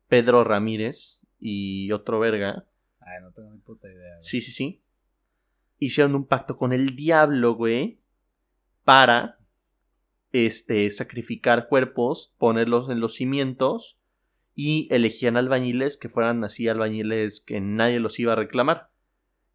Pedro 0.09 0.44
Ramírez 0.44 1.26
y 1.38 1.92
otro 1.92 2.18
verga, 2.18 2.66
Ay, 3.01 3.22
no 3.22 3.30
tengo 3.32 3.53
ni 3.53 3.59
puta 3.59 3.88
idea. 3.88 4.14
güey. 4.14 4.22
Sí, 4.22 4.40
sí, 4.40 4.51
sí. 4.51 4.82
Hicieron 5.78 6.14
un 6.14 6.26
pacto 6.26 6.57
con 6.57 6.72
el 6.72 6.97
diablo, 6.97 7.55
güey. 7.55 8.01
Para. 8.84 9.38
Este. 10.32 10.90
sacrificar 10.90 11.68
cuerpos. 11.68 12.34
Ponerlos 12.38 12.88
en 12.90 12.99
los 12.99 13.14
cimientos. 13.14 14.01
Y 14.57 14.88
elegían 14.90 15.36
albañiles 15.36 15.97
que 15.99 16.09
fueran 16.09 16.42
así 16.42 16.66
albañiles 16.66 17.40
que 17.40 17.61
nadie 17.61 18.01
los 18.01 18.18
iba 18.18 18.32
a 18.32 18.36
reclamar. 18.36 18.90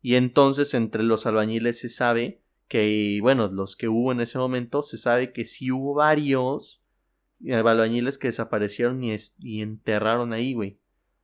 Y 0.02 0.16
entonces 0.16 0.74
entre 0.74 1.04
los 1.04 1.26
albañiles 1.26 1.80
se 1.80 1.89
sabe 1.89 2.41
que, 2.72 3.19
bueno, 3.22 3.49
los 3.49 3.76
que 3.76 3.89
hubo 3.89 4.13
en 4.13 4.22
ese 4.22 4.38
momento, 4.38 4.82
se 4.82 4.97
sabe 4.97 5.34
que 5.34 5.43
sí 5.43 5.72
hubo 5.72 5.93
varios 5.93 6.82
y 7.38 7.51
albañiles 7.51 8.17
que 8.17 8.30
desaparecieron 8.30 9.03
y, 9.03 9.61
enterraron 9.61 10.32
ahí, 10.32 10.53
güey. 10.53 10.80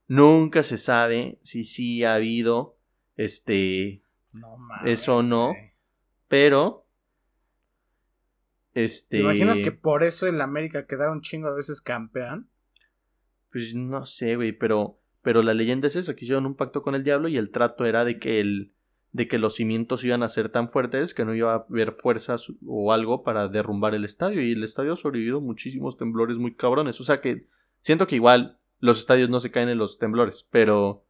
Nunca 0.10 0.62
se 0.62 0.78
sabe 0.78 1.40
si 1.44 1.64
sí 1.64 2.04
ha 2.04 2.16
habido, 2.16 2.78
este, 3.16 4.02
No 4.34 4.58
mames. 4.58 5.00
Eso 5.00 5.24
no. 5.24 5.52
güey. 5.52 5.72
pero, 6.28 6.86
este... 8.74 9.20
¿Te 9.20 9.24
imaginas 9.24 9.62
que 9.62 9.72
por 9.72 10.04
eso 10.04 10.28
el 10.28 10.42
América 10.42 10.86
quedara 10.86 11.14
un 11.14 11.22
chingo 11.22 11.48
a 11.48 11.56
veces 11.56 11.80
campeón? 11.80 12.50
Pues 13.54 13.74
no 13.74 14.06
sé, 14.06 14.36
güey, 14.36 14.52
pero, 14.52 15.00
pero 15.22 15.42
la 15.44 15.54
leyenda 15.54 15.88
es 15.88 15.96
esa, 15.96 16.14
que 16.14 16.26
hicieron 16.26 16.46
un 16.46 16.58
pacto 16.58 16.82
con 16.82 16.94
el 16.94 17.06
diablo 17.06 17.30
y 17.30 17.38
el 17.38 17.52
trato 17.52 17.86
era 17.86 18.04
de 18.04 18.20
que 18.20 18.42
el, 18.42 18.74
de 19.12 19.28
que 19.28 19.38
los 19.38 19.56
cimientos 19.56 20.04
iban 20.04 20.22
a 20.24 20.28
ser 20.28 20.50
tan 20.50 20.70
fuertes 20.70 21.14
que 21.14 21.26
no 21.26 21.34
iba 21.34 21.54
a 21.54 21.66
haber 21.70 21.92
fuerzas 21.92 22.52
o 22.66 22.92
algo 22.92 23.24
para 23.24 23.48
derrumbar 23.48 23.96
el 23.96 24.06
estadio 24.06 24.42
y 24.42 24.52
el 24.52 24.64
estadio 24.64 24.94
ha 24.94 24.98
sobrevivido 24.98 25.42
muchísimos 25.42 25.98
temblores 25.98 26.38
muy 26.38 26.54
cabrones, 26.56 27.00
o 27.00 27.04
sea 27.04 27.22
que 27.22 27.48
siento 27.82 28.06
que 28.08 28.16
igual 28.16 28.58
los 28.80 29.00
estadios 29.00 29.30
no 29.30 29.40
se 29.40 29.52
caen 29.52 29.70
en 29.70 29.78
los 29.78 29.98
temblores, 29.98 30.48
pero 30.52 31.04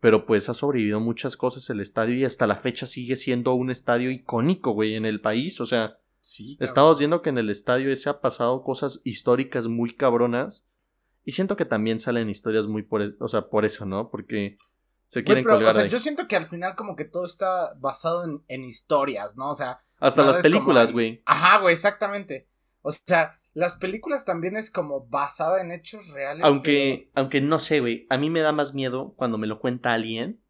pero 0.00 0.26
pues 0.26 0.48
ha 0.48 0.54
sobrevivido 0.54 1.00
muchas 1.00 1.36
cosas 1.36 1.70
el 1.70 1.80
estadio 1.80 2.14
y 2.16 2.24
hasta 2.24 2.46
la 2.46 2.56
fecha 2.56 2.84
sigue 2.84 3.16
siendo 3.16 3.54
un 3.54 3.70
estadio 3.70 4.10
icónico, 4.10 4.72
güey, 4.72 4.94
en 4.94 5.06
el 5.06 5.20
país, 5.20 5.60
o 5.60 5.66
sea, 5.66 5.98
Sí. 6.26 6.56
Estamos 6.58 6.98
viendo 6.98 7.22
que 7.22 7.30
en 7.30 7.38
el 7.38 7.50
estadio 7.50 7.92
ese 7.92 8.08
ha 8.10 8.20
pasado 8.20 8.64
cosas 8.64 9.00
históricas 9.04 9.68
muy 9.68 9.94
cabronas. 9.94 10.66
Y 11.24 11.30
siento 11.30 11.56
que 11.56 11.64
también 11.64 12.00
salen 12.00 12.28
historias 12.28 12.66
muy 12.66 12.82
por, 12.82 13.00
e- 13.00 13.14
o 13.20 13.28
sea, 13.28 13.42
por 13.48 13.64
eso, 13.64 13.86
¿no? 13.86 14.10
Porque 14.10 14.56
se 15.06 15.22
quieren 15.22 15.44
pero, 15.44 15.56
colgar 15.56 15.70
o 15.70 15.74
sea, 15.74 15.84
ahí. 15.84 15.88
yo 15.88 16.00
siento 16.00 16.26
que 16.26 16.36
al 16.36 16.44
final 16.44 16.74
como 16.74 16.96
que 16.96 17.04
todo 17.04 17.24
está 17.24 17.74
basado 17.78 18.24
en, 18.24 18.42
en 18.48 18.64
historias, 18.64 19.36
¿no? 19.36 19.50
O 19.50 19.54
sea, 19.54 19.78
Hasta 19.98 20.22
las 20.24 20.38
películas, 20.38 20.92
güey. 20.92 21.22
Ajá, 21.26 21.58
güey, 21.58 21.74
exactamente. 21.74 22.48
O 22.82 22.90
sea, 22.92 23.38
las 23.56 23.76
películas 23.76 24.24
también 24.24 24.54
es 24.54 24.70
como 24.70 25.06
basada 25.06 25.62
en 25.62 25.72
hechos 25.72 26.12
reales. 26.12 26.44
Aunque, 26.44 27.10
aunque 27.14 27.40
no 27.40 27.58
sé, 27.58 27.80
güey. 27.80 28.06
A 28.10 28.18
mí 28.18 28.30
me 28.30 28.40
da 28.40 28.52
más 28.52 28.74
miedo 28.74 29.14
cuando 29.16 29.38
me 29.38 29.46
lo 29.46 29.60
cuenta 29.60 29.94
alguien 29.94 30.42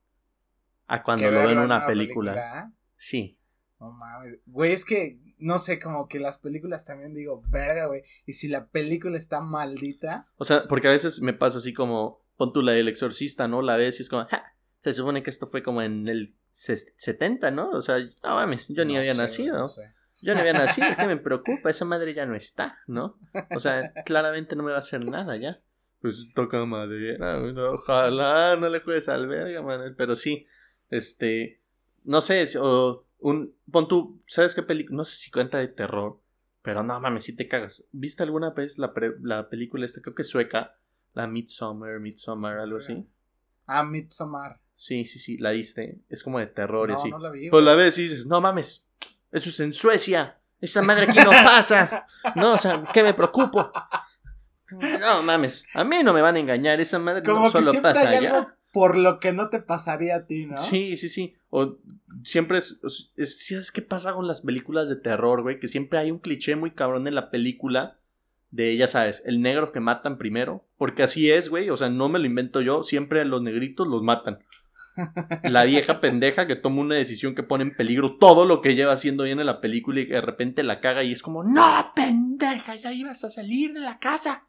a 0.87 1.03
cuando 1.03 1.27
lo 1.27 1.31
veo 1.31 1.41
en 1.43 1.47
verlo 1.49 1.65
una 1.65 1.87
película. 1.87 2.73
Sí. 2.97 3.39
No 3.79 3.93
mames. 3.93 4.41
Güey, 4.47 4.73
es 4.73 4.85
que, 4.85 5.21
no 5.39 5.59
sé, 5.59 5.79
como 5.79 6.09
que 6.09 6.19
las 6.19 6.39
películas 6.39 6.85
también 6.85 7.15
digo, 7.15 7.43
verga, 7.49 7.87
güey. 7.87 8.03
Y 8.27 8.33
si 8.33 8.49
la 8.49 8.67
película 8.67 9.17
está 9.17 9.41
maldita. 9.41 10.27
O 10.37 10.45
sea, 10.45 10.67
porque 10.67 10.89
a 10.89 10.93
veces 10.93 11.21
me 11.21 11.33
pasa 11.33 11.59
así 11.59 11.73
como, 11.73 12.26
pon 12.37 12.53
tú 12.53 12.63
la 12.63 12.73
del 12.73 12.89
exorcista, 12.89 13.49
¿no? 13.49 13.63
La 13.63 13.77
ves 13.77 13.99
y 13.99 14.03
es 14.03 14.09
como, 14.09 14.27
"Ja, 14.27 14.55
se 14.81 14.93
supone 14.93 15.23
que 15.23 15.31
esto 15.31 15.47
fue 15.47 15.63
como 15.63 15.83
en 15.83 16.09
el 16.09 16.35
ses- 16.53 16.93
70, 16.97 17.51
¿no? 17.51 17.71
O 17.71 17.83
sea, 17.83 17.99
no 17.99 18.35
mames, 18.37 18.69
yo 18.69 18.85
ni 18.85 18.95
no 18.95 19.01
había 19.01 19.15
sé, 19.15 19.21
nacido. 19.23 19.59
no 19.59 19.69
sé. 19.69 19.83
Yo 20.23 20.33
no 20.35 20.41
había 20.41 20.53
nacido, 20.81 20.89
¿qué 20.97 21.07
me 21.07 21.17
preocupa? 21.19 21.71
Esa 21.71 21.85
madre 21.85 22.15
ya 22.15 22.25
no 22.27 22.35
está, 22.35 22.79
¿no? 22.87 23.19
O 23.55 23.59
sea, 23.61 23.93
claramente 24.05 24.57
no 24.57 24.63
me 24.63 24.71
va 24.71 24.77
a 24.77 24.81
hacer 24.81 25.05
nada 25.05 25.37
ya. 25.37 25.57
Pues 26.01 26.29
toca 26.35 26.65
madera, 26.67 27.39
ojalá 27.73 28.57
no 28.57 28.69
le 28.69 28.81
juegues 28.81 29.09
al 29.09 29.27
verga, 29.27 29.63
Manuel. 29.63 29.95
Pero 29.97 30.15
sí, 30.17 30.47
este, 30.91 31.61
no 32.05 32.21
sé, 32.21 32.47
si- 32.47 32.59
o 32.61 33.07
un, 33.19 33.55
pon 33.71 33.89
tú, 33.89 34.23
¿sabes 34.27 34.55
qué 34.55 34.63
película? 34.63 34.99
No 34.99 35.05
sé 35.05 35.17
si 35.17 35.31
cuenta 35.31 35.59
de 35.59 35.69
terror, 35.69 36.21
pero 36.63 36.83
no 36.83 37.01
mames, 37.01 37.25
si 37.25 37.35
te 37.37 37.49
cagas. 37.49 37.89
¿Viste 37.93 38.23
alguna 38.23 38.51
vez 38.51 38.79
la, 38.79 38.93
pre- 38.95 39.17
la 39.23 39.49
película 39.49 39.85
esta, 39.85 40.01
creo 40.01 40.15
que 40.15 40.23
es 40.23 40.29
sueca, 40.29 40.76
la 41.17 41.27
Midsommar, 41.27 41.99
Midsommar, 41.99 42.59
algo 42.59 42.77
así? 42.77 43.05
Ah, 43.67 43.83
Midsommar. 43.83 44.61
Sí, 44.77 45.07
sí, 45.07 45.19
sí, 45.19 45.39
la 45.39 45.51
viste. 45.53 45.99
Es 46.11 46.23
como 46.23 46.39
de 46.39 46.47
terror 46.47 46.91
y 46.91 46.93
No, 46.93 46.99
así. 46.99 47.11
no 47.11 47.19
la 47.19 47.31
vi. 47.31 47.49
Pues 47.49 47.65
la 47.65 47.75
ves 47.75 47.97
y 47.99 48.03
dices, 48.03 48.27
no 48.27 48.41
mames, 48.43 48.87
eso 49.33 49.49
es 49.49 49.61
en 49.61 49.73
Suecia. 49.73 50.39
Esa 50.61 50.83
madre 50.83 51.07
aquí 51.09 51.19
no 51.19 51.31
pasa. 51.31 52.07
No, 52.35 52.53
o 52.53 52.59
sea, 52.59 52.85
¿qué 52.93 53.03
me 53.03 53.15
preocupo? 53.15 53.73
No 55.01 55.23
mames, 55.23 55.67
a 55.75 55.85
mí 55.85 56.03
no 56.05 56.13
me 56.13 56.21
van 56.21 56.37
a 56.37 56.39
engañar. 56.41 56.81
Esa 56.81 56.99
madre 56.99 57.23
Como 57.23 57.39
no 57.41 57.47
que 57.47 57.53
solo 57.53 57.71
siempre 57.71 57.93
pasa 57.95 58.09
hay 58.11 58.17
allá. 58.19 58.37
algo 58.39 58.51
por 58.73 58.99
lo 58.99 59.19
que 59.21 59.33
no 59.33 59.49
te 59.49 59.61
pasaría 59.61 60.17
a 60.17 60.27
ti, 60.27 60.45
¿no? 60.47 60.59
Sí, 60.59 60.97
sí, 60.99 61.09
sí. 61.09 61.35
O 61.49 61.79
siempre 62.25 62.59
es, 62.59 62.81
es, 63.17 63.47
¿Sabes 63.47 63.73
qué 63.73 63.81
pasa 63.81 64.13
con 64.13 64.27
las 64.27 64.43
películas 64.43 64.87
de 64.89 64.97
terror, 64.97 65.41
güey? 65.43 65.59
Que 65.61 65.69
siempre 65.69 65.99
hay 65.99 66.11
un 66.11 66.19
cliché 66.19 66.57
muy 66.57 66.73
cabrón 66.73 67.07
en 67.07 67.15
la 67.15 67.31
película 67.31 67.99
de, 68.57 68.75
ya 68.77 68.87
sabes, 68.87 69.23
el 69.27 69.43
negro 69.43 69.71
que 69.71 69.81
matan 69.81 70.17
primero. 70.17 70.65
Porque 70.79 71.03
así 71.03 71.31
es, 71.31 71.51
güey. 71.51 71.69
O 71.71 71.77
sea, 71.77 71.91
no 71.91 72.09
me 72.09 72.19
lo 72.19 72.27
invento 72.27 72.63
yo. 72.63 72.83
Siempre 72.83 73.25
los 73.25 73.43
negritos 73.43 73.87
los 73.87 74.03
matan. 74.03 74.39
La 75.45 75.65
vieja 75.65 76.01
pendeja 76.01 76.47
que 76.47 76.57
toma 76.57 76.81
una 76.81 76.95
decisión 76.95 77.35
que 77.35 77.43
pone 77.43 77.65
en 77.65 77.77
peligro 77.77 78.17
todo 78.17 78.47
lo 78.47 78.63
que 78.63 78.75
lleva 78.75 78.95
haciendo 78.95 79.25
bien 79.25 79.41
en 79.41 79.47
la 79.47 79.61
película 79.61 80.01
y 80.01 80.07
que 80.07 80.15
de 80.15 80.21
repente 80.23 80.63
la 80.63 80.81
caga 80.81 81.05
y 81.05 81.13
es 81.13 81.23
como, 81.23 81.45
no, 81.45 81.93
pendeja, 81.95 82.75
ya 82.77 82.93
ibas 82.93 83.23
a 83.25 83.31
salir 83.31 83.75
de 83.75 83.81
la 83.81 83.99
casa. 83.99 84.47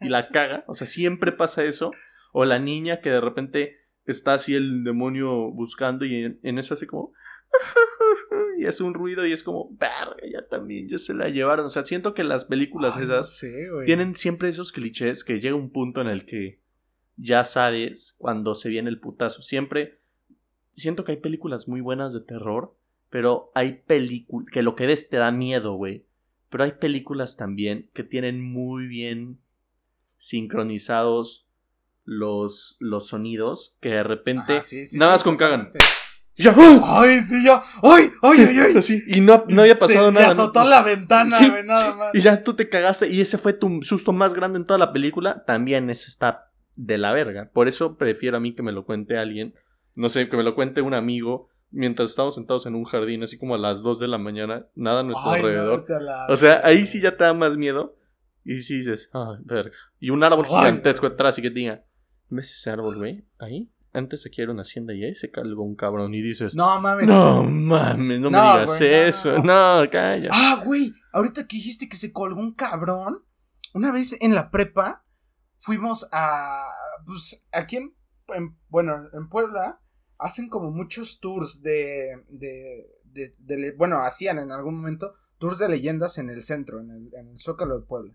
Y 0.00 0.08
la 0.08 0.28
caga, 0.28 0.62
o 0.68 0.74
sea, 0.74 0.86
siempre 0.86 1.32
pasa 1.32 1.64
eso. 1.64 1.90
O 2.32 2.44
la 2.44 2.60
niña 2.60 3.00
que 3.00 3.10
de 3.10 3.20
repente 3.20 3.76
está 4.04 4.34
así 4.34 4.54
el 4.54 4.84
demonio 4.84 5.50
buscando 5.50 6.04
y 6.04 6.14
en, 6.14 6.40
en 6.44 6.58
eso 6.58 6.74
hace 6.74 6.86
como... 6.86 7.12
y 8.58 8.66
hace 8.66 8.82
un 8.82 8.94
ruido 8.94 9.26
y 9.26 9.32
es 9.32 9.42
como, 9.42 9.70
verga, 9.72 10.16
ya 10.30 10.46
también, 10.46 10.88
ya 10.88 10.98
se 10.98 11.14
la 11.14 11.28
llevaron. 11.28 11.66
O 11.66 11.70
sea, 11.70 11.84
siento 11.84 12.14
que 12.14 12.24
las 12.24 12.44
películas 12.44 12.96
Ay, 12.96 13.00
no 13.00 13.04
esas 13.04 13.36
sé, 13.36 13.68
tienen 13.86 14.14
siempre 14.14 14.48
esos 14.48 14.72
clichés 14.72 15.24
que 15.24 15.40
llega 15.40 15.54
un 15.54 15.70
punto 15.70 16.00
en 16.00 16.08
el 16.08 16.24
que 16.24 16.60
ya 17.16 17.44
sabes 17.44 18.14
cuando 18.18 18.54
se 18.54 18.68
viene 18.68 18.90
el 18.90 19.00
putazo. 19.00 19.42
Siempre 19.42 20.00
siento 20.72 21.04
que 21.04 21.12
hay 21.12 21.18
películas 21.18 21.68
muy 21.68 21.80
buenas 21.80 22.14
de 22.14 22.20
terror, 22.20 22.76
pero 23.10 23.50
hay 23.54 23.82
películas 23.86 24.50
que 24.52 24.62
lo 24.62 24.74
que 24.74 24.86
ves 24.86 25.08
te 25.08 25.16
da 25.16 25.30
miedo, 25.30 25.74
güey. 25.74 26.06
Pero 26.50 26.64
hay 26.64 26.72
películas 26.72 27.36
también 27.36 27.90
que 27.92 28.04
tienen 28.04 28.42
muy 28.42 28.86
bien 28.86 29.38
sincronizados 30.16 31.46
los, 32.04 32.76
los 32.80 33.08
sonidos 33.08 33.76
que 33.80 33.90
de 33.90 34.02
repente 34.02 34.54
Ajá, 34.54 34.62
sí, 34.62 34.86
sí, 34.86 34.98
nada 34.98 35.12
sí, 35.12 35.14
más 35.14 35.24
con 35.24 35.36
cagan. 35.36 35.70
Y 36.38 36.44
ya, 36.44 36.54
¡ah! 36.56 37.00
Ay, 37.02 37.20
sí, 37.20 37.44
ya. 37.44 37.60
Ay, 37.82 38.10
ay, 38.22 38.36
Sí, 38.38 38.44
ay, 38.48 38.58
ay. 38.58 38.76
así, 38.78 39.02
y 39.08 39.20
no, 39.20 39.44
no 39.48 39.62
había 39.62 39.74
pasado 39.74 40.08
Se 40.08 40.12
nada. 40.14 40.28
Le 40.28 40.34
¿no? 40.36 40.42
azotó 40.42 40.64
la 40.64 40.82
ventana, 40.82 41.36
Sí, 41.36 41.50
güey, 41.50 41.64
nada 41.64 41.94
más. 41.96 42.14
Y 42.14 42.20
ya 42.20 42.42
tú 42.44 42.54
te 42.54 42.68
cagaste 42.68 43.08
y 43.08 43.20
ese 43.20 43.36
fue 43.38 43.52
tu 43.52 43.82
susto 43.82 44.12
más 44.12 44.32
grande 44.34 44.58
en 44.58 44.64
toda 44.64 44.78
la 44.78 44.92
película. 44.92 45.44
También 45.44 45.90
eso 45.90 46.06
está 46.06 46.50
de 46.76 46.96
la 46.96 47.12
verga. 47.12 47.50
Por 47.52 47.66
eso 47.68 47.96
prefiero 47.98 48.36
a 48.36 48.40
mí 48.40 48.54
que 48.54 48.62
me 48.62 48.72
lo 48.72 48.84
cuente 48.86 49.18
alguien. 49.18 49.54
No 49.96 50.08
sé, 50.08 50.28
que 50.28 50.36
me 50.36 50.44
lo 50.44 50.54
cuente 50.54 50.80
un 50.80 50.94
amigo. 50.94 51.48
Mientras 51.70 52.10
estamos 52.10 52.34
sentados 52.36 52.64
en 52.66 52.74
un 52.76 52.84
jardín, 52.84 53.22
así 53.24 53.36
como 53.36 53.54
a 53.54 53.58
las 53.58 53.82
2 53.82 53.98
de 53.98 54.08
la 54.08 54.16
mañana, 54.16 54.64
nada 54.74 55.00
a 55.00 55.02
nuestro 55.02 55.30
Ay, 55.30 55.40
alrededor. 55.40 55.84
la- 56.00 56.26
o 56.30 56.36
sea, 56.36 56.62
ahí 56.64 56.86
sí 56.86 57.00
ya 57.00 57.16
te 57.16 57.24
da 57.24 57.34
más 57.34 57.56
miedo. 57.58 57.96
Y 58.44 58.60
sí 58.60 58.78
dices, 58.78 59.10
ay, 59.12 59.36
verga. 59.44 59.72
Y 59.98 60.08
un 60.10 60.22
árbol 60.24 60.46
Ay, 60.48 60.56
gigantesco 60.56 61.08
atrás 61.08 61.36
y 61.38 61.42
que 61.42 61.50
diga, 61.50 61.82
¿ves 62.30 62.50
ese 62.52 62.70
árbol, 62.70 62.96
güey? 62.96 63.24
Ahí. 63.38 63.68
Antes 63.92 64.26
aquí 64.26 64.42
era 64.42 64.52
una 64.52 64.62
hacienda 64.62 64.92
y 64.94 65.02
ahí 65.04 65.14
se 65.14 65.30
calvó 65.30 65.62
un 65.62 65.74
cabrón. 65.74 66.14
Y 66.14 66.20
dices, 66.22 66.54
No 66.54 66.80
mames. 66.80 67.06
no 67.06 67.42
mames, 67.44 68.20
no 68.20 68.30
me 68.30 68.36
No, 68.38 68.52
digas 68.52 68.66
güey, 68.78 68.80
no, 68.80 68.96
eso. 69.08 69.38
No, 69.38 69.90
calla. 69.90 70.28
Ah, 70.32 70.62
güey, 70.64 70.92
ahorita 71.12 71.46
que 71.46 71.56
dijiste 71.56 71.88
que 71.88 71.96
se 71.96 72.12
colgó 72.12 72.40
un 72.40 72.52
cabrón, 72.54 73.24
una 73.74 73.90
vez 73.92 74.16
en 74.20 74.34
la 74.34 74.50
prepa 74.50 75.04
fuimos 75.56 76.08
a, 76.12 76.64
pues, 77.06 77.46
aquí 77.52 77.76
en, 77.76 77.94
en- 78.28 78.56
bueno, 78.68 79.08
en 79.12 79.28
Puebla 79.28 79.80
hacen 80.18 80.48
como 80.48 80.70
muchos 80.70 81.20
tours 81.20 81.62
de, 81.62 82.24
de, 82.28 83.34
de, 83.38 83.72
bueno, 83.72 83.98
hacían 84.02 84.38
en 84.38 84.50
algún 84.52 84.76
momento 84.76 85.14
tours 85.38 85.58
de 85.58 85.68
leyendas 85.68 86.18
en 86.18 86.28
el 86.30 86.42
centro, 86.42 86.80
en 86.80 86.90
el, 86.90 87.10
en 87.14 87.28
el 87.28 87.38
Zócalo 87.38 87.78
de 87.80 87.86
Puebla. 87.86 88.14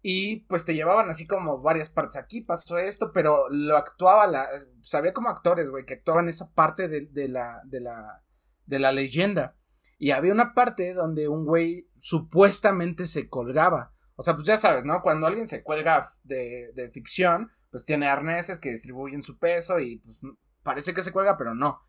Y 0.00 0.46
pues 0.46 0.64
te 0.64 0.74
llevaban 0.74 1.08
así 1.08 1.26
como 1.26 1.60
varias 1.60 1.90
partes. 1.90 2.16
Aquí 2.16 2.40
pasó 2.40 2.78
esto, 2.78 3.12
pero 3.12 3.48
lo 3.50 3.76
actuaba 3.76 4.26
la. 4.26 4.46
Sabía 4.80 5.12
como 5.12 5.28
actores, 5.28 5.70
güey, 5.70 5.84
que 5.84 5.94
actuaban 5.94 6.28
esa 6.28 6.52
parte 6.52 6.88
de, 6.88 7.06
de 7.10 7.28
la. 7.28 7.60
de 7.64 7.80
la. 7.80 8.22
de 8.66 8.78
la 8.78 8.92
leyenda. 8.92 9.56
Y 9.98 10.12
había 10.12 10.32
una 10.32 10.54
parte 10.54 10.94
donde 10.94 11.28
un 11.28 11.44
güey 11.44 11.88
supuestamente 11.98 13.06
se 13.06 13.28
colgaba. 13.28 13.92
O 14.14 14.22
sea, 14.22 14.34
pues 14.34 14.46
ya 14.46 14.56
sabes, 14.56 14.84
¿no? 14.84 15.00
Cuando 15.02 15.26
alguien 15.26 15.48
se 15.48 15.62
cuelga 15.62 16.08
de, 16.22 16.72
de 16.74 16.90
ficción, 16.90 17.50
pues 17.70 17.84
tiene 17.84 18.06
arneses 18.08 18.60
que 18.60 18.70
distribuyen 18.70 19.22
su 19.22 19.38
peso 19.38 19.80
y 19.80 19.98
pues 19.98 20.20
parece 20.62 20.94
que 20.94 21.02
se 21.02 21.12
cuelga, 21.12 21.36
pero 21.36 21.54
no. 21.54 21.80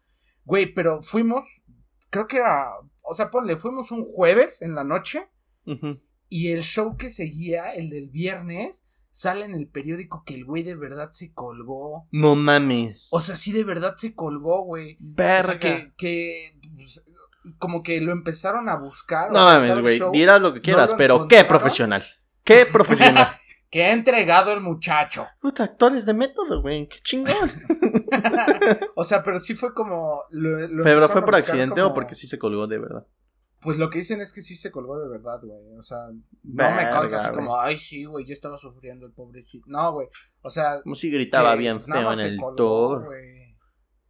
Güey, 0.43 0.73
pero 0.73 1.01
fuimos, 1.01 1.63
creo 2.09 2.27
que 2.27 2.37
era, 2.37 2.71
o 3.03 3.13
sea, 3.13 3.29
ponle, 3.29 3.57
fuimos 3.57 3.91
un 3.91 4.05
jueves 4.05 4.61
en 4.61 4.73
la 4.73 4.83
noche 4.83 5.29
Ujú. 5.65 6.01
Y 6.29 6.51
el 6.51 6.61
show 6.63 6.95
que 6.95 7.09
seguía, 7.09 7.73
el 7.73 7.89
del 7.89 8.09
viernes, 8.09 8.85
sale 9.11 9.43
en 9.45 9.55
el 9.55 9.67
periódico 9.67 10.23
que 10.25 10.35
el 10.35 10.45
güey 10.45 10.63
de 10.63 10.75
verdad 10.75 11.09
se 11.11 11.33
colgó. 11.33 12.07
No 12.11 12.35
mames. 12.35 13.07
O 13.11 13.19
sea, 13.19 13.35
sí 13.35 13.51
de 13.51 13.63
verdad 13.63 13.95
se 13.97 14.13
colgó, 14.15 14.63
güey. 14.63 14.93
O 14.93 14.97
Verga. 15.15 15.43
sea, 15.47 15.59
que, 15.59 15.93
que 15.97 16.59
pues, 16.75 17.05
como 17.57 17.81
que 17.83 17.99
lo 17.99 18.11
empezaron 18.11 18.69
a 18.69 18.75
buscar. 18.75 19.31
o 19.31 19.33
no 19.33 19.43
sea, 19.43 19.59
mames, 19.59 19.79
güey. 19.81 19.99
Dirás 20.13 20.39
lo 20.41 20.53
que 20.53 20.61
quieras, 20.61 20.91
lo 20.91 20.97
pero 20.97 21.27
qué 21.27 21.43
profesional. 21.45 22.03
Qué 22.43 22.65
profesional. 22.71 23.27
Que 23.71 23.83
ha 23.83 23.91
entregado 23.93 24.51
el 24.51 24.61
muchacho. 24.61 25.27
Puta, 25.39 25.63
actores 25.63 26.03
de 26.07 26.15
método, 26.15 26.59
güey. 26.63 26.87
Qué 26.89 26.97
chingón. 27.03 27.35
o 28.95 29.03
sea, 29.03 29.21
pero 29.23 29.37
sí 29.37 29.53
fue 29.53 29.75
como. 29.75 30.23
Lo, 30.31 30.67
lo 30.67 30.83
¿Pero 30.83 31.07
fue 31.07 31.23
por 31.23 31.35
accidente 31.35 31.75
como- 31.75 31.87
o 31.89 31.93
porque 31.93 32.15
sí 32.15 32.25
se 32.25 32.39
colgó 32.39 32.65
de 32.65 32.79
verdad? 32.79 33.05
Pues 33.61 33.77
lo 33.77 33.89
que 33.89 33.97
dicen 33.99 34.21
es 34.21 34.31
que 34.31 34.41
sí 34.41 34.55
se 34.55 34.71
colgó 34.71 34.99
de 34.99 35.09
verdad, 35.09 35.41
güey. 35.43 35.77
O 35.77 35.83
sea, 35.83 35.97
no 36.43 36.71
me 36.71 36.83
causa 36.89 37.17
así 37.17 37.29
como, 37.31 37.59
ay, 37.59 37.77
sí, 37.77 38.05
güey, 38.05 38.25
yo 38.25 38.33
estaba 38.33 38.57
sufriendo 38.57 39.05
el 39.05 39.11
pobrecito. 39.11 39.65
No, 39.67 39.91
güey. 39.93 40.07
O 40.41 40.49
sea. 40.49 40.81
Como 40.81 40.95
si 40.95 41.11
gritaba 41.11 41.55
bien 41.55 41.81
feo 41.81 42.13
en 42.13 42.19
el 42.21 42.37
colgó, 42.37 42.55
tour. 42.55 43.05
güey. 43.05 43.55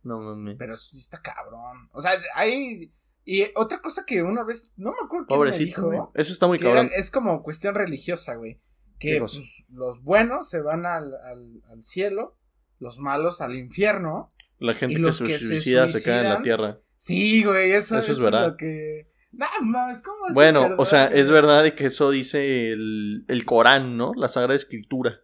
No 0.04 0.20
mames. 0.20 0.56
Pero 0.60 0.78
sí 0.78 0.98
está 1.00 1.20
cabrón. 1.22 1.90
O 1.92 2.02
sea, 2.02 2.12
hay. 2.36 2.92
Y 3.26 3.44
otra 3.56 3.82
cosa 3.82 4.06
que 4.06 4.22
una 4.24 4.44
vez. 4.44 4.72
No 4.78 4.92
me 4.92 4.98
acuerdo 5.04 5.26
quién 5.28 5.38
Pobrecito, 5.40 5.88
me 5.88 5.96
dijo. 5.96 6.12
Eso 6.16 6.32
está 6.32 6.48
muy 6.48 6.58
era- 6.58 6.66
cabrón. 6.68 6.90
es 6.96 7.12
como 7.12 7.42
cuestión 7.44 7.76
religiosa, 7.76 8.36
güey. 8.36 8.60
¿Qué 9.00 9.14
Que 9.14 9.20
pues, 9.20 9.40
los 9.70 10.04
buenos 10.04 10.50
se 10.50 10.62
van 10.62 10.86
al, 10.86 11.14
al, 11.16 11.62
al 11.72 11.82
cielo, 11.82 12.38
los 12.80 13.00
malos 13.00 13.42
al 13.42 13.56
infierno. 13.56 14.34
La 14.60 14.74
gente 14.74 14.94
y 14.94 14.98
que 14.98 15.02
los 15.02 15.18
se 15.18 15.24
que 15.26 15.40
se 15.40 15.46
suicida 15.48 15.88
se 15.88 16.04
cae 16.04 16.20
en 16.20 16.30
la 16.30 16.42
tierra. 16.42 16.80
Sí, 16.98 17.44
güey, 17.44 17.72
eso, 17.72 17.98
Eso 17.98 18.12
es 18.12 18.20
verdad. 18.20 18.48
lo 18.50 18.58
que. 18.58 19.09
Nada 19.32 19.62
más, 19.62 20.02
¿cómo 20.02 20.28
es 20.28 20.34
Bueno, 20.34 20.64
verdad, 20.64 20.80
o 20.80 20.86
sea, 20.86 21.06
es 21.06 21.30
verdad 21.30 21.64
de 21.64 21.76
que 21.76 21.86
eso 21.86 22.10
dice 22.10 22.72
el, 22.72 23.26
el 23.28 23.46
Corán, 23.46 23.96
¿no? 23.96 24.14
La 24.16 24.28
Sagrada 24.28 24.56
Escritura. 24.56 25.20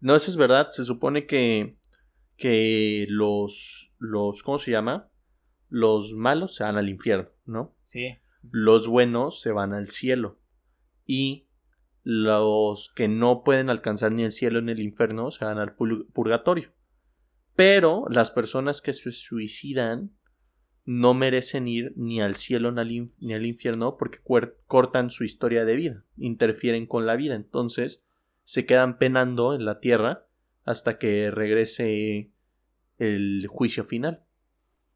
No, 0.00 0.16
eso 0.16 0.30
es 0.30 0.36
verdad. 0.36 0.70
Se 0.72 0.84
supone 0.84 1.26
que, 1.26 1.76
que 2.36 3.06
los, 3.08 3.92
los, 3.98 4.42
¿cómo 4.42 4.58
se 4.58 4.70
llama? 4.70 5.10
Los 5.68 6.14
malos 6.14 6.54
se 6.54 6.64
van 6.64 6.78
al 6.78 6.88
infierno, 6.88 7.28
¿no? 7.44 7.76
Sí. 7.82 8.18
sí, 8.36 8.48
sí. 8.48 8.50
Los 8.52 8.88
buenos 8.88 9.40
se 9.40 9.52
van 9.52 9.74
al 9.74 9.86
cielo. 9.86 10.40
Y 11.04 11.48
los 12.02 12.92
que 12.94 13.08
no 13.08 13.42
pueden 13.44 13.68
alcanzar 13.68 14.12
ni 14.12 14.22
el 14.22 14.32
cielo 14.32 14.62
ni 14.62 14.72
el 14.72 14.80
infierno 14.80 15.30
se 15.30 15.44
van 15.44 15.58
al 15.58 15.74
purgatorio. 15.74 16.72
Pero 17.54 18.04
las 18.08 18.30
personas 18.30 18.80
que 18.80 18.94
se 18.94 19.12
suicidan 19.12 20.16
no 20.84 21.14
merecen 21.14 21.68
ir 21.68 21.92
ni 21.96 22.20
al 22.20 22.34
cielo 22.36 22.72
ni 22.72 23.34
al, 23.34 23.46
infierno 23.46 23.96
porque 23.96 24.18
cortan 24.66 25.10
su 25.10 25.24
historia 25.24 25.64
de 25.64 25.76
vida, 25.76 26.04
interfieren 26.16 26.86
con 26.86 27.06
la 27.06 27.16
vida. 27.16 27.34
Entonces 27.34 28.04
se 28.44 28.66
quedan 28.66 28.98
penando 28.98 29.54
en 29.54 29.64
la 29.64 29.80
tierra 29.80 30.26
hasta 30.64 30.98
que 30.98 31.30
regrese 31.30 32.30
el 32.98 33.46
juicio 33.48 33.84
final. 33.84 34.24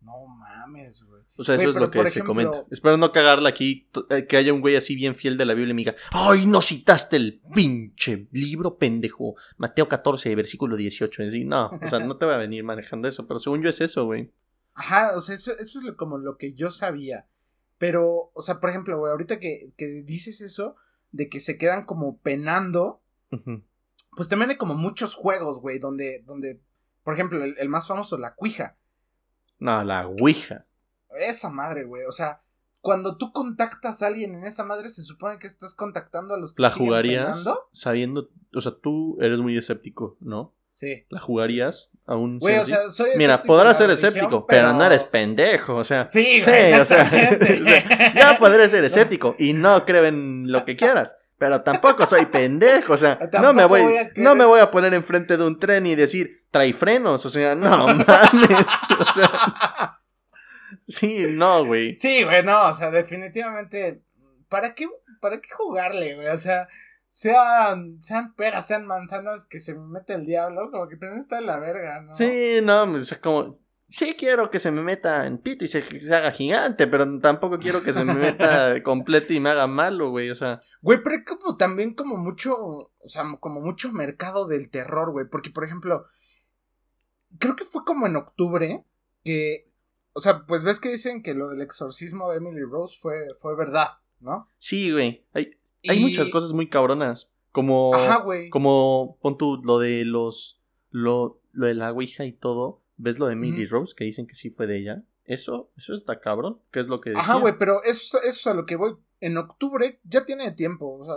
No 0.01 0.27
mames, 0.27 1.05
güey. 1.05 1.23
O 1.37 1.43
sea, 1.43 1.57
eso 1.57 1.71
es 1.71 1.75
pero 1.75 1.87
lo 1.87 1.91
que 1.91 2.03
se 2.03 2.21
ejemplo- 2.21 2.27
comenta. 2.27 2.65
Espero 2.71 2.97
no 2.97 3.11
cagarla 3.11 3.49
aquí, 3.49 3.89
eh, 4.11 4.27
que 4.27 4.37
haya 4.37 4.53
un 4.53 4.61
güey 4.61 4.77
así 4.77 4.95
bien 4.95 5.15
fiel 5.15 5.37
de 5.37 5.47
la 5.47 5.55
Biblia 5.55 5.73
y 5.73 5.75
me 5.75 5.81
diga, 5.81 5.95
¡ay, 6.13 6.47
no 6.47 6.61
citaste 6.61 7.17
el 7.17 7.41
pinche 7.55 8.29
libro 8.31 8.77
pendejo! 8.77 9.35
Mateo 9.57 9.89
14, 9.89 10.35
versículo 10.37 10.77
18. 10.77 11.23
Es 11.23 11.33
decir, 11.33 11.47
no, 11.47 11.71
o 11.83 11.87
sea, 11.87 12.01
no 12.01 12.17
te 12.17 12.27
va 12.27 12.35
a 12.35 12.39
venir 12.39 12.63
manejando 12.63 13.09
eso, 13.09 13.27
pero 13.27 13.41
según 13.41 13.63
yo 13.63 13.71
es 13.71 13.81
eso, 13.81 14.05
güey. 14.05 14.31
Ajá, 14.75 15.17
o 15.17 15.21
sea, 15.21 15.35
eso, 15.35 15.53
eso 15.59 15.79
es 15.79 15.85
lo- 15.85 15.97
como 15.97 16.19
lo 16.19 16.37
que 16.37 16.53
yo 16.55 16.71
sabía. 16.71 17.27
Pero, 17.79 18.31
o 18.35 18.43
sea, 18.43 18.61
por 18.61 18.71
ejemplo, 18.71 18.99
güey, 18.99 19.11
ahorita 19.11 19.39
que, 19.41 19.73
que 19.77 19.87
dices 20.03 20.41
eso, 20.41 20.77
de 21.13 21.29
que 21.29 21.41
se 21.41 21.59
quedan 21.59 21.85
como 21.85 22.19
penando, 22.19 23.01
pues 24.17 24.29
también 24.29 24.51
hay 24.51 24.57
como 24.57 24.75
muchos 24.75 25.15
juegos, 25.15 25.61
güey, 25.61 25.79
donde, 25.79 26.23
donde, 26.25 26.61
por 27.03 27.15
ejemplo, 27.15 27.43
el, 27.45 27.57
el 27.59 27.69
más 27.69 27.87
famoso, 27.87 28.17
la 28.19 28.35
cuija. 28.35 28.77
No, 29.59 29.83
la 29.85 30.07
Ouija. 30.09 30.67
Esa 31.19 31.51
madre, 31.51 31.85
güey, 31.85 32.05
o 32.05 32.13
sea, 32.13 32.43
cuando 32.81 33.17
tú 33.17 33.33
contactas 33.33 34.03
a 34.03 34.09
alguien 34.09 34.35
en 34.35 34.45
esa 34.45 34.65
madre, 34.65 34.89
se 34.89 35.03
supone 35.03 35.39
que 35.39 35.47
estás 35.47 35.75
contactando 35.75 36.35
a 36.35 36.39
los 36.39 36.55
que 36.55 36.63
¿La 36.63 36.71
siguen 36.71 36.87
jugarías 36.87 37.29
penando. 37.39 37.69
sabiendo, 37.73 38.31
o 38.55 38.61
sea, 38.61 38.73
tú 38.81 39.17
eres 39.21 39.39
muy 39.39 39.57
escéptico, 39.57 40.17
¿no? 40.21 40.53
Sí. 40.75 41.07
¿La 41.09 41.21
jugarías 41.21 41.93
aún 42.05 42.41
Güey, 42.41 42.57
o 42.57 42.65
siendo 42.65 42.91
sea, 42.91 43.07
soy? 43.07 43.17
Mira, 43.17 43.41
podrás 43.41 43.79
ser 43.79 43.87
religión, 43.87 44.13
escéptico, 44.13 44.45
pero... 44.45 44.73
no 44.73 44.85
eres 44.85 45.05
pendejo, 45.05 45.77
o 45.77 45.85
sea. 45.85 46.05
Sí, 46.05 46.25
Sí, 46.25 46.43
güey, 46.43 46.73
o 46.73 46.85
sea, 46.85 47.03
exactamente. 47.03 47.61
o 47.61 47.65
sea, 47.65 48.15
ya 48.15 48.39
podré 48.39 48.69
ser 48.69 48.83
escéptico 48.83 49.37
y 49.39 49.53
no 49.53 49.85
creo 49.85 50.05
en 50.05 50.51
lo 50.51 50.65
que 50.65 50.75
quieras, 50.75 51.17
pero 51.39 51.63
tampoco 51.63 52.09
soy 52.09 52.27
pendejo, 52.27 52.95
o 52.95 52.97
sea, 52.97 53.21
no 53.41 53.55
me 53.55 53.65
voy, 53.67 53.85
no 54.17 54.35
me 54.35 54.45
voy 54.45 54.59
a 54.59 54.73
poner 54.73 54.95
enfrente 54.95 55.37
de 55.37 55.45
un 55.45 55.61
tren 55.61 55.87
y 55.87 55.95
decir, 55.95 56.45
trae 56.51 56.73
frenos, 56.73 57.25
o 57.25 57.31
sea, 57.31 57.55
no 57.55 57.87
mames, 57.95 58.67
o 58.99 59.13
sea, 59.13 60.01
sí, 60.89 61.27
no, 61.29 61.65
güey. 61.65 61.95
Sí, 61.95 62.25
güey, 62.25 62.43
no, 62.43 62.67
o 62.67 62.73
sea, 62.73 62.91
definitivamente, 62.91 64.03
¿para 64.49 64.75
qué, 64.75 64.89
para 65.21 65.41
qué 65.41 65.51
jugarle, 65.51 66.17
güey? 66.17 66.27
O 66.27 66.39
sea, 66.39 66.67
sean, 67.15 68.03
sean 68.03 68.35
peras, 68.35 68.67
sean 68.67 68.87
manzanas 68.87 69.47
que 69.47 69.61
se 69.61 69.73
me 69.73 69.87
mete 69.87 70.15
el 70.15 70.25
diablo, 70.25 70.69
como 70.73 70.89
que 70.89 70.97
también 70.97 71.21
está 71.21 71.37
de 71.37 71.47
la 71.47 71.61
verga, 71.61 72.01
¿no? 72.01 72.13
Sí, 72.13 72.59
no, 72.61 72.83
o 72.93 73.01
sea, 73.01 73.21
como, 73.21 73.61
sí 73.89 74.17
quiero 74.19 74.51
que 74.51 74.59
se 74.59 74.73
me 74.73 74.83
meta 74.83 75.25
en 75.25 75.39
pito 75.39 75.65
y 75.65 75.69
se, 75.69 75.83
se 76.01 76.13
haga 76.13 76.33
gigante, 76.33 76.89
pero 76.89 77.21
tampoco 77.21 77.61
quiero 77.61 77.85
que 77.85 77.93
se 77.93 78.05
me 78.05 78.15
meta 78.15 78.75
completo 78.83 79.33
y 79.33 79.39
me 79.39 79.51
haga 79.51 79.69
malo, 79.69 80.11
güey, 80.11 80.29
o 80.29 80.35
sea, 80.35 80.61
Güey, 80.83 81.05
pero 81.05 81.15
hay 81.15 81.23
como 81.23 81.57
también 81.57 81.95
como 81.95 82.17
mucho, 82.17 82.57
o 82.59 82.91
sea, 83.05 83.23
como 83.39 83.61
mucho 83.61 83.93
mercado 83.93 84.49
del 84.49 84.69
terror, 84.69 85.13
güey, 85.13 85.27
porque, 85.31 85.51
por 85.51 85.63
ejemplo, 85.63 86.07
creo 87.39 87.55
que 87.55 87.65
fue 87.65 87.85
como 87.85 88.09
en 88.09 88.17
octubre 88.17 88.85
que, 89.23 89.71
o 90.15 90.21
sea, 90.21 90.47
pues 90.49 90.65
ves 90.65 90.81
que 90.81 90.89
dicen 90.89 91.23
que 91.23 91.35
lo 91.35 91.49
del 91.49 91.63
exorcismo 91.63 92.29
de 92.33 92.39
Emily 92.39 92.65
Rose 92.65 92.99
fue, 93.01 93.29
fue 93.37 93.55
verdad, 93.55 93.99
¿no? 94.19 94.51
sí, 94.59 94.91
güey, 94.91 95.25
hay, 95.33 95.57
hay 95.89 96.01
muchas 96.01 96.31
cosas 96.31 96.53
muy 96.53 96.69
cabronas, 96.69 97.35
como... 97.53 97.95
Ajá, 97.95 98.21
güey. 98.23 98.51
Como 98.51 99.19
pon 99.21 99.37
tú 99.39 99.61
lo 99.65 99.79
de 99.79 100.05
los. 100.05 100.61
Lo, 100.91 101.41
lo 101.53 101.67
de 101.67 101.75
la 101.75 101.93
Ouija 101.93 102.25
y 102.25 102.33
todo. 102.33 102.83
¿Ves 102.97 103.19
lo 103.19 103.27
de 103.27 103.35
Millie 103.37 103.67
Rose? 103.67 103.95
Que 103.97 104.05
dicen 104.05 104.27
que 104.27 104.35
sí 104.35 104.51
fue 104.51 104.67
de 104.67 104.79
ella. 104.79 105.03
Eso, 105.25 105.71
eso 105.77 105.95
está 105.95 106.21
cabrón. 106.21 106.61
¿Qué 106.71 106.81
es 106.81 106.87
lo 106.87 107.01
que 107.01 107.11
decía? 107.11 107.23
Ajá, 107.23 107.35
güey, 107.37 107.55
pero 107.59 107.83
eso, 107.83 108.19
eso 108.19 108.29
es 108.29 108.47
a 108.47 108.55
lo 108.55 108.67
que 108.67 108.77
voy. 108.77 108.95
En 109.21 109.37
octubre 109.39 110.01
ya 110.05 110.25
tiene 110.25 110.53
tiempo, 110.53 110.99
o 110.99 111.03
sea, 111.05 111.15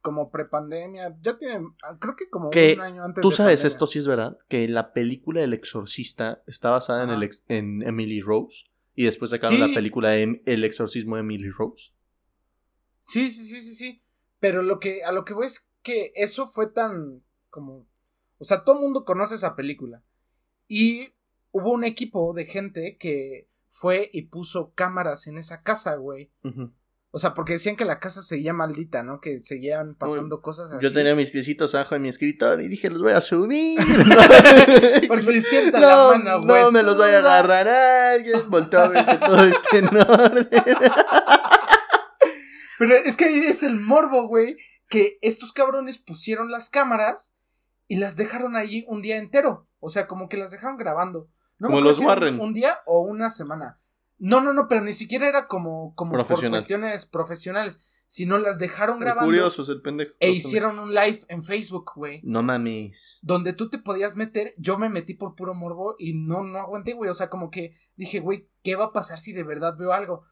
como 0.00 0.26
prepandemia, 0.26 1.14
ya 1.20 1.36
tiene, 1.38 1.60
ah, 1.84 1.96
creo 2.00 2.16
que 2.16 2.28
como 2.30 2.48
Que 2.50 2.72
un 2.74 2.80
año 2.80 3.04
antes 3.04 3.20
Tú 3.22 3.28
de 3.30 3.36
sabes 3.36 3.60
pandemia. 3.60 3.74
esto 3.74 3.86
sí 3.86 3.98
es 3.98 4.06
verdad. 4.06 4.38
Que 4.48 4.66
la 4.66 4.92
película 4.92 5.42
El 5.44 5.52
Exorcista 5.52 6.42
está 6.46 6.70
basada 6.70 7.04
en, 7.04 7.10
el 7.10 7.22
ex- 7.22 7.44
en 7.48 7.82
Emily 7.82 8.20
Rose. 8.20 8.64
Y 8.96 9.04
después 9.04 9.30
sacaron 9.30 9.56
Sí. 9.56 9.60
la 9.68 9.72
película 9.74 10.10
de 10.10 10.42
El 10.46 10.64
Exorcismo 10.64 11.16
de 11.16 11.20
Emily 11.20 11.50
Rose. 11.50 11.92
Sí, 13.00 13.30
sí, 13.30 13.44
sí, 13.44 13.62
sí, 13.62 13.74
sí. 13.74 14.02
Pero 14.40 14.62
lo 14.62 14.80
que, 14.80 15.04
a 15.04 15.12
lo 15.12 15.24
que 15.24 15.34
voy 15.34 15.46
es 15.46 15.70
que 15.82 16.12
eso 16.14 16.46
fue 16.46 16.66
tan 16.66 17.22
como. 17.50 17.86
O 18.38 18.44
sea, 18.44 18.64
todo 18.64 18.76
el 18.76 18.82
mundo 18.82 19.04
conoce 19.04 19.34
esa 19.34 19.54
película. 19.54 20.02
Y 20.66 21.14
hubo 21.52 21.72
un 21.72 21.84
equipo 21.84 22.32
de 22.32 22.46
gente 22.46 22.96
que 22.96 23.48
fue 23.68 24.08
y 24.12 24.22
puso 24.22 24.72
cámaras 24.74 25.26
en 25.26 25.38
esa 25.38 25.62
casa, 25.62 25.96
güey. 25.96 26.30
O 27.12 27.18
sea, 27.18 27.34
porque 27.34 27.54
decían 27.54 27.74
que 27.74 27.84
la 27.84 27.98
casa 27.98 28.22
seguía 28.22 28.52
maldita, 28.52 29.02
¿no? 29.02 29.20
Que 29.20 29.40
seguían 29.40 29.96
pasando 29.96 30.40
cosas 30.40 30.70
así. 30.70 30.82
Yo 30.82 30.92
tenía 30.92 31.16
mis 31.16 31.30
piecitos 31.30 31.74
abajo 31.74 31.96
de 31.96 31.98
mi 31.98 32.08
escritorio 32.08 32.64
y 32.64 32.68
dije, 32.68 32.88
los 32.88 33.02
voy 33.02 33.12
a 33.12 33.20
subir. 33.20 33.80
Por 35.08 35.20
si 35.20 35.42
sienta 35.42 35.80
no, 35.80 35.86
la 35.86 36.18
mano, 36.18 36.42
güey. 36.46 36.62
No 36.62 36.70
me 36.70 36.82
los 36.84 36.96
vaya 36.96 37.16
a 37.16 37.18
agarrar 37.18 37.68
alguien. 37.68 38.48
Volteo 38.48 38.80
a 38.80 38.88
ver 38.88 39.06
que 39.06 39.16
todo 39.16 39.44
esté 39.44 39.78
en 39.78 39.96
orden. 39.96 40.48
Pero 42.80 42.94
es 42.94 43.18
que 43.18 43.26
ahí 43.26 43.40
es 43.40 43.62
el 43.62 43.78
morbo, 43.78 44.26
güey. 44.26 44.56
Que 44.88 45.18
estos 45.20 45.52
cabrones 45.52 45.98
pusieron 45.98 46.50
las 46.50 46.70
cámaras 46.70 47.36
y 47.86 47.96
las 47.96 48.16
dejaron 48.16 48.56
allí 48.56 48.86
un 48.88 49.02
día 49.02 49.18
entero. 49.18 49.68
O 49.80 49.90
sea, 49.90 50.06
como 50.06 50.30
que 50.30 50.38
las 50.38 50.50
dejaron 50.50 50.78
grabando. 50.78 51.28
No 51.58 51.68
me 51.68 51.74
Como 51.74 51.86
los 51.86 52.00
Warren. 52.00 52.40
Un 52.40 52.54
día 52.54 52.78
o 52.86 53.00
una 53.00 53.28
semana. 53.28 53.76
No, 54.16 54.40
no, 54.40 54.54
no, 54.54 54.66
pero 54.66 54.80
ni 54.80 54.94
siquiera 54.94 55.28
era 55.28 55.46
como, 55.46 55.94
como 55.94 56.12
por 56.12 56.20
Profesional. 56.20 56.52
cuestiones 56.52 57.04
profesionales. 57.04 57.86
Sino 58.06 58.38
las 58.38 58.58
dejaron 58.58 58.98
grabando. 58.98 59.26
curiosos 59.26 59.68
el 59.68 59.82
pendejo. 59.82 60.14
E 60.18 60.30
hicieron 60.30 60.78
un 60.78 60.94
live 60.94 61.20
en 61.28 61.44
Facebook, 61.44 61.92
güey. 61.94 62.22
No 62.24 62.42
mames. 62.42 63.18
Donde 63.20 63.52
tú 63.52 63.68
te 63.68 63.76
podías 63.76 64.16
meter. 64.16 64.54
Yo 64.56 64.78
me 64.78 64.88
metí 64.88 65.12
por 65.12 65.34
puro 65.34 65.52
morbo 65.52 65.96
y 65.98 66.14
no, 66.14 66.44
no 66.44 66.58
aguanté, 66.58 66.94
güey. 66.94 67.10
O 67.10 67.14
sea, 67.14 67.28
como 67.28 67.50
que 67.50 67.74
dije, 67.96 68.20
güey, 68.20 68.48
¿qué 68.62 68.74
va 68.74 68.86
a 68.86 68.90
pasar 68.90 69.18
si 69.20 69.34
de 69.34 69.42
verdad 69.42 69.76
veo 69.78 69.92
algo? 69.92 70.24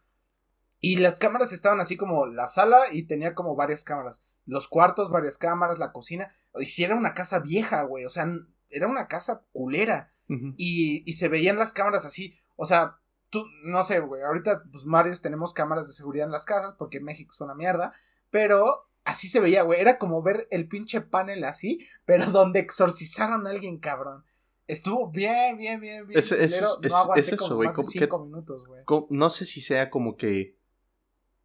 Y 0.81 0.97
las 0.97 1.19
cámaras 1.19 1.53
estaban 1.53 1.81
así 1.81 1.97
como 1.97 2.27
la 2.27 2.47
sala 2.49 2.79
y 2.93 3.03
tenía 3.07 3.35
como 3.35 3.57
varias 3.57 3.83
cámaras. 3.83 4.21
Los 4.47 4.69
cuartos, 4.69 5.11
varias 5.11 5.37
cámaras, 5.39 5.79
la 5.79 5.93
cocina. 5.93 6.29
Y 6.57 6.67
si 6.67 6.85
era 6.85 6.95
una 6.95 7.15
casa 7.15 7.41
vieja, 7.41 7.83
güey. 7.83 8.05
O 8.05 8.11
sea, 8.11 8.31
era 8.71 8.87
una 8.87 9.09
casa 9.09 9.45
culera. 9.53 10.13
Y, 10.57 11.03
y 11.11 11.15
se 11.15 11.29
veían 11.29 11.59
las 11.59 11.73
cámaras 11.73 12.05
así. 12.05 12.35
O 12.57 12.67
sea, 12.67 12.99
tú, 13.31 13.45
no 13.65 13.83
sé, 13.83 14.01
güey. 14.01 14.23
Ahorita, 14.23 14.63
pues, 14.71 14.85
varios 14.85 15.23
tenemos 15.23 15.53
cámaras 15.55 15.87
de 15.89 15.95
seguridad 15.95 16.27
en 16.27 16.33
las 16.33 16.45
casas 16.45 16.75
porque 16.79 17.01
México 17.01 17.33
es 17.35 17.41
una 17.41 17.55
mierda. 17.55 17.93
Pero 18.31 18.89
así 19.05 19.29
se 19.29 19.41
veía, 19.41 19.63
güey. 19.63 19.81
Era 19.81 19.99
como 19.99 20.23
ver 20.23 20.47
el 20.51 20.69
pinche 20.69 21.01
panel 21.01 21.45
así, 21.45 21.81
pero 22.05 22.27
donde 22.31 22.61
exorcizaron 22.61 23.47
a 23.47 23.51
alguien, 23.51 23.79
cabrón. 23.79 24.25
Estuvo 24.67 25.11
bien, 25.11 25.57
bien, 25.57 25.81
bien, 25.81 26.07
bien. 26.07 26.19
Eso- 26.19 26.35
eso 26.35 26.79
es- 26.83 26.93
no 26.93 27.15
es 27.17 27.33
eso, 27.33 27.43
como 27.45 27.57
güey, 27.57 27.69
más 27.69 27.77
de 27.77 27.83
como 27.83 27.91
que- 27.93 27.99
cinco 28.01 28.25
minutos, 28.27 28.67
güey. 28.67 28.83
No 29.09 29.31
sé 29.31 29.47
si 29.47 29.63
sea 29.63 29.89
como 29.89 30.17
que 30.19 30.58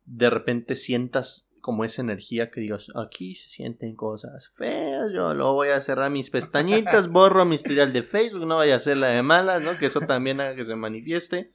de 0.06 0.30
repente 0.30 0.76
sientas 0.76 1.50
como 1.62 1.86
esa 1.86 2.02
energía 2.02 2.52
que 2.52 2.60
digas, 2.60 2.92
aquí 2.94 3.36
se 3.36 3.48
sienten 3.48 3.96
cosas 3.96 4.50
feas, 4.50 5.14
yo 5.14 5.34
lo 5.34 5.54
voy 5.54 5.70
a 5.70 5.80
cerrar 5.80 6.12
mis 6.12 6.30
pestañitas, 6.30 7.08
borro 7.10 7.46
mi 7.46 7.56
historial 7.56 7.94
de 7.94 8.04
Facebook, 8.04 8.46
no 8.46 8.58
vaya 8.58 8.76
a 8.76 8.80
ser 8.80 8.98
la 8.98 9.08
de 9.08 9.24
malas, 9.24 9.64
¿no? 9.64 9.78
Que 9.78 9.86
eso 9.86 10.02
también 10.02 10.42
haga 10.42 10.56
que 10.56 10.66
se 10.66 10.76
manifieste. 10.76 11.54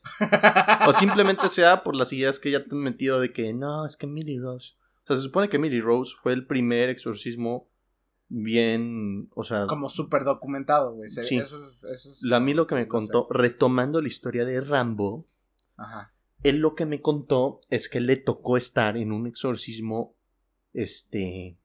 O 0.86 0.92
simplemente 0.94 1.50
sea 1.50 1.82
por 1.82 1.94
las 1.94 2.10
ideas 2.14 2.38
que 2.38 2.50
ya 2.50 2.64
te 2.64 2.70
han 2.74 2.80
metido 2.82 3.20
de 3.20 3.34
que, 3.34 3.52
no, 3.52 3.84
es 3.84 3.98
que 3.98 4.06
Millie 4.06 4.40
Rose. 4.40 4.76
O 5.02 5.06
sea, 5.08 5.16
se 5.16 5.20
supone 5.22 5.50
que 5.50 5.58
Millie 5.58 5.82
Rose 5.82 6.14
fue 6.18 6.32
el 6.32 6.46
primer 6.46 6.88
exorcismo 6.88 7.68
bien, 8.30 9.28
o 9.34 9.42
sea... 9.44 9.66
Como 9.66 9.88
súper 9.90 10.24
documentado, 10.24 10.94
güey. 10.94 11.08
Sí. 11.08 11.36
Eso, 11.36 11.62
es- 11.62 11.84
eso 11.84 12.10
es- 12.26 12.32
A 12.32 12.40
mí 12.40 12.54
lo 12.54 12.66
que 12.66 12.74
me 12.74 12.82
no 12.84 12.88
contó, 12.88 13.26
retomando 13.30 14.00
la 14.00 14.08
historia 14.08 14.44
de 14.44 14.60
Rambo, 14.60 15.26
Ajá. 15.76 16.12
Él 16.42 16.58
lo 16.58 16.74
que 16.74 16.86
me 16.86 17.00
contó 17.00 17.60
es 17.70 17.88
que 17.88 18.00
le 18.00 18.16
tocó 18.16 18.56
estar 18.56 18.96
en 18.96 19.12
un 19.12 19.26
exorcismo, 19.26 20.14
este, 20.72 21.58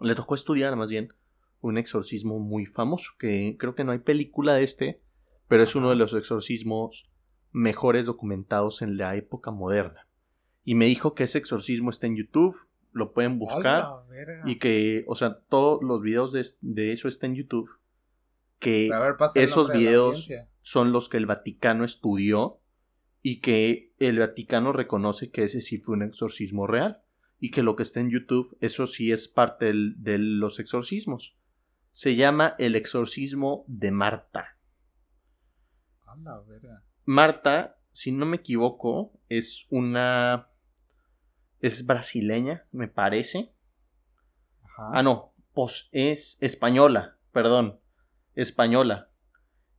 le 0.00 0.14
tocó 0.14 0.34
estudiar 0.34 0.74
más 0.76 0.90
bien 0.90 1.12
un 1.60 1.78
exorcismo 1.78 2.38
muy 2.38 2.66
famoso, 2.66 3.12
que 3.18 3.56
creo 3.58 3.74
que 3.74 3.84
no 3.84 3.92
hay 3.92 3.98
película 3.98 4.54
de 4.54 4.64
este, 4.64 5.02
pero 5.46 5.62
es 5.62 5.74
uno 5.74 5.90
de 5.90 5.96
los 5.96 6.14
exorcismos 6.14 7.10
mejores 7.52 8.06
documentados 8.06 8.82
en 8.82 8.96
la 8.96 9.16
época 9.16 9.50
moderna. 9.50 10.06
Y 10.64 10.74
me 10.74 10.86
dijo 10.86 11.14
que 11.14 11.24
ese 11.24 11.38
exorcismo 11.38 11.90
está 11.90 12.06
en 12.06 12.16
YouTube, 12.16 12.56
lo 12.92 13.12
pueden 13.12 13.38
buscar. 13.38 13.86
Y 14.44 14.58
que, 14.58 15.04
o 15.06 15.14
sea, 15.14 15.40
todos 15.48 15.80
los 15.82 16.02
videos 16.02 16.32
de, 16.32 16.44
de 16.60 16.92
eso 16.92 17.08
están 17.08 17.30
en 17.30 17.36
YouTube. 17.36 17.68
Que 18.58 18.90
ver, 18.90 19.16
esos 19.36 19.72
videos 19.72 20.30
son 20.60 20.92
los 20.92 21.08
que 21.08 21.16
el 21.16 21.26
Vaticano 21.26 21.84
estudió 21.84 22.60
y 23.22 23.40
que 23.40 23.92
el 23.98 24.18
Vaticano 24.18 24.72
reconoce 24.72 25.30
que 25.30 25.44
ese 25.44 25.60
sí 25.60 25.78
fue 25.78 25.96
un 25.96 26.02
exorcismo 26.02 26.66
real 26.66 27.02
y 27.38 27.50
que 27.50 27.62
lo 27.62 27.76
que 27.76 27.82
está 27.82 28.00
en 28.00 28.10
YouTube, 28.10 28.56
eso 28.60 28.86
sí 28.86 29.12
es 29.12 29.28
parte 29.28 29.66
del- 29.66 29.94
de 30.02 30.18
los 30.18 30.58
exorcismos. 30.58 31.36
Se 31.90 32.14
llama 32.14 32.54
el 32.58 32.76
exorcismo 32.76 33.64
de 33.66 33.90
Marta. 33.90 34.56
A 36.06 36.16
la 36.16 36.40
verga. 36.40 36.84
Marta, 37.04 37.76
si 37.92 38.12
no 38.12 38.26
me 38.26 38.36
equivoco, 38.36 39.12
es 39.28 39.66
una... 39.70 40.48
es 41.60 41.84
brasileña, 41.86 42.66
me 42.72 42.88
parece. 42.88 43.52
Ajá. 44.62 44.90
Ah, 44.94 45.02
no, 45.02 45.34
pues 45.52 45.88
es 45.92 46.38
española, 46.42 47.18
perdón, 47.32 47.80
española. 48.34 49.10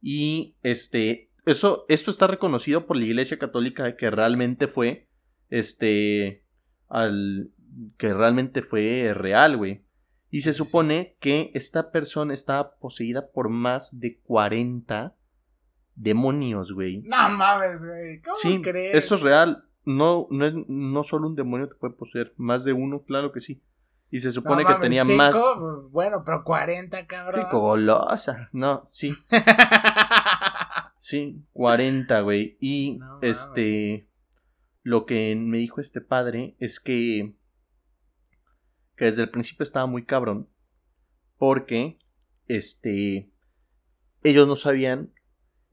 Y 0.02 0.58
este, 0.64 1.31
eso, 1.46 1.86
esto 1.89 2.12
está 2.12 2.28
reconocido 2.28 2.86
por 2.86 2.98
la 2.98 3.06
Iglesia 3.06 3.38
Católica 3.39 3.84
de 3.84 3.96
que 3.96 4.10
realmente 4.10 4.68
fue, 4.68 5.08
este, 5.50 6.44
al, 6.88 7.52
que 7.98 8.14
realmente 8.14 8.62
fue 8.62 9.12
real, 9.14 9.58
güey. 9.58 9.84
Y 10.30 10.42
se 10.42 10.54
supone 10.54 11.18
que 11.20 11.52
esta 11.56 11.92
persona 11.92 12.34
estaba 12.34 12.76
poseída 12.78 13.32
por 13.32 13.50
más 13.50 14.00
de 14.00 14.20
40 14.22 15.16
demonios, 15.96 16.72
güey. 16.74 17.02
No 17.02 17.30
mames, 17.30 17.84
güey. 17.86 18.22
¿Cómo 18.22 18.36
Sí, 18.42 18.62
crees? 18.62 18.96
eso 18.96 19.16
es 19.16 19.22
real. 19.22 19.66
No, 19.84 20.28
no 20.30 20.46
es, 20.46 20.54
no 20.68 21.04
solo 21.04 21.28
un 21.28 21.36
demonio 21.36 21.68
te 21.68 21.76
puede 21.76 21.96
poseer, 21.96 22.34
más 22.38 22.64
de 22.64 22.72
uno, 22.72 23.02
claro 23.04 23.32
que 23.32 23.42
sí. 23.42 23.62
Y 24.10 24.20
se 24.20 24.28
No 24.28 24.34
supone 24.34 24.64
que 24.64 24.72
mames, 24.74 24.82
tenía 24.82 25.04
cinco, 25.04 25.18
más. 25.18 25.36
pues, 25.36 25.92
Bueno, 25.92 26.24
pero 26.26 26.44
40, 26.44 27.08
cabrón. 27.08 27.42
Sí, 27.42 27.48
golosa. 27.52 28.50
No, 28.54 28.84
sí, 28.89 29.14
sí, 31.12 31.43
40, 31.53 32.22
güey. 32.22 32.57
Y 32.59 32.97
No 32.99 33.20
este. 33.22 34.07
Lo 34.84 35.05
que 35.05 35.36
me 35.36 35.57
dijo 35.59 35.80
este 35.82 36.01
padre 36.01 36.55
es 36.59 36.80
que. 36.80 37.34
Que 38.95 39.05
desde 39.05 39.24
el 39.24 39.30
principio 39.30 39.64
estaba 39.64 39.86
muy 39.86 40.05
cabrón. 40.05 40.49
Porque. 41.38 41.99
Este. 42.47 43.32
Ellos 44.24 44.47
no 44.47 44.55
sabían 44.55 45.12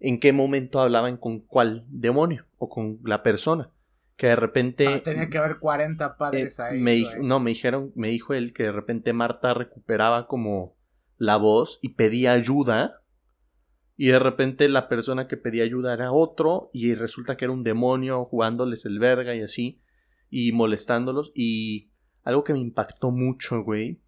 en 0.01 0.21
qué 0.21 0.33
momento 0.33 0.81
hablaban 0.81 1.17
con 1.17 1.41
cuál 1.41 1.85
demonio 1.89 2.47
o 2.59 2.69
con 2.69 3.01
la 3.05 3.23
persona. 3.23 3.71
Que 4.17 4.29
de 4.29 4.37
repente. 4.37 4.87
Ah, 4.89 4.99
tenía 5.03 5.29
que 5.29 5.39
haber 5.39 5.59
40 5.59 6.17
padres 6.17 6.59
Eh, 6.59 6.63
ahí. 6.63 6.81
me 6.81 6.93
güey. 6.93 6.99
dijo- 7.15 7.23
no, 7.23 7.41
me 7.41 7.51
dijeron, 7.51 7.93
me 7.95 8.09
dijo 8.09 8.35
él 8.35 8.53
que 8.53 8.65
de 8.65 8.73
repente 8.73 9.13
Marta 9.13 9.55
recuperaba 9.55 10.27
como 10.27 10.77
la 11.19 11.37
voz 11.37 11.79
y 11.83 11.91
pedía 11.91 12.33
ayuda. 12.33 13.03
Y 14.01 14.07
de 14.07 14.21
repente 14.21 14.69
la 14.69 14.89
persona 14.89 15.27
que 15.27 15.37
pedía 15.37 15.65
ayuda 15.65 15.93
era 15.93 16.13
otro. 16.13 16.71
Y 16.73 16.95
resulta 16.95 17.37
que 17.37 17.45
era 17.45 17.53
un 17.53 17.65
demonio 17.65 18.25
jugándoles 18.25 18.87
el 18.87 19.01
verga 19.01 19.35
y 19.35 19.43
así. 19.43 19.83
Y 20.31 20.53
molestándolos. 20.53 21.33
Y 21.35 21.91
algo 22.23 22.45
que 22.45 22.53
me 22.53 22.61
impactó 22.61 23.11
mucho, 23.11 23.65
güey. 23.65 24.01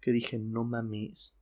Que 0.00 0.10
dije, 0.10 0.40
no 0.40 0.64
mames. 0.64 1.38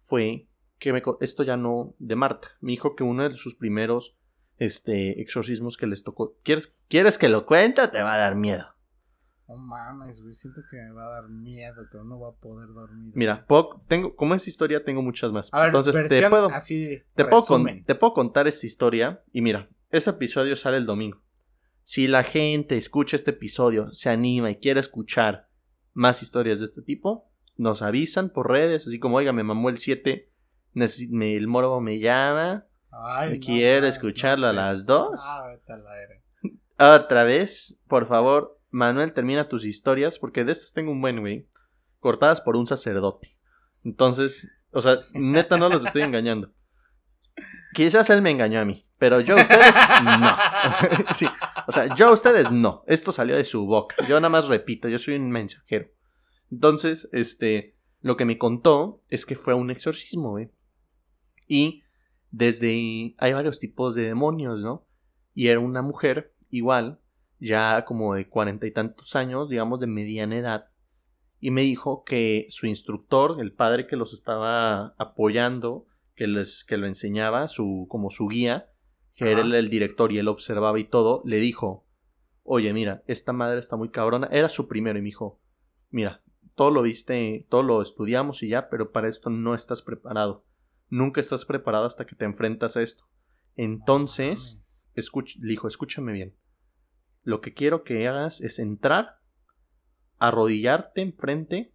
Fue 0.00 0.48
que 0.78 0.92
me, 0.92 1.02
esto 1.22 1.44
ya 1.44 1.56
no 1.56 1.94
de 1.98 2.14
Marta. 2.14 2.48
Me 2.60 2.72
dijo 2.72 2.94
que 2.94 3.04
uno 3.04 3.26
de 3.26 3.34
sus 3.38 3.54
primeros 3.54 4.18
este, 4.58 5.22
exorcismos 5.22 5.78
que 5.78 5.86
les 5.86 6.02
tocó. 6.02 6.36
¿Quieres, 6.42 6.76
¿Quieres 6.88 7.16
que 7.16 7.30
lo 7.30 7.46
cuente? 7.46 7.88
Te 7.88 8.02
va 8.02 8.14
a 8.14 8.18
dar 8.18 8.36
miedo. 8.36 8.73
No 9.48 9.56
mames, 9.56 10.22
güey. 10.22 10.32
Siento 10.34 10.62
que 10.70 10.76
me 10.76 10.90
va 10.92 11.06
a 11.06 11.20
dar 11.20 11.28
miedo, 11.28 11.86
pero 11.90 12.04
no 12.04 12.16
voy 12.18 12.32
a 12.32 12.40
poder 12.40 12.68
dormir. 12.70 13.12
Mira, 13.14 13.46
tengo, 13.88 14.14
como 14.16 14.34
es 14.34 14.48
historia, 14.48 14.82
tengo 14.84 15.02
muchas 15.02 15.32
más. 15.32 15.50
A 15.52 15.58
ver, 15.60 15.66
Entonces 15.66 16.08
te 16.08 16.28
puedo, 16.30 16.46
así. 16.50 17.02
te, 17.14 17.24
puedo 17.24 17.44
con- 17.44 17.64
resumen. 17.66 17.84
te 17.84 17.94
puedo 17.94 18.12
contar 18.14 18.48
esta 18.48 18.64
historia. 18.66 19.22
Y 19.32 19.42
mira, 19.42 19.68
este 19.90 20.10
episodio 20.10 20.56
sale 20.56 20.78
el 20.78 20.86
domingo. 20.86 21.20
Si 21.82 22.06
la 22.06 22.22
gente 22.22 22.78
escucha 22.78 23.16
este 23.16 23.32
episodio, 23.32 23.92
se 23.92 24.08
anima 24.08 24.50
y 24.50 24.56
quiere 24.56 24.80
escuchar 24.80 25.48
más 25.92 26.22
historias 26.22 26.60
de 26.60 26.64
este 26.64 26.80
tipo, 26.80 27.30
nos 27.56 27.82
avisan 27.82 28.30
por 28.30 28.50
redes, 28.50 28.86
así 28.86 28.98
como, 28.98 29.16
oiga, 29.16 29.32
me 29.32 29.42
mamó 29.44 29.68
el 29.68 29.76
7, 29.78 30.30
necesi- 30.74 31.10
me- 31.10 31.36
el 31.36 31.46
morbo 31.46 31.80
me 31.82 31.98
llama. 32.00 32.66
Ay, 32.90 33.32
¿Me 33.32 33.38
no 33.38 33.44
quiere 33.44 33.88
escucharlo 33.88 34.46
a 34.48 34.52
las 34.54 34.86
dos? 34.86 35.20
Ah, 35.22 35.44
vete 35.48 35.72
a 35.72 35.76
la 35.76 35.90
verga. 35.90 36.22
Otra 37.04 37.24
vez, 37.24 37.82
por 37.86 38.06
favor, 38.06 38.58
Manuel, 38.74 39.12
termina 39.12 39.48
tus 39.48 39.64
historias, 39.64 40.18
porque 40.18 40.44
de 40.44 40.50
estas 40.50 40.72
tengo 40.72 40.90
un 40.90 41.00
buen, 41.00 41.20
güey. 41.20 41.48
Cortadas 42.00 42.40
por 42.40 42.56
un 42.56 42.66
sacerdote. 42.66 43.38
Entonces, 43.84 44.50
o 44.72 44.80
sea, 44.80 44.98
neta 45.12 45.56
no 45.56 45.68
los 45.68 45.86
estoy 45.86 46.02
engañando. 46.02 46.52
Quizás 47.72 48.10
él 48.10 48.20
me 48.20 48.32
engañó 48.32 48.60
a 48.60 48.64
mí, 48.64 48.84
pero 48.98 49.20
yo 49.20 49.36
a 49.36 49.42
ustedes 49.42 49.74
no. 50.02 50.36
Sí, 51.14 51.26
o 51.68 51.72
sea, 51.72 51.94
yo 51.94 52.08
a 52.08 52.12
ustedes 52.12 52.50
no. 52.50 52.82
Esto 52.88 53.12
salió 53.12 53.36
de 53.36 53.44
su 53.44 53.64
boca. 53.64 53.94
Yo 54.08 54.16
nada 54.16 54.28
más 54.28 54.48
repito, 54.48 54.88
yo 54.88 54.98
soy 54.98 55.14
un 55.14 55.30
mensajero. 55.30 55.88
Entonces, 56.50 57.08
este, 57.12 57.76
lo 58.00 58.16
que 58.16 58.24
me 58.24 58.38
contó 58.38 59.04
es 59.08 59.24
que 59.24 59.36
fue 59.36 59.54
un 59.54 59.70
exorcismo, 59.70 60.30
güey. 60.30 60.50
Y 61.46 61.84
desde 62.32 63.14
hay 63.18 63.32
varios 63.32 63.60
tipos 63.60 63.94
de 63.94 64.02
demonios, 64.02 64.60
¿no? 64.60 64.84
Y 65.32 65.46
era 65.46 65.60
una 65.60 65.82
mujer, 65.82 66.34
igual, 66.50 67.00
ya 67.44 67.84
como 67.84 68.14
de 68.14 68.28
cuarenta 68.28 68.66
y 68.66 68.70
tantos 68.70 69.14
años, 69.16 69.48
digamos 69.48 69.80
de 69.80 69.86
mediana 69.86 70.36
edad, 70.36 70.70
y 71.40 71.50
me 71.50 71.62
dijo 71.62 72.04
que 72.04 72.46
su 72.48 72.66
instructor, 72.66 73.36
el 73.40 73.52
padre 73.52 73.86
que 73.86 73.96
los 73.96 74.12
estaba 74.14 74.94
apoyando, 74.98 75.86
que 76.14 76.26
les 76.26 76.64
que 76.64 76.76
lo 76.76 76.86
enseñaba, 76.86 77.48
su 77.48 77.86
como 77.88 78.08
su 78.10 78.28
guía, 78.28 78.70
que 79.14 79.30
era 79.30 79.42
el, 79.42 79.54
el 79.54 79.68
director 79.68 80.10
y 80.10 80.18
él 80.18 80.28
observaba 80.28 80.78
y 80.78 80.84
todo, 80.84 81.22
le 81.24 81.38
dijo, 81.38 81.86
"Oye, 82.42 82.72
mira, 82.72 83.02
esta 83.06 83.32
madre 83.32 83.58
está 83.58 83.76
muy 83.76 83.90
cabrona." 83.90 84.28
Era 84.32 84.48
su 84.48 84.66
primero 84.66 84.98
y 84.98 85.02
me 85.02 85.06
dijo, 85.06 85.40
"Mira, 85.90 86.22
todo 86.54 86.70
lo 86.70 86.82
viste, 86.82 87.46
todo 87.50 87.62
lo 87.62 87.82
estudiamos 87.82 88.42
y 88.42 88.48
ya, 88.48 88.68
pero 88.70 88.90
para 88.90 89.08
esto 89.08 89.28
no 89.28 89.54
estás 89.54 89.82
preparado. 89.82 90.44
Nunca 90.88 91.20
estás 91.20 91.44
preparado 91.44 91.84
hasta 91.84 92.06
que 92.06 92.16
te 92.16 92.24
enfrentas 92.24 92.76
a 92.76 92.82
esto." 92.82 93.04
Entonces, 93.56 94.56
Mames. 94.56 94.90
escuch- 94.96 95.36
le 95.40 95.50
dijo, 95.50 95.68
escúchame 95.68 96.12
bien. 96.12 96.34
Lo 97.24 97.40
que 97.40 97.54
quiero 97.54 97.82
que 97.82 98.06
hagas 98.06 98.40
es 98.40 98.58
entrar, 98.58 99.18
arrodillarte 100.18 101.00
enfrente, 101.00 101.74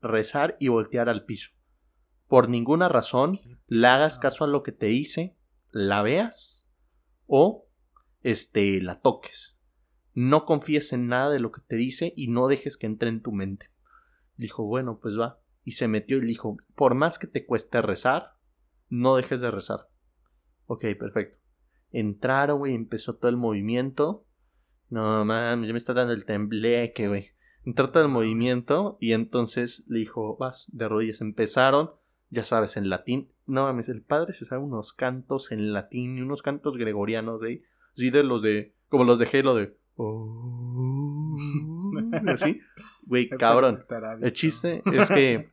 rezar 0.00 0.56
y 0.58 0.68
voltear 0.68 1.08
al 1.08 1.24
piso. 1.24 1.50
Por 2.26 2.48
ninguna 2.48 2.88
razón 2.88 3.38
le 3.68 3.86
hagas 3.86 4.18
caso 4.18 4.44
a 4.44 4.48
lo 4.48 4.62
que 4.62 4.72
te 4.72 4.86
dice, 4.86 5.36
la 5.70 6.02
veas 6.02 6.66
o 7.26 7.68
este 8.22 8.80
la 8.80 9.00
toques. 9.00 9.60
No 10.14 10.44
confíes 10.44 10.92
en 10.92 11.08
nada 11.08 11.30
de 11.30 11.40
lo 11.40 11.52
que 11.52 11.60
te 11.60 11.76
dice 11.76 12.12
y 12.16 12.28
no 12.28 12.48
dejes 12.48 12.76
que 12.76 12.86
entre 12.86 13.10
en 13.10 13.22
tu 13.22 13.32
mente. 13.32 13.70
Dijo, 14.36 14.64
bueno, 14.64 14.98
pues 14.98 15.18
va. 15.18 15.40
Y 15.62 15.72
se 15.72 15.88
metió 15.88 16.16
y 16.16 16.22
le 16.22 16.28
dijo, 16.28 16.56
por 16.74 16.94
más 16.94 17.18
que 17.18 17.26
te 17.26 17.44
cueste 17.44 17.82
rezar, 17.82 18.36
no 18.88 19.16
dejes 19.16 19.42
de 19.42 19.50
rezar. 19.50 19.88
Ok, 20.66 20.84
perfecto. 20.98 21.38
Entraron, 21.90 22.58
güey, 22.58 22.74
empezó 22.74 23.16
todo 23.16 23.28
el 23.28 23.36
movimiento. 23.36 24.25
No, 24.88 25.24
mames, 25.24 25.66
ya 25.66 25.72
me 25.72 25.78
está 25.78 25.94
dando 25.94 26.12
el 26.12 26.24
tembleque, 26.24 27.08
güey. 27.08 27.30
Entró 27.64 27.90
todo 27.90 28.04
el 28.04 28.08
movimiento 28.08 28.96
y 29.00 29.12
entonces 29.12 29.84
le 29.88 29.98
dijo, 29.98 30.36
vas, 30.36 30.70
de 30.72 30.88
rodillas. 30.88 31.20
Empezaron, 31.20 31.90
ya 32.30 32.44
sabes, 32.44 32.76
en 32.76 32.88
latín. 32.88 33.32
No 33.46 33.64
mames, 33.64 33.88
el 33.88 34.02
padre 34.02 34.32
se 34.32 34.44
sabe 34.44 34.62
unos 34.62 34.92
cantos 34.92 35.50
en 35.50 35.72
latín 35.72 36.18
y 36.18 36.20
unos 36.20 36.42
cantos 36.42 36.76
gregorianos, 36.76 37.40
güey. 37.40 37.62
Así 37.94 38.10
de 38.10 38.22
los 38.22 38.42
de, 38.42 38.74
como 38.88 39.04
los 39.04 39.18
de 39.18 39.28
Halo 39.32 39.54
de... 39.56 39.76
"Oh". 39.96 41.36
así. 42.28 42.60
Güey, 43.02 43.28
cabrón. 43.38 43.78
El 44.20 44.32
chiste 44.32 44.82
es 44.92 45.08
que. 45.08 45.52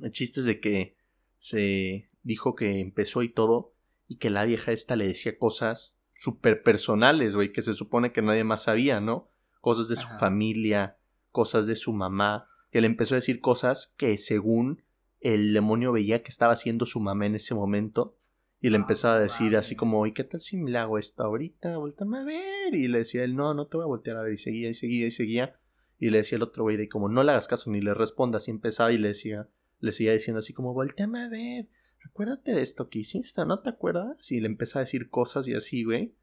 El 0.00 0.12
chiste 0.12 0.40
es 0.40 0.46
de 0.46 0.60
que 0.60 0.96
se 1.36 2.08
dijo 2.22 2.54
que 2.54 2.80
empezó 2.80 3.22
y 3.22 3.28
todo. 3.28 3.74
Y 4.06 4.16
que 4.16 4.30
la 4.30 4.44
vieja 4.44 4.72
esta 4.72 4.96
le 4.96 5.06
decía 5.06 5.36
cosas 5.36 5.97
súper 6.18 6.64
personales, 6.64 7.34
güey. 7.34 7.52
Que 7.52 7.62
se 7.62 7.74
supone 7.74 8.12
que 8.12 8.22
nadie 8.22 8.44
más 8.44 8.64
sabía, 8.64 9.00
¿no? 9.00 9.30
Cosas 9.60 9.88
de 9.88 9.96
su 9.96 10.08
Ajá. 10.08 10.18
familia, 10.18 10.98
cosas 11.30 11.66
de 11.66 11.76
su 11.76 11.92
mamá. 11.92 12.48
Que 12.70 12.80
le 12.80 12.88
empezó 12.88 13.14
a 13.14 13.22
decir 13.22 13.40
cosas 13.40 13.94
que 13.96 14.18
según 14.18 14.82
el 15.20 15.54
demonio 15.54 15.92
veía 15.92 16.22
que 16.22 16.28
estaba 16.28 16.52
haciendo 16.52 16.86
su 16.86 17.00
mamá 17.00 17.26
en 17.26 17.36
ese 17.36 17.54
momento. 17.54 18.16
Y 18.60 18.70
le 18.70 18.76
empezaba 18.76 19.16
a 19.16 19.20
decir 19.20 19.56
así 19.56 19.76
como, 19.76 20.04
¿y 20.06 20.12
qué 20.12 20.24
tal 20.24 20.40
si 20.40 20.56
me 20.56 20.72
la 20.72 20.82
hago 20.82 20.98
esto 20.98 21.22
ahorita? 21.22 21.76
Voltame 21.76 22.18
a 22.18 22.24
ver. 22.24 22.74
Y 22.74 22.88
le 22.88 22.98
decía 22.98 23.22
él, 23.22 23.36
no, 23.36 23.54
no 23.54 23.68
te 23.68 23.76
voy 23.76 23.84
a 23.84 23.86
voltear 23.86 24.16
a 24.16 24.22
ver. 24.22 24.32
Y 24.32 24.38
seguía 24.38 24.68
y 24.68 24.74
seguía 24.74 25.06
y 25.06 25.12
seguía. 25.12 25.54
Y 26.00 26.10
le 26.10 26.18
decía 26.18 26.36
el 26.36 26.42
otro 26.42 26.64
güey 26.64 26.76
de 26.76 26.88
como, 26.88 27.08
no 27.08 27.22
le 27.22 27.30
hagas 27.30 27.46
caso 27.46 27.70
ni 27.70 27.80
le 27.80 27.94
respondas. 27.94 28.48
Y 28.48 28.50
empezaba 28.50 28.90
y 28.90 28.98
le 28.98 29.08
decía, 29.08 29.48
le 29.78 29.92
seguía 29.92 30.12
diciendo 30.12 30.40
así 30.40 30.52
como, 30.52 30.74
volteame 30.74 31.20
a 31.20 31.28
ver. 31.28 31.68
Acuérdate 32.10 32.52
de 32.52 32.62
esto 32.62 32.88
que 32.88 33.00
hiciste, 33.00 33.44
¿no 33.44 33.60
te 33.60 33.70
acuerdas? 33.70 34.30
Y 34.30 34.40
le 34.40 34.46
empezaba 34.46 34.80
a 34.80 34.84
decir 34.84 35.08
cosas 35.10 35.46
y 35.48 35.54
así, 35.54 35.84
güey. 35.84 36.14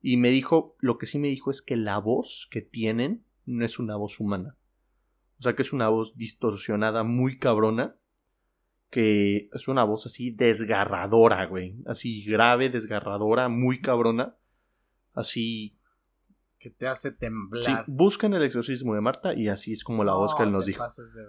Y 0.00 0.16
me 0.16 0.30
dijo, 0.30 0.76
lo 0.80 0.98
que 0.98 1.06
sí 1.06 1.18
me 1.18 1.28
dijo 1.28 1.50
es 1.50 1.62
que 1.62 1.76
la 1.76 1.98
voz 1.98 2.48
que 2.50 2.60
tienen 2.60 3.24
no 3.46 3.64
es 3.64 3.78
una 3.78 3.96
voz 3.96 4.20
humana. 4.20 4.56
O 5.38 5.42
sea 5.42 5.54
que 5.54 5.62
es 5.62 5.72
una 5.72 5.88
voz 5.88 6.16
distorsionada 6.16 7.02
muy 7.02 7.38
cabrona. 7.38 7.96
Que 8.90 9.48
es 9.52 9.68
una 9.68 9.84
voz 9.84 10.06
así 10.06 10.30
desgarradora, 10.30 11.46
güey. 11.46 11.76
Así 11.86 12.24
grave, 12.24 12.68
desgarradora, 12.68 13.48
muy 13.48 13.80
cabrona. 13.80 14.36
Así. 15.14 15.78
Que 16.58 16.70
te 16.70 16.86
hace 16.86 17.10
Sí, 17.10 17.16
temblar. 17.18 17.84
buscan 17.88 18.34
el 18.34 18.42
exorcismo 18.42 18.94
de 18.94 19.00
Marta 19.00 19.34
y 19.34 19.48
así 19.48 19.72
es 19.72 19.82
como 19.82 20.04
la 20.04 20.14
voz 20.14 20.34
que 20.34 20.42
él 20.44 20.50
No 20.52 20.58
nos 20.58 20.66
dijo. 20.66 20.84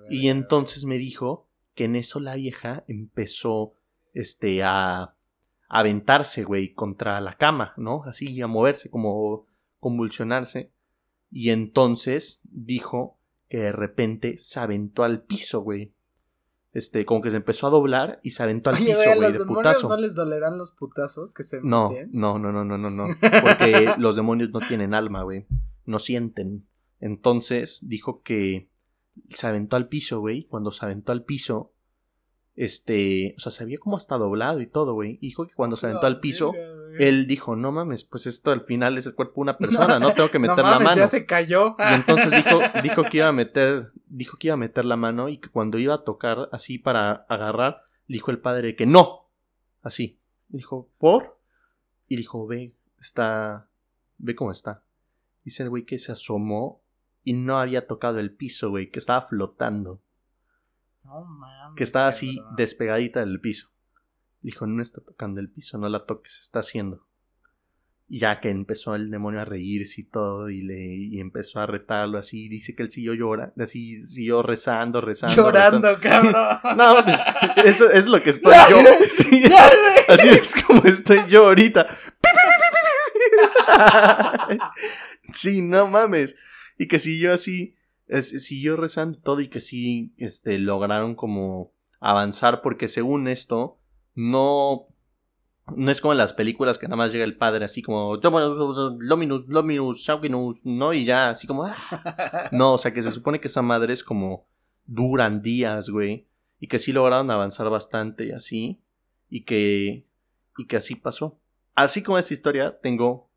Y 0.09 0.27
entonces 0.27 0.83
me 0.85 0.97
dijo 0.97 1.47
que 1.73 1.85
en 1.85 1.95
eso 1.95 2.19
la 2.19 2.35
vieja 2.35 2.83
empezó 2.87 3.73
este 4.13 4.63
a, 4.63 5.01
a 5.03 5.15
aventarse, 5.69 6.43
güey, 6.43 6.73
contra 6.73 7.19
la 7.21 7.33
cama, 7.33 7.73
¿no? 7.77 8.03
Así 8.05 8.41
a 8.41 8.47
moverse, 8.47 8.89
como 8.89 9.47
convulsionarse. 9.79 10.71
Y 11.31 11.49
entonces 11.49 12.41
dijo 12.43 13.17
que 13.49 13.57
de 13.59 13.71
repente 13.71 14.37
se 14.37 14.59
aventó 14.59 15.03
al 15.03 15.23
piso, 15.23 15.61
güey. 15.61 15.93
Este, 16.73 17.05
como 17.05 17.21
que 17.21 17.29
se 17.29 17.37
empezó 17.37 17.67
a 17.67 17.69
doblar 17.69 18.19
y 18.23 18.31
se 18.31 18.41
aventó 18.41 18.71
al 18.71 18.77
Oye, 18.77 18.85
piso, 18.85 18.97
güey, 18.97 19.09
¿a 19.09 19.15
güey, 19.15 19.29
los 19.29 19.39
de 19.39 19.45
putazo. 19.45 19.89
no 19.89 19.97
les 19.97 20.15
dolerán 20.15 20.57
los 20.57 20.71
putazos 20.71 21.31
que 21.33 21.43
se 21.43 21.61
No, 21.61 21.89
meten? 21.89 22.09
no, 22.13 22.39
no, 22.39 22.51
no, 22.51 22.63
no, 22.65 22.77
no, 22.79 22.89
no. 22.89 23.05
Porque 23.43 23.93
los 23.99 24.15
demonios 24.15 24.49
no 24.51 24.59
tienen 24.59 24.93
alma, 24.95 25.21
güey. 25.23 25.45
No 25.85 25.99
sienten. 25.99 26.65
Entonces 26.99 27.79
dijo 27.87 28.21
que 28.23 28.69
se 29.29 29.45
aventó 29.45 29.75
al 29.75 29.87
piso, 29.87 30.19
güey. 30.19 30.45
Cuando 30.45 30.71
se 30.71 30.83
aventó 30.85 31.11
al 31.11 31.23
piso, 31.23 31.72
este, 32.55 33.33
o 33.37 33.39
sea, 33.39 33.51
se 33.51 33.63
había 33.63 33.77
como 33.77 33.97
hasta 33.97 34.17
doblado 34.17 34.61
y 34.61 34.67
todo, 34.67 34.93
güey. 34.93 35.17
Y 35.21 35.27
Dijo 35.27 35.47
que 35.47 35.53
cuando 35.53 35.75
se 35.75 35.87
aventó 35.87 36.07
al 36.07 36.19
piso, 36.19 36.53
él 36.99 37.25
dijo, 37.25 37.55
no 37.55 37.71
mames, 37.71 38.03
pues 38.03 38.27
esto 38.27 38.51
al 38.51 38.61
final 38.61 38.97
es 38.97 39.07
el 39.07 39.15
cuerpo 39.15 39.35
de 39.35 39.41
una 39.41 39.57
persona, 39.57 39.99
no 39.99 40.13
tengo 40.13 40.29
que 40.29 40.39
No 40.39 40.47
meter 40.49 40.63
la 40.63 40.79
mano. 40.79 40.95
ya 40.95 41.07
se 41.07 41.25
cayó. 41.25 41.75
Y 41.79 41.93
entonces 41.93 42.31
dijo, 42.31 42.59
dijo 42.83 43.03
que 43.03 43.17
iba 43.17 43.27
a 43.27 43.31
meter, 43.31 43.91
dijo 44.07 44.37
que 44.37 44.47
iba 44.47 44.53
a 44.53 44.57
meter 44.57 44.85
la 44.85 44.97
mano 44.97 45.29
y 45.29 45.37
que 45.37 45.49
cuando 45.49 45.79
iba 45.79 45.95
a 45.95 46.03
tocar 46.03 46.49
así 46.51 46.77
para 46.77 47.11
agarrar, 47.29 47.83
le 48.07 48.15
dijo 48.15 48.31
el 48.31 48.39
padre 48.39 48.75
que 48.75 48.85
no. 48.85 49.27
Así. 49.81 50.19
Dijo, 50.49 50.89
¿por? 50.99 51.39
Y 52.07 52.15
dijo, 52.15 52.45
ve, 52.45 52.75
está, 52.99 53.67
ve 54.17 54.35
cómo 54.35 54.51
está. 54.51 54.83
Dice 55.43 55.63
el 55.63 55.69
güey 55.69 55.83
que 55.83 55.97
se 55.97 56.11
asomó 56.11 56.81
y 57.23 57.33
no 57.33 57.59
había 57.59 57.87
tocado 57.87 58.19
el 58.19 58.31
piso, 58.31 58.69
güey, 58.69 58.91
que 58.91 58.99
estaba 58.99 59.21
flotando, 59.21 59.99
No 61.13 61.25
mames. 61.25 61.77
que 61.77 61.83
estaba 61.83 62.07
así 62.07 62.37
cabrón. 62.37 62.55
despegadita 62.55 63.19
del 63.19 63.39
piso. 63.39 63.69
Dijo, 64.41 64.65
no 64.65 64.81
está 64.81 65.01
tocando 65.01 65.39
el 65.39 65.49
piso, 65.49 65.77
no 65.77 65.87
la 65.87 66.05
toques, 66.05 66.39
está 66.39 66.59
haciendo. 66.59 67.05
Y 68.09 68.19
ya 68.19 68.39
que 68.41 68.49
empezó 68.49 68.95
el 68.95 69.09
demonio 69.09 69.39
a 69.39 69.45
reírse 69.45 70.01
y 70.01 70.03
todo, 70.03 70.49
y 70.49 70.61
le 70.61 70.95
y 70.95 71.19
empezó 71.19 71.61
a 71.61 71.65
retarlo 71.65 72.17
así, 72.17 72.49
dice 72.49 72.75
que 72.75 72.83
él 72.83 72.91
siguió 72.91 73.13
llorando, 73.13 73.53
así 73.63 74.05
siguió 74.05 74.41
rezando, 74.41 74.99
rezando. 75.01 75.35
Llorando, 75.35 75.99
cabrón. 76.01 76.33
rezando. 76.33 76.75
No, 76.83 77.03
pues, 77.03 77.65
eso 77.65 77.89
es 77.89 78.05
lo 78.07 78.21
que 78.21 78.29
estoy 78.31 78.53
yo. 78.69 78.77
Sí, 79.11 79.43
así 80.09 80.27
es 80.29 80.55
como 80.63 80.83
estoy 80.83 81.21
yo 81.29 81.45
ahorita. 81.45 81.87
Sí, 85.33 85.61
no 85.61 85.87
mames. 85.87 86.35
Y 86.77 86.87
que 86.87 86.99
siguió 86.99 87.33
así, 87.33 87.75
es- 88.07 88.43
siguió 88.43 88.75
rezando 88.75 89.19
todo 89.19 89.41
y 89.41 89.47
que 89.47 89.61
sí, 89.61 90.13
este, 90.17 90.59
lograron 90.59 91.15
como 91.15 91.73
avanzar 91.99 92.61
porque 92.61 92.87
según 92.87 93.27
esto, 93.27 93.79
no, 94.15 94.87
no 95.75 95.91
es 95.91 96.01
como 96.01 96.11
en 96.11 96.17
las 96.17 96.33
películas 96.33 96.77
que 96.77 96.87
nada 96.87 96.97
más 96.97 97.11
llega 97.13 97.23
el 97.23 97.37
padre 97.37 97.65
así 97.65 97.81
como, 97.81 98.17
Lominus, 98.17 99.47
Lominus, 99.47 99.99
Shaukinus, 99.99 100.65
¿no? 100.65 100.93
Y 100.93 101.05
ya, 101.05 101.29
así 101.29 101.47
como, 101.47 101.63
"Ah". 101.63 101.75
no, 102.51 102.73
o 102.73 102.77
sea 102.77 102.93
que 102.93 103.01
se 103.01 103.11
supone 103.11 103.39
que 103.39 103.47
esa 103.47 103.61
madre 103.61 103.93
es 103.93 104.03
como, 104.03 104.47
duran 104.85 105.41
días, 105.41 105.89
güey. 105.89 106.27
Y 106.59 106.67
que 106.67 106.79
sí 106.79 106.91
lograron 106.93 107.29
avanzar 107.31 107.69
bastante 107.69 108.25
y 108.25 108.31
así. 108.31 108.81
Y 109.29 109.43
que, 109.45 110.05
y 110.57 110.65
que 110.67 110.77
así 110.77 110.95
pasó. 110.95 111.39
Así 111.75 112.03
como 112.03 112.17
esta 112.17 112.33
historia, 112.33 112.77
tengo 112.81 113.29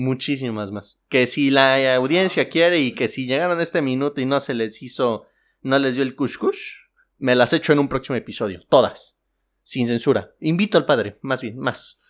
muchísimas 0.00 0.72
más. 0.72 1.04
Que 1.08 1.26
si 1.26 1.50
la 1.50 1.94
audiencia 1.94 2.48
quiere 2.48 2.80
y 2.80 2.94
que 2.94 3.08
si 3.08 3.26
llegaron 3.26 3.58
a 3.58 3.62
este 3.62 3.82
minuto 3.82 4.20
y 4.20 4.26
no 4.26 4.40
se 4.40 4.54
les 4.54 4.82
hizo, 4.82 5.26
no 5.62 5.78
les 5.78 5.94
dio 5.94 6.02
el 6.02 6.16
kush 6.16 6.38
kush, 6.38 6.76
me 7.18 7.36
las 7.36 7.52
echo 7.52 7.72
en 7.72 7.78
un 7.78 7.88
próximo 7.88 8.16
episodio. 8.16 8.60
Todas. 8.68 9.18
Sin 9.62 9.86
censura. 9.86 10.34
Invito 10.40 10.78
al 10.78 10.86
padre, 10.86 11.18
más 11.22 11.42
bien, 11.42 11.58
más. 11.58 12.00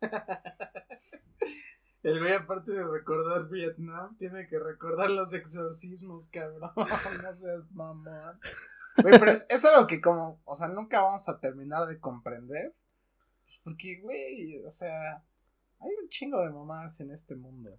El 2.02 2.20
güey, 2.20 2.34
aparte 2.34 2.70
de 2.70 2.86
recordar 2.86 3.48
Vietnam, 3.48 4.16
tiene 4.16 4.46
que 4.46 4.60
recordar 4.60 5.10
los 5.10 5.32
exorcismos, 5.32 6.28
cabrón. 6.28 6.70
No 6.76 7.34
seas 7.36 7.68
mamón. 7.72 8.38
Güey, 9.02 9.18
pero 9.18 9.32
es, 9.32 9.44
es 9.48 9.64
algo 9.64 9.88
que 9.88 10.00
como, 10.00 10.40
o 10.44 10.54
sea, 10.54 10.68
nunca 10.68 11.00
vamos 11.00 11.28
a 11.28 11.40
terminar 11.40 11.86
de 11.86 11.98
comprender. 11.98 12.76
Pues 13.42 13.58
porque, 13.64 13.98
güey, 14.00 14.62
o 14.64 14.70
sea, 14.70 15.24
hay 15.80 15.90
un 16.02 16.08
chingo 16.08 16.40
de 16.42 16.50
mamadas 16.50 17.00
en 17.00 17.10
este 17.10 17.36
mundo. 17.36 17.78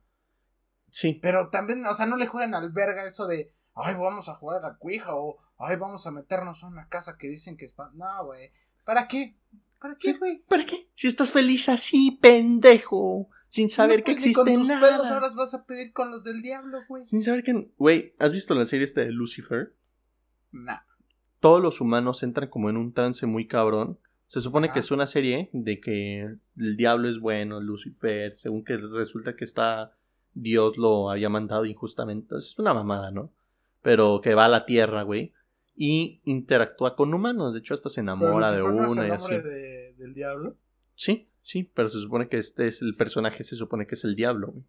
Sí. 0.90 1.20
Pero 1.22 1.50
también, 1.50 1.86
o 1.86 1.94
sea, 1.94 2.06
no 2.06 2.18
le 2.18 2.28
juegan 2.28 2.56
al 2.56 2.72
verga 2.72 3.06
eso 3.06 3.28
de, 3.28 3.50
ay, 3.76 3.94
vamos 3.96 4.30
a 4.30 4.36
jugar 4.36 4.64
a 4.64 4.70
la 4.70 4.78
cuija 4.78 5.16
o, 5.16 5.38
ay, 5.58 5.76
vamos 5.76 6.08
a 6.08 6.12
meternos 6.12 6.64
a 6.64 6.68
una 6.68 6.88
casa 6.88 7.18
que 7.18 7.28
dicen 7.28 7.58
que 7.58 7.66
es... 7.66 7.74
pa-". 7.74 7.92
No, 7.94 8.26
güey. 8.26 8.52
¿Para 8.86 9.08
qué? 9.08 9.38
¿Para 9.80 9.96
qué, 9.96 10.14
güey? 10.14 10.44
¿Para 10.48 10.66
qué? 10.66 10.90
Si 10.96 11.08
estás 11.08 11.32
feliz 11.32 11.70
así, 11.70 12.18
pendejo. 12.22 13.30
Sin 13.50 13.70
saber 13.70 14.00
No, 14.00 14.06
que 14.06 14.12
pues, 14.14 14.26
existe 14.26 14.42
con 14.42 14.54
tus 14.54 14.68
nada. 14.68 14.88
pedos 14.90 15.08
ahora 15.08 15.30
vas 15.36 15.54
a 15.54 15.66
pedir 15.66 15.94
con 15.94 16.10
los 16.12 16.24
del 16.24 16.42
diablo, 16.42 16.80
güey. 16.88 17.06
Sin 17.06 17.22
saber 17.24 17.44
que... 17.44 17.72
Güey, 17.78 18.16
¿has 18.20 18.34
visto 18.34 18.56
la 18.56 18.66
serie 18.66 18.84
esta 18.86 19.02
de 19.02 19.12
Lucifer? 19.12 19.76
Nah. 20.52 20.80
todos 21.40 21.62
los 21.62 21.82
humanos 21.82 22.24
entran 22.24 22.50
como 22.50 22.70
en 22.70 22.78
un 22.78 22.94
trance 22.94 23.26
muy 23.28 23.48
cabrón. 23.48 24.00
Se 24.28 24.42
supone 24.42 24.70
que 24.72 24.80
es 24.80 24.92
una 24.92 25.06
serie 25.08 25.50
de 25.54 25.80
que 25.80 26.22
el 26.58 26.78
diablo 26.78 27.08
es 27.10 27.20
bueno, 27.20 27.62
Lucifer, 27.62 28.34
según 28.34 28.64
que 28.64 28.76
resulta 28.78 29.36
que 29.36 29.46
está 29.46 29.94
Dios 30.34 30.78
lo 30.78 31.10
había 31.10 31.30
mandado 31.30 31.66
injustamente. 31.66 32.36
Es 32.38 32.60
una 32.60 32.74
mamada, 32.74 33.10
¿no? 33.12 33.32
Pero 33.82 34.20
que 34.22 34.36
va 34.36 34.46
a 34.46 34.50
la 34.50 34.66
tierra, 34.66 35.04
güey, 35.04 35.34
y 35.76 36.22
interactúa 36.26 36.96
con 36.96 37.14
humanos. 37.14 37.54
De 37.54 37.60
hecho, 37.60 37.74
hasta 37.74 37.90
se 37.90 38.02
enamora 38.02 38.52
de 38.52 38.62
una 38.62 39.08
y 39.08 39.12
así. 39.12 39.34
de- 39.36 39.94
del 39.98 40.14
diablo. 40.14 40.56
Sí, 40.96 41.30
sí, 41.42 41.64
pero 41.74 41.88
se 41.90 42.00
supone 42.00 42.28
que 42.28 42.38
este 42.38 42.68
es 42.68 42.82
el 42.82 42.96
personaje, 42.96 43.44
se 43.44 43.56
supone 43.56 43.88
que 43.88 43.96
es 43.96 44.04
el 44.04 44.16
diablo, 44.16 44.48
güey. 44.52 44.64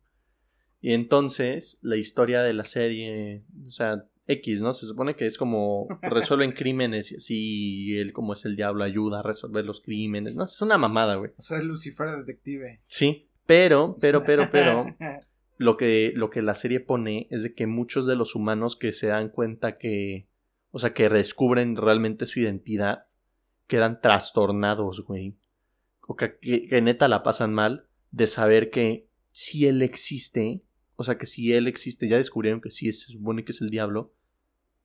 Y 0.81 0.93
entonces, 0.93 1.79
la 1.83 1.97
historia 1.97 2.43
de 2.43 2.53
la 2.55 2.65
serie, 2.65 3.43
o 3.67 3.71
sea, 3.71 4.07
X, 4.29 4.61
¿no? 4.61 4.73
Se 4.73 4.87
supone 4.87 5.17
que 5.17 5.27
es 5.27 5.37
como 5.39 5.89
resuelven 6.03 6.53
crímenes 6.53 7.11
y 7.13 7.17
así, 7.17 7.85
y 7.87 7.97
él 7.99 8.13
como 8.13 8.35
es 8.35 8.45
el 8.45 8.55
diablo 8.57 8.85
ayuda 8.85 9.21
a 9.21 9.23
resolver 9.23 9.65
los 9.65 9.81
crímenes. 9.81 10.35
No, 10.37 10.45
es 10.45 10.61
una 10.63 10.79
mamada, 10.79 11.17
güey. 11.17 11.33
O 11.37 11.43
sea, 11.43 11.59
es 11.59 11.65
Lucifer 11.65 12.11
detective. 12.11 12.81
Sí, 12.87 13.29
pero, 13.47 13.97
pero, 14.01 14.23
pero, 14.25 14.45
pero, 14.53 14.85
lo 15.57 15.77
que, 15.77 16.13
lo 16.15 16.31
que 16.31 16.43
la 16.43 16.55
serie 16.55 16.81
pone 16.81 17.27
es 17.31 17.43
de 17.43 17.55
que 17.55 17.67
muchos 17.67 18.07
de 18.07 18.15
los 18.17 18.35
humanos 18.35 18.77
que 18.77 18.93
se 18.93 19.07
dan 19.09 19.31
cuenta 19.31 19.79
que, 19.79 20.29
o 20.71 20.79
sea, 20.79 20.93
que 20.93 21.09
descubren 21.09 21.75
realmente 21.77 22.27
su 22.27 22.41
identidad, 22.41 23.07
quedan 23.67 24.01
trastornados, 24.03 25.05
güey. 25.05 25.37
O 26.07 26.17
que, 26.17 26.39
que- 26.39 26.67
que 26.69 26.83
neta 26.83 27.09
la 27.09 27.23
pasan 27.23 27.53
mal 27.55 27.87
de 28.11 28.27
saber 28.27 28.71
que 28.71 29.09
si 29.33 29.67
él 29.67 29.83
existe, 29.83 30.63
o 30.97 31.05
sea, 31.05 31.17
que 31.19 31.27
si 31.27 31.53
él 31.53 31.67
existe, 31.67 32.09
ya 32.09 32.17
descubrieron 32.17 32.61
que 32.61 32.71
sí, 32.71 32.91
se 32.93 33.13
supone 33.13 33.45
que 33.45 33.53
es 33.53 33.61
el 33.61 33.71
diablo, 33.71 34.13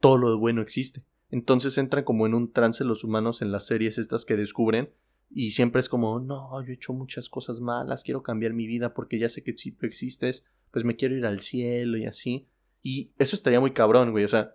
todo 0.04 0.18
lo 0.18 0.38
bueno 0.38 0.62
existe. 0.62 1.06
Entonces 1.32 1.78
entran 1.78 2.04
como 2.04 2.28
en 2.28 2.34
un 2.34 2.52
trance 2.52 2.84
los 2.84 3.06
humanos 3.06 3.42
en 3.42 3.54
las 3.54 3.66
series 3.66 3.98
estas 3.98 4.26
que 4.26 4.36
descubren 4.36 4.90
y 5.30 5.52
siempre 5.52 5.80
es 5.80 5.88
como, 5.88 6.20
no, 6.20 6.62
yo 6.62 6.72
he 6.72 6.76
hecho 6.76 6.92
muchas 6.92 7.30
cosas 7.30 7.62
malas, 7.62 8.04
quiero 8.04 8.22
cambiar 8.22 8.52
mi 8.52 8.68
vida 8.68 8.94
porque 8.94 9.18
ya 9.18 9.30
sé 9.30 9.46
que 9.46 9.58
si 9.58 9.72
tú 9.72 9.86
existes, 9.86 10.46
pues 10.72 10.84
me 10.84 10.98
quiero 10.98 11.16
ir 11.16 11.26
al 11.26 11.40
cielo 11.40 11.98
y 11.98 12.06
así. 12.06 12.50
Y 12.82 13.12
eso 13.18 13.38
estaría 13.38 13.62
muy 13.62 13.72
cabrón, 13.72 14.12
güey. 14.12 14.26
O 14.26 14.28
sea, 14.28 14.52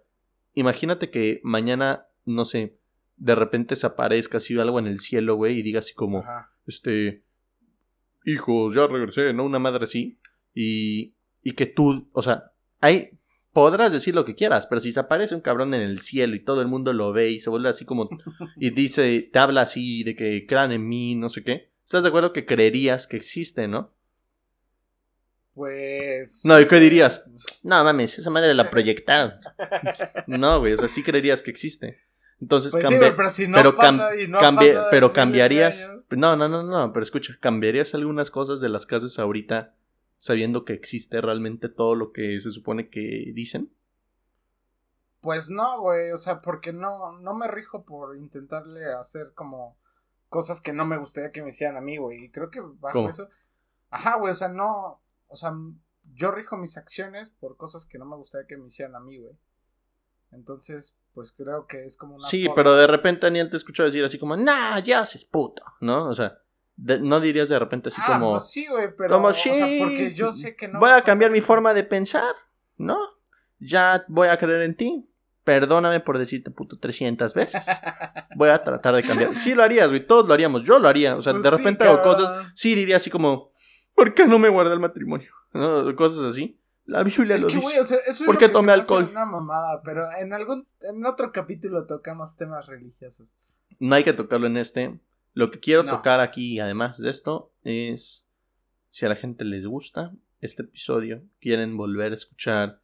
imagínate 0.52 1.10
que 1.10 1.40
mañana, 1.42 2.08
no 2.26 2.44
sé, 2.44 2.78
de 3.16 3.34
repente 3.34 3.74
se 3.74 3.86
aparezca 3.86 4.36
así 4.36 4.58
algo 4.58 4.78
en 4.78 4.86
el 4.86 5.00
cielo, 5.00 5.36
güey, 5.36 5.60
y 5.60 5.62
diga 5.62 5.78
así 5.78 5.94
como, 5.94 6.18
Ajá. 6.18 6.52
este, 6.66 7.24
hijos, 8.26 8.74
ya 8.74 8.86
regresé, 8.86 9.32
¿no? 9.32 9.46
Una 9.46 9.58
madre 9.58 9.84
así. 9.84 10.18
Y, 10.54 11.14
y 11.42 11.52
que 11.52 11.64
tú, 11.64 12.06
o 12.12 12.20
sea, 12.20 12.52
ahí 12.80 13.17
podrás 13.58 13.92
decir 13.92 14.14
lo 14.14 14.24
que 14.24 14.34
quieras, 14.34 14.66
pero 14.66 14.80
si 14.80 14.92
se 14.92 15.00
aparece 15.00 15.34
un 15.34 15.40
cabrón 15.40 15.74
en 15.74 15.80
el 15.82 16.00
cielo 16.00 16.36
y 16.36 16.40
todo 16.44 16.60
el 16.62 16.68
mundo 16.68 16.92
lo 16.92 17.12
ve 17.12 17.30
y 17.30 17.40
se 17.40 17.50
vuelve 17.50 17.68
así 17.68 17.84
como, 17.84 18.08
y 18.56 18.70
dice, 18.70 19.28
te 19.32 19.38
habla 19.38 19.62
así 19.62 20.04
de 20.04 20.14
que 20.14 20.46
crean 20.46 20.72
en 20.72 20.88
mí, 20.88 21.14
no 21.14 21.28
sé 21.28 21.42
qué, 21.42 21.70
¿estás 21.84 22.04
de 22.04 22.08
acuerdo 22.10 22.32
que 22.32 22.46
creerías 22.46 23.06
que 23.06 23.16
existe, 23.16 23.66
no? 23.66 23.92
Pues. 25.54 26.42
No, 26.44 26.60
¿y 26.60 26.66
qué 26.68 26.78
dirías? 26.78 27.24
No 27.64 27.82
mames, 27.82 28.16
esa 28.18 28.30
madre 28.30 28.54
la 28.54 28.70
proyectaron. 28.70 29.34
No, 30.28 30.60
güey, 30.60 30.74
o 30.74 30.76
sea, 30.76 30.88
sí 30.88 31.02
creerías 31.02 31.42
que 31.42 31.50
existe. 31.50 31.98
Entonces 32.40 32.70
Pues 32.70 32.86
sí, 32.86 32.94
pero 32.98 33.30
si 33.30 33.48
no 33.48 33.56
pero 33.56 33.74
cam- 33.74 33.98
pasa 33.98 34.16
y 34.16 34.28
no 34.28 34.38
pasa 34.38 34.86
pero 34.90 35.12
cambiarías. 35.12 36.04
No, 36.10 36.36
no, 36.36 36.48
no, 36.48 36.62
no, 36.62 36.92
pero 36.92 37.02
escucha, 37.02 37.36
¿cambiarías 37.40 37.94
algunas 37.94 38.30
cosas 38.30 38.60
de 38.60 38.68
las 38.68 38.86
casas 38.86 39.18
ahorita 39.18 39.74
sabiendo 40.18 40.64
que 40.66 40.74
existe 40.74 41.20
realmente 41.22 41.68
todo 41.70 41.94
lo 41.94 42.12
que 42.12 42.38
se 42.40 42.50
supone 42.50 42.90
que 42.90 43.32
dicen? 43.34 43.72
Pues 45.20 45.50
no, 45.50 45.80
güey, 45.80 46.12
o 46.12 46.16
sea, 46.16 46.40
porque 46.40 46.72
no, 46.72 47.12
no 47.18 47.34
me 47.34 47.48
rijo 47.48 47.84
por 47.84 48.16
intentarle 48.16 48.84
hacer 48.92 49.32
como 49.34 49.76
cosas 50.28 50.60
que 50.60 50.72
no 50.72 50.84
me 50.84 50.96
gustaría 50.96 51.32
que 51.32 51.42
me 51.42 51.48
hicieran 51.48 51.76
a 51.76 51.80
mí, 51.80 51.96
güey. 51.96 52.24
Y 52.26 52.30
creo 52.30 52.50
que 52.50 52.60
bajo 52.60 52.92
¿Cómo? 52.98 53.08
eso. 53.08 53.28
Ajá, 53.90 54.16
güey, 54.16 54.30
o 54.30 54.34
sea, 54.34 54.48
no. 54.48 55.00
O 55.26 55.36
sea, 55.36 55.52
yo 56.14 56.30
rijo 56.30 56.56
mis 56.56 56.76
acciones 56.76 57.30
por 57.30 57.56
cosas 57.56 57.84
que 57.86 57.98
no 57.98 58.04
me 58.04 58.16
gustaría 58.16 58.46
que 58.46 58.56
me 58.56 58.66
hicieran 58.66 58.94
a 58.94 59.00
mí, 59.00 59.18
güey. 59.18 59.36
Entonces, 60.30 60.96
pues 61.14 61.32
creo 61.32 61.66
que 61.66 61.84
es 61.84 61.96
como 61.96 62.14
una. 62.16 62.28
Sí, 62.28 62.42
forma- 62.44 62.54
pero 62.54 62.76
de 62.76 62.86
repente 62.86 63.26
Daniel 63.26 63.50
te 63.50 63.56
escuchó 63.56 63.82
decir 63.84 64.04
así 64.04 64.18
como, 64.18 64.36
nah, 64.36 64.78
ya 64.78 65.00
haces 65.00 65.24
puto, 65.24 65.64
¿no? 65.80 66.08
O 66.08 66.14
sea, 66.14 66.38
de- 66.78 67.00
no 67.00 67.20
dirías 67.20 67.48
de 67.50 67.58
repente 67.58 67.88
así 67.90 68.00
Ah, 68.02 68.14
como, 68.14 68.30
pues 68.32 68.48
sí, 68.50 68.66
güey, 68.68 68.88
pero. 68.96 69.14
como 69.14 69.28
o 69.28 69.32
sea, 69.32 69.52
sí, 69.52 69.78
porque 69.80 70.14
yo 70.14 70.32
sé 70.32 70.56
que 70.56 70.68
no. 70.68 70.78
voy 70.80 70.90
a 70.90 71.02
cambiar 71.02 71.30
mi 71.30 71.40
forma 71.40 71.74
de 71.74 71.84
pensar, 71.84 72.34
¿no? 72.76 72.96
Ya 73.58 74.04
voy 74.08 74.28
a 74.28 74.38
creer 74.38 74.62
en 74.62 74.76
ti. 74.76 75.04
Perdóname 75.44 76.00
por 76.00 76.18
decirte 76.18 76.50
puto 76.50 76.78
300 76.78 77.32
veces. 77.32 77.66
Voy 78.36 78.50
a 78.50 78.62
tratar 78.62 78.94
de 78.94 79.02
cambiar. 79.02 79.34
Sí 79.34 79.54
lo 79.54 79.62
harías, 79.62 79.88
güey. 79.88 80.06
Todos 80.06 80.28
lo 80.28 80.34
haríamos. 80.34 80.62
Yo 80.62 80.78
lo 80.78 80.86
haría. 80.88 81.16
O 81.16 81.22
sea, 81.22 81.32
Pues 81.32 81.42
de 81.42 81.50
sí, 81.50 81.56
repente 81.56 81.84
hago 81.84 82.02
cabrón. 82.02 82.16
cosas. 82.16 82.52
Sí 82.54 82.74
diría 82.74 82.96
así 82.96 83.08
como, 83.08 83.50
¿por 83.94 84.12
qué 84.12 84.26
no 84.26 84.38
me 84.38 84.50
guardé 84.50 84.74
el 84.74 84.78
matrimonio? 84.80 85.32
¿No? 85.54 85.96
Cosas 85.96 86.22
así. 86.26 86.60
La 86.84 87.02
Biblia 87.02 87.36
Es 87.36 87.42
lo 87.44 87.48
que, 87.48 87.54
dice. 87.54 87.66
güey, 87.66 87.78
o 87.78 87.84
sea, 87.84 87.96
eso 88.06 88.10
es 88.10 88.26
¿Por 88.26 88.34
lo 88.34 88.38
qué 88.38 88.46
que 88.48 88.52
tomé 88.52 88.72
alcohol? 88.72 89.08
una 89.10 89.24
mamada, 89.24 89.80
pero 89.82 90.06
en 90.18 90.34
algún, 90.34 90.68
en 90.82 91.06
otro 91.06 91.32
capítulo 91.32 91.86
tocamos 91.86 92.36
temas 92.36 92.66
religiosos. 92.66 93.34
No 93.80 93.94
hay 93.94 94.04
que 94.04 94.12
tocarlo 94.12 94.46
en 94.48 94.58
este. 94.58 94.98
Lo 95.38 95.52
que 95.52 95.60
quiero 95.60 95.84
No. 95.84 95.92
tocar 95.92 96.18
aquí, 96.20 96.58
además 96.58 96.98
de 96.98 97.10
esto, 97.10 97.52
es 97.62 98.28
si 98.88 99.06
a 99.06 99.08
la 99.08 99.14
gente 99.14 99.44
les 99.44 99.66
gusta 99.66 100.12
este 100.40 100.64
episodio, 100.64 101.22
quieren 101.40 101.76
volver 101.76 102.10
a 102.10 102.16
escuchar. 102.16 102.80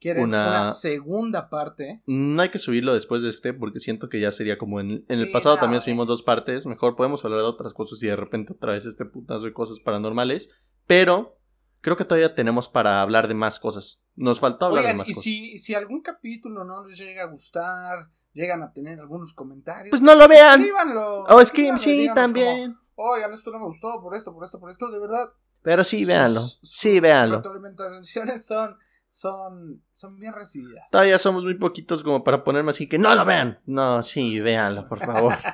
Quieren 0.00 0.24
Una- 0.24 0.46
una, 0.64 0.70
segunda 0.72 1.48
parte. 1.48 2.02
No 2.04 2.42
hay 2.42 2.50
que 2.50 2.58
subirlo 2.58 2.92
después 2.92 3.22
de 3.22 3.30
este, 3.30 3.54
porque 3.54 3.80
siento 3.80 4.10
que 4.10 4.20
ya 4.20 4.30
sería 4.32 4.58
como 4.58 4.80
en, 4.80 5.06
en 5.08 5.20
el 5.20 5.30
pasado 5.30 5.54
no, 5.54 5.60
también 5.62 5.78
güey. 5.78 5.84
subimos 5.84 6.06
dos 6.06 6.22
partes. 6.22 6.66
Mejor 6.66 6.94
podemos 6.94 7.24
hablar 7.24 7.40
de 7.40 7.46
otras 7.46 7.72
cosas 7.72 8.02
y 8.02 8.08
de 8.08 8.16
repente 8.16 8.52
otra 8.52 8.72
vez 8.72 8.84
este 8.84 9.06
putazo 9.06 9.46
de 9.46 9.54
cosas 9.54 9.80
paranormales. 9.80 10.50
Pero 10.86 11.38
creo 11.84 11.96
que 11.98 12.04
todavía 12.06 12.34
tenemos 12.34 12.66
para 12.70 13.02
hablar 13.02 13.28
de 13.28 13.34
más 13.34 13.60
cosas. 13.60 14.02
Nos 14.16 14.40
faltó 14.40 14.64
hablar 14.66 14.86
de 14.86 14.94
más 14.94 15.06
y 15.08 15.12
cosas. 15.12 15.22
si, 15.22 15.58
si 15.58 15.74
algún 15.74 16.00
capítulo 16.00 16.64
no 16.64 16.82
les 16.82 16.96
llega 16.96 17.24
a 17.24 17.26
gustar, 17.26 18.08
llegan 18.32 18.62
a 18.62 18.72
tener 18.72 18.98
algunos 18.98 19.34
comentarios. 19.34 19.90
Pues 19.90 20.00
no 20.00 20.14
lo 20.14 20.26
vean. 20.26 20.60
Escríbanlo. 20.62 21.24
O 21.24 21.36
que 21.36 21.42
escríbanlo, 21.42 21.78
sí, 21.78 22.08
también. 22.14 22.74
como, 22.94 23.10
Oigan, 23.12 23.30
esto 23.32 23.50
no 23.52 23.58
me 23.58 23.66
gustó 23.66 24.00
por 24.00 24.14
esto, 24.14 24.32
por 24.32 24.44
esto, 24.44 24.58
por 24.58 24.70
esto, 24.70 24.90
de 24.90 24.98
verdad. 24.98 25.28
Pero 25.62 25.84
sí, 25.84 26.04
véanlo. 26.06 26.40
sus- 26.40 26.60
Sí, 26.62 26.92
sus 26.94 27.00
véanlo. 27.02 27.36
retroalimentaciones 27.36 28.46
son, 28.46 28.78
son, 29.10 29.82
son 29.90 30.18
bien 30.18 30.32
recibidas. 30.32 30.90
Todavía 30.90 31.18
somos 31.18 31.44
muy 31.44 31.58
poquitos 31.58 32.02
como 32.02 32.24
para 32.24 32.44
ponerme 32.44 32.70
así 32.70 32.88
que 32.88 32.98
no 32.98 33.14
lo 33.14 33.24
vean. 33.26 33.60
No, 33.66 34.02
sí, 34.02 34.40
véanlo, 34.40 34.86
por 34.88 34.98
favor. 35.00 35.34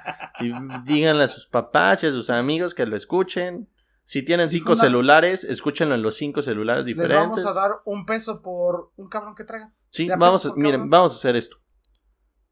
Y 0.43 0.53
díganle 0.85 1.25
a 1.25 1.29
sus 1.29 1.47
papás 1.47 2.03
y 2.03 2.07
a 2.07 2.13
sus 2.13 2.31
amigos 2.31 2.73
que 2.75 2.87
lo 2.87 2.97
escuchen. 2.97 3.69
Si 4.11 4.25
tienen 4.25 4.49
cinco 4.49 4.75
celulares, 4.75 5.45
escúchenlo 5.45 5.95
en 5.95 6.03
los 6.03 6.17
cinco 6.17 6.43
celulares 6.43 6.85
Les 6.85 6.97
diferentes. 6.97 7.29
vamos 7.29 7.47
a 7.47 7.53
dar 7.53 7.71
un 7.85 8.05
peso 8.05 8.43
por 8.43 8.91
un 8.97 9.09
cabrón 9.09 9.37
que 9.37 9.45
traigan. 9.45 9.73
Sí, 9.89 10.09
vamos 10.09 10.47
a, 10.47 10.53
miren, 10.57 10.73
cabrón. 10.73 10.91
vamos 10.91 11.13
a 11.13 11.17
hacer 11.19 11.37
esto. 11.37 11.59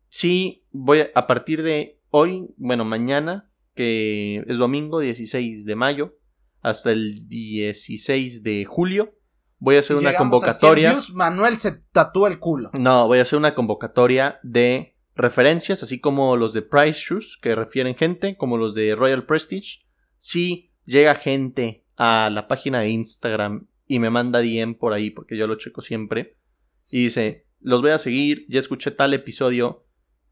Sí, 0.09 0.65
voy 0.71 1.01
a, 1.01 1.11
a 1.17 1.27
partir 1.27 1.65
de 1.65 2.01
hoy, 2.11 2.55
bueno, 2.59 2.85
mañana, 2.85 3.51
que 3.75 4.45
es 4.47 4.59
domingo 4.59 5.01
16 5.01 5.65
de 5.65 5.75
mayo, 5.75 6.17
hasta 6.61 6.93
el 6.93 7.29
16 7.29 8.45
de 8.45 8.65
julio, 8.65 9.17
voy 9.59 9.75
a 9.75 9.81
hacer 9.81 9.97
Si 9.97 10.03
una 10.05 10.13
llegamos 10.13 10.45
a 10.45 10.53
100 10.53 10.61
convocatoria. 10.61 10.91
views, 10.91 11.13
Manuel 11.15 11.57
se 11.57 11.73
tatúa 11.91 12.29
el 12.29 12.39
culo. 12.39 12.71
No, 12.79 13.09
voy 13.09 13.19
a 13.19 13.23
hacer 13.23 13.37
una 13.37 13.57
convocatoria 13.57 14.39
de 14.45 14.97
referencias, 15.17 15.83
así 15.83 15.99
como 15.99 16.37
los 16.37 16.53
de 16.53 16.63
Price 16.63 17.01
Shoes, 17.01 17.37
que 17.37 17.57
refieren 17.57 17.97
gente, 17.97 18.37
como 18.37 18.59
los 18.59 18.77
de 18.77 18.95
Royal 18.95 19.27
Prestige. 19.27 19.81
Si 20.19 20.68
llega 20.89 21.15
gente 21.15 21.85
a 21.97 22.31
la 22.33 22.49
página 22.49 22.81
de 22.81 22.89
Instagram 22.89 23.69
y 23.87 23.99
me 23.99 24.09
manda 24.11 24.41
DM 24.41 24.75
por 24.75 24.95
ahí, 24.95 25.11
porque 25.11 25.37
yo 25.37 25.47
lo 25.47 25.57
checo 25.57 25.83
siempre, 25.83 26.39
y 26.89 27.05
dice, 27.05 27.47
los 27.61 27.83
voy 27.83 27.91
a 27.91 27.99
seguir, 27.99 28.47
ya 28.49 28.59
escuché 28.59 28.91
tal 28.91 29.13
episodio 29.13 29.85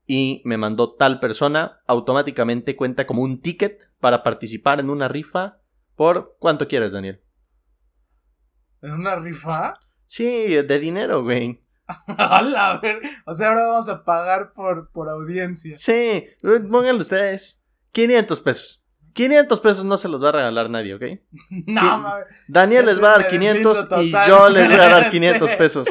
y 0.07 0.41
me 0.45 0.57
mandó 0.57 0.95
tal 0.95 1.21
persona, 1.21 1.81
automáticamente 1.87 2.75
cuenta 2.77 3.07
como 3.07 3.23
un 3.23 3.41
ticket 3.43 3.91
para 4.01 4.23
participar 4.23 4.81
en 4.81 4.89
una 4.89 5.09
rifa 5.09 5.59
por 5.95 6.37
cuánto 6.39 6.69
quieres, 6.69 6.93
Daniel. 6.93 7.21
¿En 8.81 8.93
una 8.93 9.17
rifa? 9.17 9.79
Sí, 10.05 10.55
de 10.55 10.79
dinero, 10.79 11.23
güey. 11.23 11.63
A 12.19 12.41
la 12.43 12.79
ver- 12.79 13.01
O 13.27 13.35
sea, 13.35 13.49
ahora 13.49 13.67
vamos 13.69 13.89
a 13.89 14.03
pagar 14.05 14.53
por, 14.53 14.91
por 14.91 15.09
audiencia. 15.09 15.75
Sí, 15.77 16.25
pónganlo 16.41 17.03
ustedes. 17.03 17.63
500 17.93 18.41
pesos. 18.41 18.86
500 19.17 19.61
pesos 19.61 19.85
no 19.87 19.97
se 19.97 20.09
los 20.09 20.23
va 20.23 20.29
a 20.29 20.33
regalar 20.33 20.69
nadie, 20.69 20.95
¿ok? 20.95 21.03
No, 21.67 21.99
mames. 21.99 22.27
Daniel 22.49 22.85
les 22.87 23.03
va 23.03 23.09
a 23.09 23.13
dar 23.13 23.23
Me 23.23 23.29
500 23.29 23.89
deslindo 23.89 24.03
y 24.03 24.29
yo 24.29 24.49
les 24.51 24.69
voy 24.69 24.75
a 24.75 24.79
dar 24.79 24.89
totalmente. 25.05 25.11
500 25.11 25.51
pesos. 25.53 25.89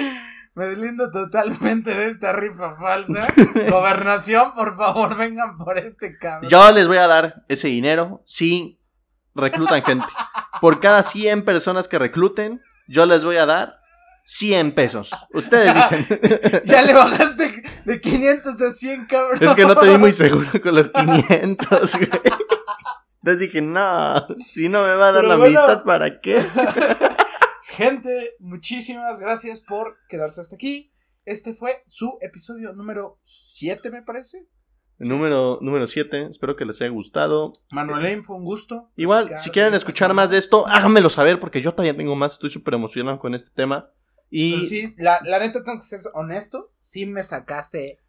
Me 0.53 0.65
deslindo 0.67 1.11
totalmente 1.11 1.95
de 1.95 2.05
esta 2.05 2.34
rifa 2.34 2.76
falsa. 2.76 3.28
Gobernación, 3.71 4.53
por 4.53 4.78
favor, 4.78 5.17
vengan 5.17 5.57
por 5.57 5.78
este 5.78 6.17
cabrón. 6.17 6.49
Yo 6.49 6.71
les 6.71 6.88
voy 6.88 6.97
a 6.97 7.07
dar 7.07 7.43
ese 7.49 7.67
dinero 7.67 8.21
si 8.26 8.80
reclutan 9.34 9.84
gente. 9.84 10.05
Por 10.61 10.80
cada 10.80 11.01
100 11.01 11.43
personas 11.43 11.88
que 11.88 11.97
recluten, 11.97 12.61
yo 12.88 13.07
les 13.07 13.23
voy 13.23 13.38
a 13.38 13.47
dar 13.47 13.80
100 14.26 14.76
pesos. 14.76 15.11
Ustedes 15.34 15.73
dicen. 15.73 16.61
Ya 16.65 16.84
le 16.84 16.93
bajaste 16.93 17.63
de 17.86 17.99
500 18.01 18.61
a 18.61 18.71
100, 18.71 19.05
cabrón. 19.07 19.43
Es 19.43 19.55
que 19.55 19.65
no 19.65 19.76
te 19.76 19.89
vi 19.89 19.97
muy 19.97 20.13
seguro 20.13 20.47
con 20.61 20.76
los 20.76 20.89
500, 20.89 21.97
güey. 21.97 22.09
Entonces 23.26 23.39
dije, 23.47 23.59
no, 23.59 24.23
si 24.38 24.69
no 24.69 24.84
me 24.84 24.93
va 24.93 25.07
a 25.07 25.11
dar 25.11 25.21
Pero 25.23 25.28
la 25.30 25.36
bueno. 25.38 25.61
mitad, 25.61 25.84
¿para 25.84 26.21
qué? 26.21 26.45
Gente, 27.63 28.36
muchísimas 28.38 29.19
gracias 29.19 29.61
por 29.61 29.97
quedarse 30.07 30.41
hasta 30.41 30.55
aquí. 30.55 30.91
Este 31.26 31.55
fue 31.55 31.82
su 31.88 32.19
episodio 32.21 32.73
número 32.73 33.17
7, 33.23 33.89
me 33.89 34.03
parece. 34.03 34.47
Número, 34.99 35.57
número 35.59 35.88
7, 35.88 36.28
espero 36.30 36.55
que 36.55 36.65
les 36.65 36.80
haya 36.82 36.91
gustado. 36.91 37.51
Manuel, 37.71 38.23
fue 38.23 38.36
un 38.36 38.45
gusto. 38.45 38.91
Igual, 38.95 39.36
si 39.39 39.49
quieren 39.49 39.73
escuchar 39.73 40.13
más 40.13 40.30
de 40.30 40.38
esto, 40.38 40.67
háganmelo 40.67 41.09
saber 41.09 41.39
porque 41.39 41.63
yo 41.63 41.71
todavía 41.71 41.97
tengo 41.97 42.15
más, 42.15 42.34
estoy 42.34 42.51
súper 42.51 42.76
emocionado 42.76 43.17
con 43.17 43.34
este 43.34 43.49
tema. 43.55 43.89
Y 44.30 44.53
Pero 44.53 44.65
sí, 44.67 44.93
la, 44.99 45.19
la 45.23 45.39
neta 45.39 45.63
tengo 45.63 45.80
que 45.80 45.86
ser 45.86 46.01
honesto, 46.13 46.76
sí 46.80 47.07
me 47.07 47.23
sacaste 47.23 48.03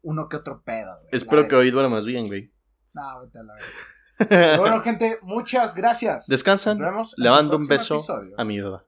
uno 0.00 0.30
que 0.30 0.36
otro 0.36 0.62
pedo. 0.64 0.96
güey, 0.96 1.08
espero 1.12 1.46
que 1.46 1.56
hoy 1.56 1.70
duermas 1.70 2.06
bien, 2.06 2.26
güey. 2.26 2.54
No, 2.94 3.20
vete 3.20 3.38
a 3.38 3.42
la 3.42 3.54
bueno, 4.58 4.80
gente, 4.80 5.18
muchas 5.22 5.74
gracias. 5.74 6.26
Descansan, 6.26 6.78
Nos 6.78 6.86
vemos 6.88 7.14
le 7.16 7.30
mando 7.30 7.56
un 7.56 7.66
beso 7.66 7.94
episodio. 7.96 8.34
a 8.38 8.44
mi 8.44 8.60
beba. 8.60 8.84